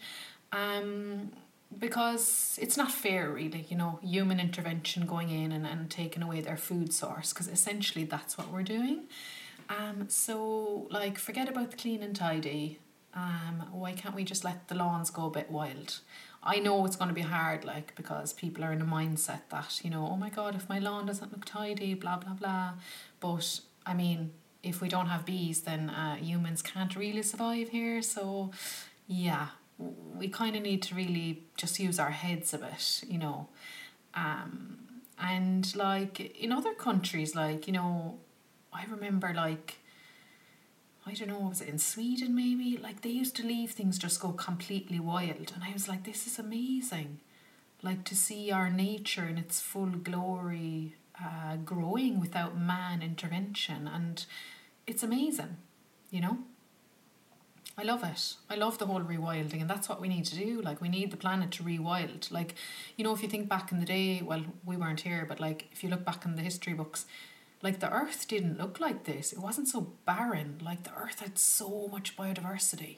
Um, 0.51 1.31
because 1.77 2.57
it's 2.61 2.77
not 2.77 2.89
fair 2.89 3.29
really 3.29 3.65
you 3.67 3.75
know 3.75 3.99
human 4.01 4.39
intervention 4.39 5.05
going 5.05 5.29
in 5.29 5.51
and, 5.51 5.67
and 5.67 5.89
taking 5.89 6.23
away 6.23 6.39
their 6.39 6.55
food 6.55 6.93
source 6.93 7.33
because 7.33 7.49
essentially 7.49 8.05
that's 8.05 8.37
what 8.37 8.49
we're 8.53 8.63
doing 8.63 9.03
um 9.67 10.05
so 10.07 10.87
like 10.89 11.17
forget 11.17 11.49
about 11.49 11.71
the 11.71 11.75
clean 11.75 12.01
and 12.01 12.15
tidy 12.15 12.79
um 13.23 13.55
why 13.71 13.91
can't 13.91 14.15
we 14.15 14.23
just 14.23 14.43
let 14.43 14.67
the 14.69 14.75
lawns 14.75 15.09
go 15.09 15.25
a 15.25 15.31
bit 15.39 15.49
wild 15.51 15.99
I 16.43 16.59
know 16.59 16.85
it's 16.85 16.95
going 16.95 17.09
to 17.09 17.13
be 17.13 17.21
hard, 17.21 17.65
like, 17.65 17.93
because 17.95 18.31
people 18.31 18.63
are 18.63 18.71
in 18.71 18.81
a 18.81 18.85
mindset 18.85 19.41
that, 19.49 19.81
you 19.83 19.89
know, 19.89 20.07
oh 20.09 20.15
my 20.15 20.29
God, 20.29 20.55
if 20.55 20.69
my 20.69 20.79
lawn 20.79 21.05
doesn't 21.07 21.31
look 21.31 21.43
tidy, 21.43 21.93
blah, 21.93 22.17
blah, 22.17 22.33
blah. 22.33 22.73
But, 23.19 23.59
I 23.85 23.93
mean, 23.93 24.31
if 24.63 24.81
we 24.81 24.87
don't 24.87 25.07
have 25.07 25.25
bees, 25.25 25.61
then 25.61 25.89
uh, 25.89 26.15
humans 26.15 26.61
can't 26.61 26.95
really 26.95 27.23
survive 27.23 27.69
here. 27.69 28.01
So, 28.01 28.51
yeah, 29.07 29.47
we 29.77 30.29
kind 30.29 30.55
of 30.55 30.61
need 30.61 30.81
to 30.83 30.95
really 30.95 31.43
just 31.57 31.79
use 31.79 31.99
our 31.99 32.11
heads 32.11 32.53
a 32.53 32.59
bit, 32.59 33.03
you 33.05 33.17
know. 33.17 33.49
Um, 34.13 34.77
and, 35.19 35.75
like, 35.75 36.19
in 36.41 36.53
other 36.53 36.73
countries, 36.73 37.35
like, 37.35 37.67
you 37.67 37.73
know, 37.73 38.19
I 38.71 38.85
remember, 38.85 39.33
like, 39.33 39.79
I 41.07 41.13
don't 41.13 41.29
know, 41.29 41.39
was 41.39 41.61
it 41.61 41.69
in 41.69 41.79
Sweden 41.79 42.35
maybe? 42.35 42.77
Like 42.77 43.01
they 43.01 43.09
used 43.09 43.35
to 43.37 43.43
leave 43.47 43.71
things 43.71 43.97
just 43.97 44.19
go 44.19 44.31
completely 44.33 44.99
wild. 44.99 45.53
And 45.55 45.63
I 45.63 45.71
was 45.73 45.87
like, 45.87 46.03
this 46.03 46.27
is 46.27 46.37
amazing. 46.37 47.19
Like 47.81 48.03
to 48.05 48.15
see 48.15 48.51
our 48.51 48.69
nature 48.69 49.25
in 49.25 49.37
its 49.37 49.61
full 49.61 49.87
glory. 49.87 50.95
uh, 51.23 51.55
growing 51.57 52.19
without 52.19 52.57
man 52.57 53.01
intervention, 53.01 53.87
and 53.87 54.25
it's 54.85 55.03
amazing, 55.03 55.57
you 56.11 56.21
know. 56.21 56.39
I 57.79 57.83
love 57.83 58.03
it. 58.03 58.33
I 58.49 58.55
love 58.55 58.79
the 58.79 58.87
whole 58.87 59.01
rewilding, 59.01 59.61
and 59.61 59.69
that's 59.69 59.87
what 59.87 60.01
we 60.01 60.07
need 60.07 60.25
to 60.25 60.35
do. 60.35 60.61
Like, 60.61 60.81
we 60.81 60.89
need 60.89 61.11
the 61.11 61.17
planet 61.17 61.51
to 61.51 61.63
rewild. 61.63 62.31
Like, 62.31 62.55
you 62.95 63.03
know, 63.03 63.13
if 63.13 63.21
you 63.21 63.29
think 63.29 63.49
back 63.49 63.71
in 63.71 63.79
the 63.79 63.85
day, 63.85 64.21
well, 64.23 64.43
we 64.65 64.77
weren't 64.77 65.01
here, 65.01 65.25
but 65.27 65.39
like, 65.39 65.67
if 65.71 65.83
you 65.83 65.89
look 65.89 66.03
back 66.03 66.25
in 66.25 66.35
the 66.35 66.41
history 66.41 66.73
books, 66.73 67.05
like 67.61 67.79
the 67.79 67.91
earth 67.91 68.27
didn't 68.27 68.57
look 68.57 68.79
like 68.79 69.05
this. 69.05 69.33
It 69.33 69.39
wasn't 69.39 69.67
so 69.67 69.93
barren. 70.05 70.59
Like, 70.63 70.83
the 70.83 70.93
earth 70.93 71.21
had 71.21 71.37
so 71.37 71.87
much 71.91 72.15
biodiversity. 72.15 72.97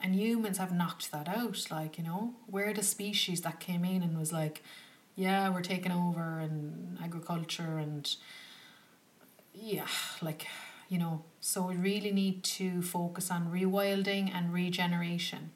And 0.00 0.14
humans 0.14 0.58
have 0.58 0.72
knocked 0.72 1.10
that 1.12 1.28
out. 1.28 1.66
Like, 1.70 1.98
you 1.98 2.04
know, 2.04 2.34
we're 2.48 2.72
the 2.72 2.82
species 2.82 3.40
that 3.42 3.60
came 3.60 3.84
in 3.84 4.02
and 4.02 4.18
was 4.18 4.32
like, 4.32 4.62
yeah, 5.16 5.48
we're 5.48 5.62
taking 5.62 5.90
over 5.90 6.38
and 6.38 6.98
agriculture 7.02 7.78
and 7.78 8.08
yeah, 9.52 9.88
like 10.22 10.46
you 10.88 10.98
know, 10.98 11.22
so 11.40 11.66
we 11.66 11.76
really 11.76 12.12
need 12.12 12.42
to 12.42 12.82
focus 12.82 13.30
on 13.30 13.50
rewilding 13.52 14.34
and 14.34 14.52
regeneration. 14.52 15.50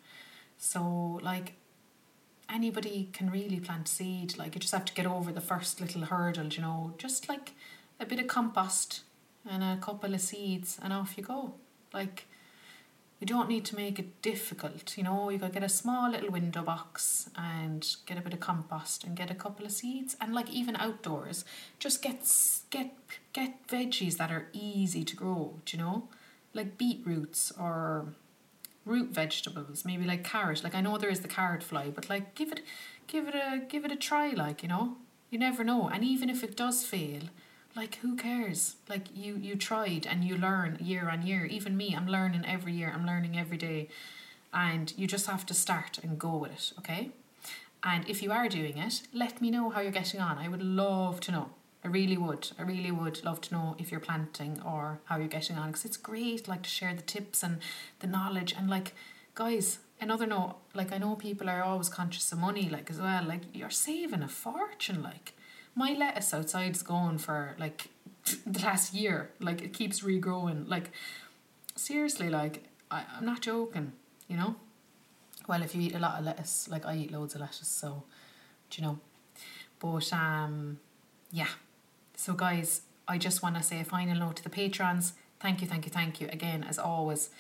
So, 0.58 1.18
like, 1.22 1.54
anybody 2.52 3.08
can 3.12 3.30
really 3.30 3.58
plant 3.58 3.88
seed. 3.88 4.36
Like, 4.36 4.54
you 4.54 4.60
just 4.60 4.74
have 4.74 4.84
to 4.84 4.94
get 4.94 5.06
over 5.06 5.32
the 5.32 5.40
first 5.40 5.80
little 5.80 6.02
hurdle, 6.02 6.48
you 6.48 6.60
know, 6.60 6.94
just 6.98 7.28
like 7.28 7.52
a 8.02 8.06
bit 8.06 8.18
of 8.18 8.26
compost 8.26 9.02
and 9.48 9.62
a 9.62 9.78
couple 9.80 10.14
of 10.14 10.20
seeds, 10.20 10.78
and 10.82 10.92
off 10.92 11.14
you 11.16 11.24
go. 11.24 11.54
Like, 11.92 12.26
you 13.22 13.26
don't 13.26 13.48
need 13.48 13.64
to 13.66 13.76
make 13.76 14.00
it 14.00 14.20
difficult, 14.20 14.98
you 14.98 15.04
know, 15.04 15.30
you 15.30 15.38
could 15.38 15.52
get 15.52 15.62
a 15.62 15.68
small 15.68 16.10
little 16.10 16.30
window 16.30 16.60
box 16.60 17.30
and 17.36 17.86
get 18.04 18.18
a 18.18 18.20
bit 18.20 18.32
of 18.32 18.40
compost 18.40 19.04
and 19.04 19.16
get 19.16 19.30
a 19.30 19.34
couple 19.36 19.64
of 19.64 19.70
seeds 19.70 20.16
and 20.20 20.34
like 20.34 20.50
even 20.50 20.74
outdoors, 20.74 21.44
just 21.78 22.02
get 22.02 22.28
get 22.70 22.92
get 23.32 23.68
veggies 23.68 24.16
that 24.16 24.32
are 24.32 24.48
easy 24.52 25.04
to 25.04 25.14
grow, 25.14 25.60
do 25.64 25.76
you 25.76 25.82
know? 25.84 26.08
Like 26.52 26.76
beetroots 26.76 27.52
or 27.56 28.06
root 28.84 29.10
vegetables, 29.10 29.84
maybe 29.84 30.04
like 30.04 30.24
carrot. 30.24 30.64
Like 30.64 30.74
I 30.74 30.80
know 30.80 30.98
there 30.98 31.08
is 31.08 31.20
the 31.20 31.28
carrot 31.28 31.62
fly, 31.62 31.90
but 31.90 32.10
like 32.10 32.34
give 32.34 32.50
it 32.50 32.62
give 33.06 33.28
it 33.28 33.36
a 33.36 33.62
give 33.68 33.84
it 33.84 33.92
a 33.92 33.96
try 33.96 34.30
like, 34.30 34.64
you 34.64 34.68
know? 34.68 34.96
You 35.30 35.38
never 35.38 35.62
know. 35.62 35.88
And 35.88 36.02
even 36.02 36.28
if 36.28 36.42
it 36.42 36.56
does 36.56 36.82
fail, 36.82 37.22
like 37.74 37.96
who 37.96 38.16
cares? 38.16 38.76
Like 38.88 39.06
you 39.14 39.36
you 39.36 39.56
tried 39.56 40.06
and 40.06 40.24
you 40.24 40.36
learn 40.36 40.78
year 40.80 41.08
on 41.08 41.26
year. 41.26 41.44
Even 41.46 41.76
me 41.76 41.94
i'm 41.96 42.06
learning 42.06 42.44
every 42.46 42.72
year. 42.72 42.92
I'm 42.94 43.06
learning 43.06 43.38
every 43.38 43.56
day. 43.56 43.88
And 44.52 44.92
you 44.96 45.06
just 45.06 45.26
have 45.26 45.46
to 45.46 45.54
start 45.54 45.98
and 46.02 46.18
go 46.18 46.36
with 46.36 46.52
it 46.52 46.72
okay? 46.78 47.10
And 47.84 48.08
if 48.08 48.22
you 48.22 48.30
are 48.32 48.48
doing 48.48 48.78
it 48.78 49.02
let 49.12 49.40
me 49.40 49.50
know 49.50 49.70
how 49.70 49.80
you're 49.80 49.90
getting 49.92 50.20
on. 50.20 50.38
I 50.38 50.48
would 50.48 50.62
love 50.62 51.20
to 51.20 51.32
know. 51.32 51.50
I 51.84 51.88
really 51.88 52.16
would. 52.16 52.50
I 52.58 52.62
really 52.62 52.92
would 52.92 53.24
love 53.24 53.40
to 53.42 53.54
know 53.54 53.76
if 53.78 53.90
you're 53.90 54.00
planting 54.00 54.60
or 54.64 55.00
how 55.06 55.16
you're 55.16 55.26
getting 55.26 55.56
on. 55.56 55.68
Because 55.68 55.84
it's 55.84 55.96
great 55.96 56.46
like 56.48 56.62
to 56.62 56.70
share 56.70 56.94
the 56.94 57.02
tips 57.02 57.42
and 57.42 57.58
the 58.00 58.06
knowledge. 58.06 58.54
And 58.56 58.68
like 58.68 58.94
guys 59.34 59.78
another 59.98 60.26
note 60.26 60.56
like 60.74 60.92
i 60.92 60.98
know 60.98 61.14
people 61.14 61.48
are 61.48 61.62
always 61.62 61.88
conscious 61.88 62.32
of 62.32 62.38
money 62.38 62.68
like 62.68 62.90
as 62.90 63.00
well. 63.00 63.24
Like 63.24 63.42
you're 63.54 63.70
saving 63.70 64.22
a 64.22 64.28
fortune 64.28 65.02
like 65.02 65.32
my 65.74 65.92
lettuce 65.92 66.34
outside 66.34 66.76
is 66.76 66.82
going 66.82 67.18
for 67.18 67.56
like 67.58 67.88
the 68.46 68.60
last 68.60 68.94
year. 68.94 69.30
Like 69.40 69.62
it 69.62 69.72
keeps 69.72 70.00
regrowing. 70.00 70.68
Like 70.68 70.90
seriously, 71.76 72.28
like 72.28 72.64
I, 72.90 73.04
I'm 73.16 73.24
not 73.24 73.40
joking, 73.40 73.92
you 74.28 74.36
know? 74.36 74.56
Well 75.48 75.62
if 75.62 75.74
you 75.74 75.82
eat 75.82 75.94
a 75.94 75.98
lot 75.98 76.18
of 76.18 76.24
lettuce, 76.24 76.68
like 76.70 76.86
I 76.86 76.96
eat 76.96 77.12
loads 77.12 77.34
of 77.34 77.40
lettuce, 77.40 77.68
so 77.68 78.04
do 78.70 78.80
you 78.80 78.88
know? 78.88 78.98
But 79.78 80.12
um 80.12 80.78
yeah. 81.30 81.48
So 82.16 82.34
guys, 82.34 82.82
I 83.08 83.18
just 83.18 83.42
wanna 83.42 83.62
say 83.62 83.80
a 83.80 83.84
final 83.84 84.18
note 84.18 84.36
to 84.36 84.42
the 84.42 84.50
patrons. 84.50 85.14
Thank 85.40 85.60
you, 85.60 85.66
thank 85.66 85.84
you, 85.86 85.90
thank 85.90 86.20
you. 86.20 86.28
Again, 86.30 86.62
as 86.62 86.78
always, 86.78 87.30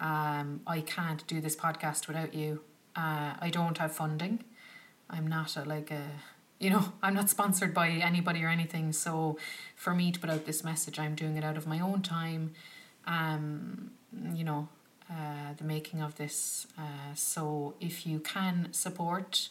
um, 0.00 0.62
I 0.66 0.80
can't 0.80 1.26
do 1.26 1.42
this 1.42 1.54
podcast 1.54 2.08
without 2.08 2.32
you. 2.32 2.62
Uh, 2.96 3.34
I 3.38 3.50
don't 3.52 3.76
have 3.76 3.92
funding. 3.92 4.44
I'm 5.10 5.26
not 5.26 5.56
a, 5.56 5.64
like 5.64 5.90
a 5.90 6.04
you 6.60 6.68
know, 6.68 6.92
I'm 7.02 7.14
not 7.14 7.30
sponsored 7.30 7.74
by 7.74 7.88
anybody 7.88 8.44
or 8.44 8.48
anything. 8.48 8.92
So 8.92 9.38
for 9.74 9.94
me 9.94 10.12
to 10.12 10.20
put 10.20 10.30
out 10.30 10.44
this 10.44 10.62
message, 10.62 10.98
I'm 10.98 11.14
doing 11.14 11.36
it 11.36 11.42
out 11.42 11.56
of 11.56 11.66
my 11.66 11.80
own 11.80 12.02
time. 12.02 12.52
Um, 13.06 13.92
you 14.34 14.44
know, 14.44 14.68
uh, 15.10 15.54
the 15.56 15.64
making 15.64 16.02
of 16.02 16.16
this. 16.16 16.66
Uh, 16.78 17.14
so 17.14 17.74
if 17.80 18.06
you 18.06 18.20
can 18.20 18.68
support, 18.72 19.48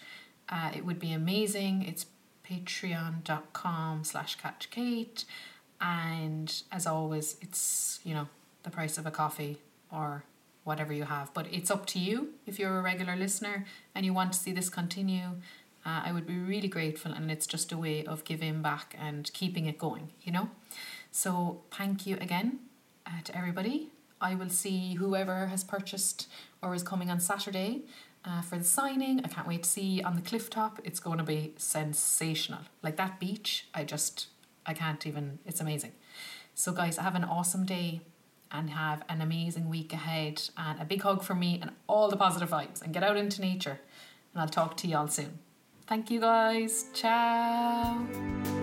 uh, 0.48 0.72
it 0.74 0.86
would 0.86 1.00
be 1.00 1.12
amazing. 1.12 1.84
It's 1.84 2.06
patreon.com 2.48 4.04
slash 4.04 4.38
catchkate. 4.38 5.26
And 5.82 6.62
as 6.72 6.86
always, 6.86 7.38
it's, 7.42 8.00
you 8.04 8.14
know, 8.14 8.28
the 8.64 8.70
price 8.70 8.98
of 8.98 9.06
a 9.06 9.12
coffee 9.12 9.58
or 9.92 10.24
whatever 10.64 10.94
you 10.94 11.06
have. 11.06 11.34
But 11.34 11.48
it's 11.52 11.72
up 11.72 11.88
to 11.88 12.00
you 12.00 12.34
if 12.46 12.60
you're 12.60 12.78
a 12.78 12.82
regular 12.82 13.16
listener 13.16 13.66
and 13.96 14.06
you 14.06 14.14
want 14.14 14.34
to 14.34 14.40
see 14.40 14.52
this 14.52 14.70
continue 14.70 15.38
uh, 15.86 16.02
I 16.06 16.12
would 16.12 16.28
be 16.28 16.38
really 16.38 16.68
grateful, 16.68 17.12
and 17.12 17.32
it's 17.32 17.48
just 17.48 17.72
a 17.72 17.78
way 17.78 18.06
of 18.06 18.24
giving 18.24 18.62
back 18.62 18.96
and 19.00 19.32
keeping 19.34 19.66
it 19.66 19.78
going, 19.78 20.12
you 20.22 20.32
know. 20.32 20.50
So 21.12 21.62
thank 21.72 22.06
you 22.06 22.18
again 22.20 22.60
uh, 23.06 23.22
to 23.24 23.38
everybody. 23.38 23.90
I 24.22 24.36
will 24.36 24.50
see 24.50 24.96
whoever 24.96 25.48
has 25.48 25.64
purchased 25.64 26.28
or 26.62 26.76
is 26.76 26.84
coming 26.84 27.10
on 27.10 27.20
Saturday 27.20 27.84
uh, 28.26 28.42
for 28.42 28.58
the 28.58 28.66
signing. 28.66 29.22
I 29.24 29.30
can't 29.30 29.48
wait 29.48 29.64
to 29.64 29.70
see 29.70 30.02
on 30.04 30.16
the 30.16 30.22
cliff 30.22 30.50
top. 30.50 30.80
It's 30.84 31.00
going 31.00 31.18
to 31.18 31.24
be 31.24 31.54
sensational. 31.58 32.62
Like 32.84 32.98
that 32.98 33.20
beach, 33.20 33.68
I 33.74 33.84
just 33.86 34.28
I 34.66 34.74
can't 34.74 35.06
even. 35.08 35.40
It's 35.46 35.62
amazing. 35.62 35.94
So 36.54 36.74
guys, 36.74 36.98
have 36.98 37.16
an 37.16 37.24
awesome 37.24 37.66
day 37.66 38.02
and 38.52 38.72
have 38.72 39.04
an 39.08 39.22
amazing 39.22 39.70
week 39.70 39.94
ahead 39.94 40.42
and 40.58 40.82
a 40.82 40.86
big 40.86 41.02
hug 41.02 41.24
from 41.24 41.40
me 41.40 41.60
and 41.62 41.72
all 41.88 42.10
the 42.10 42.18
positive 42.18 42.50
vibes 42.50 42.82
and 42.82 42.94
get 42.94 43.04
out 43.04 43.16
into 43.16 43.42
nature 43.42 43.80
and 44.34 44.42
I'll 44.42 44.50
talk 44.50 44.76
to 44.78 44.88
you 44.88 44.98
all 44.98 45.08
soon. 45.08 45.40
Thank 45.90 46.12
you 46.12 46.20
guys. 46.20 46.86
Ciao. 46.94 48.59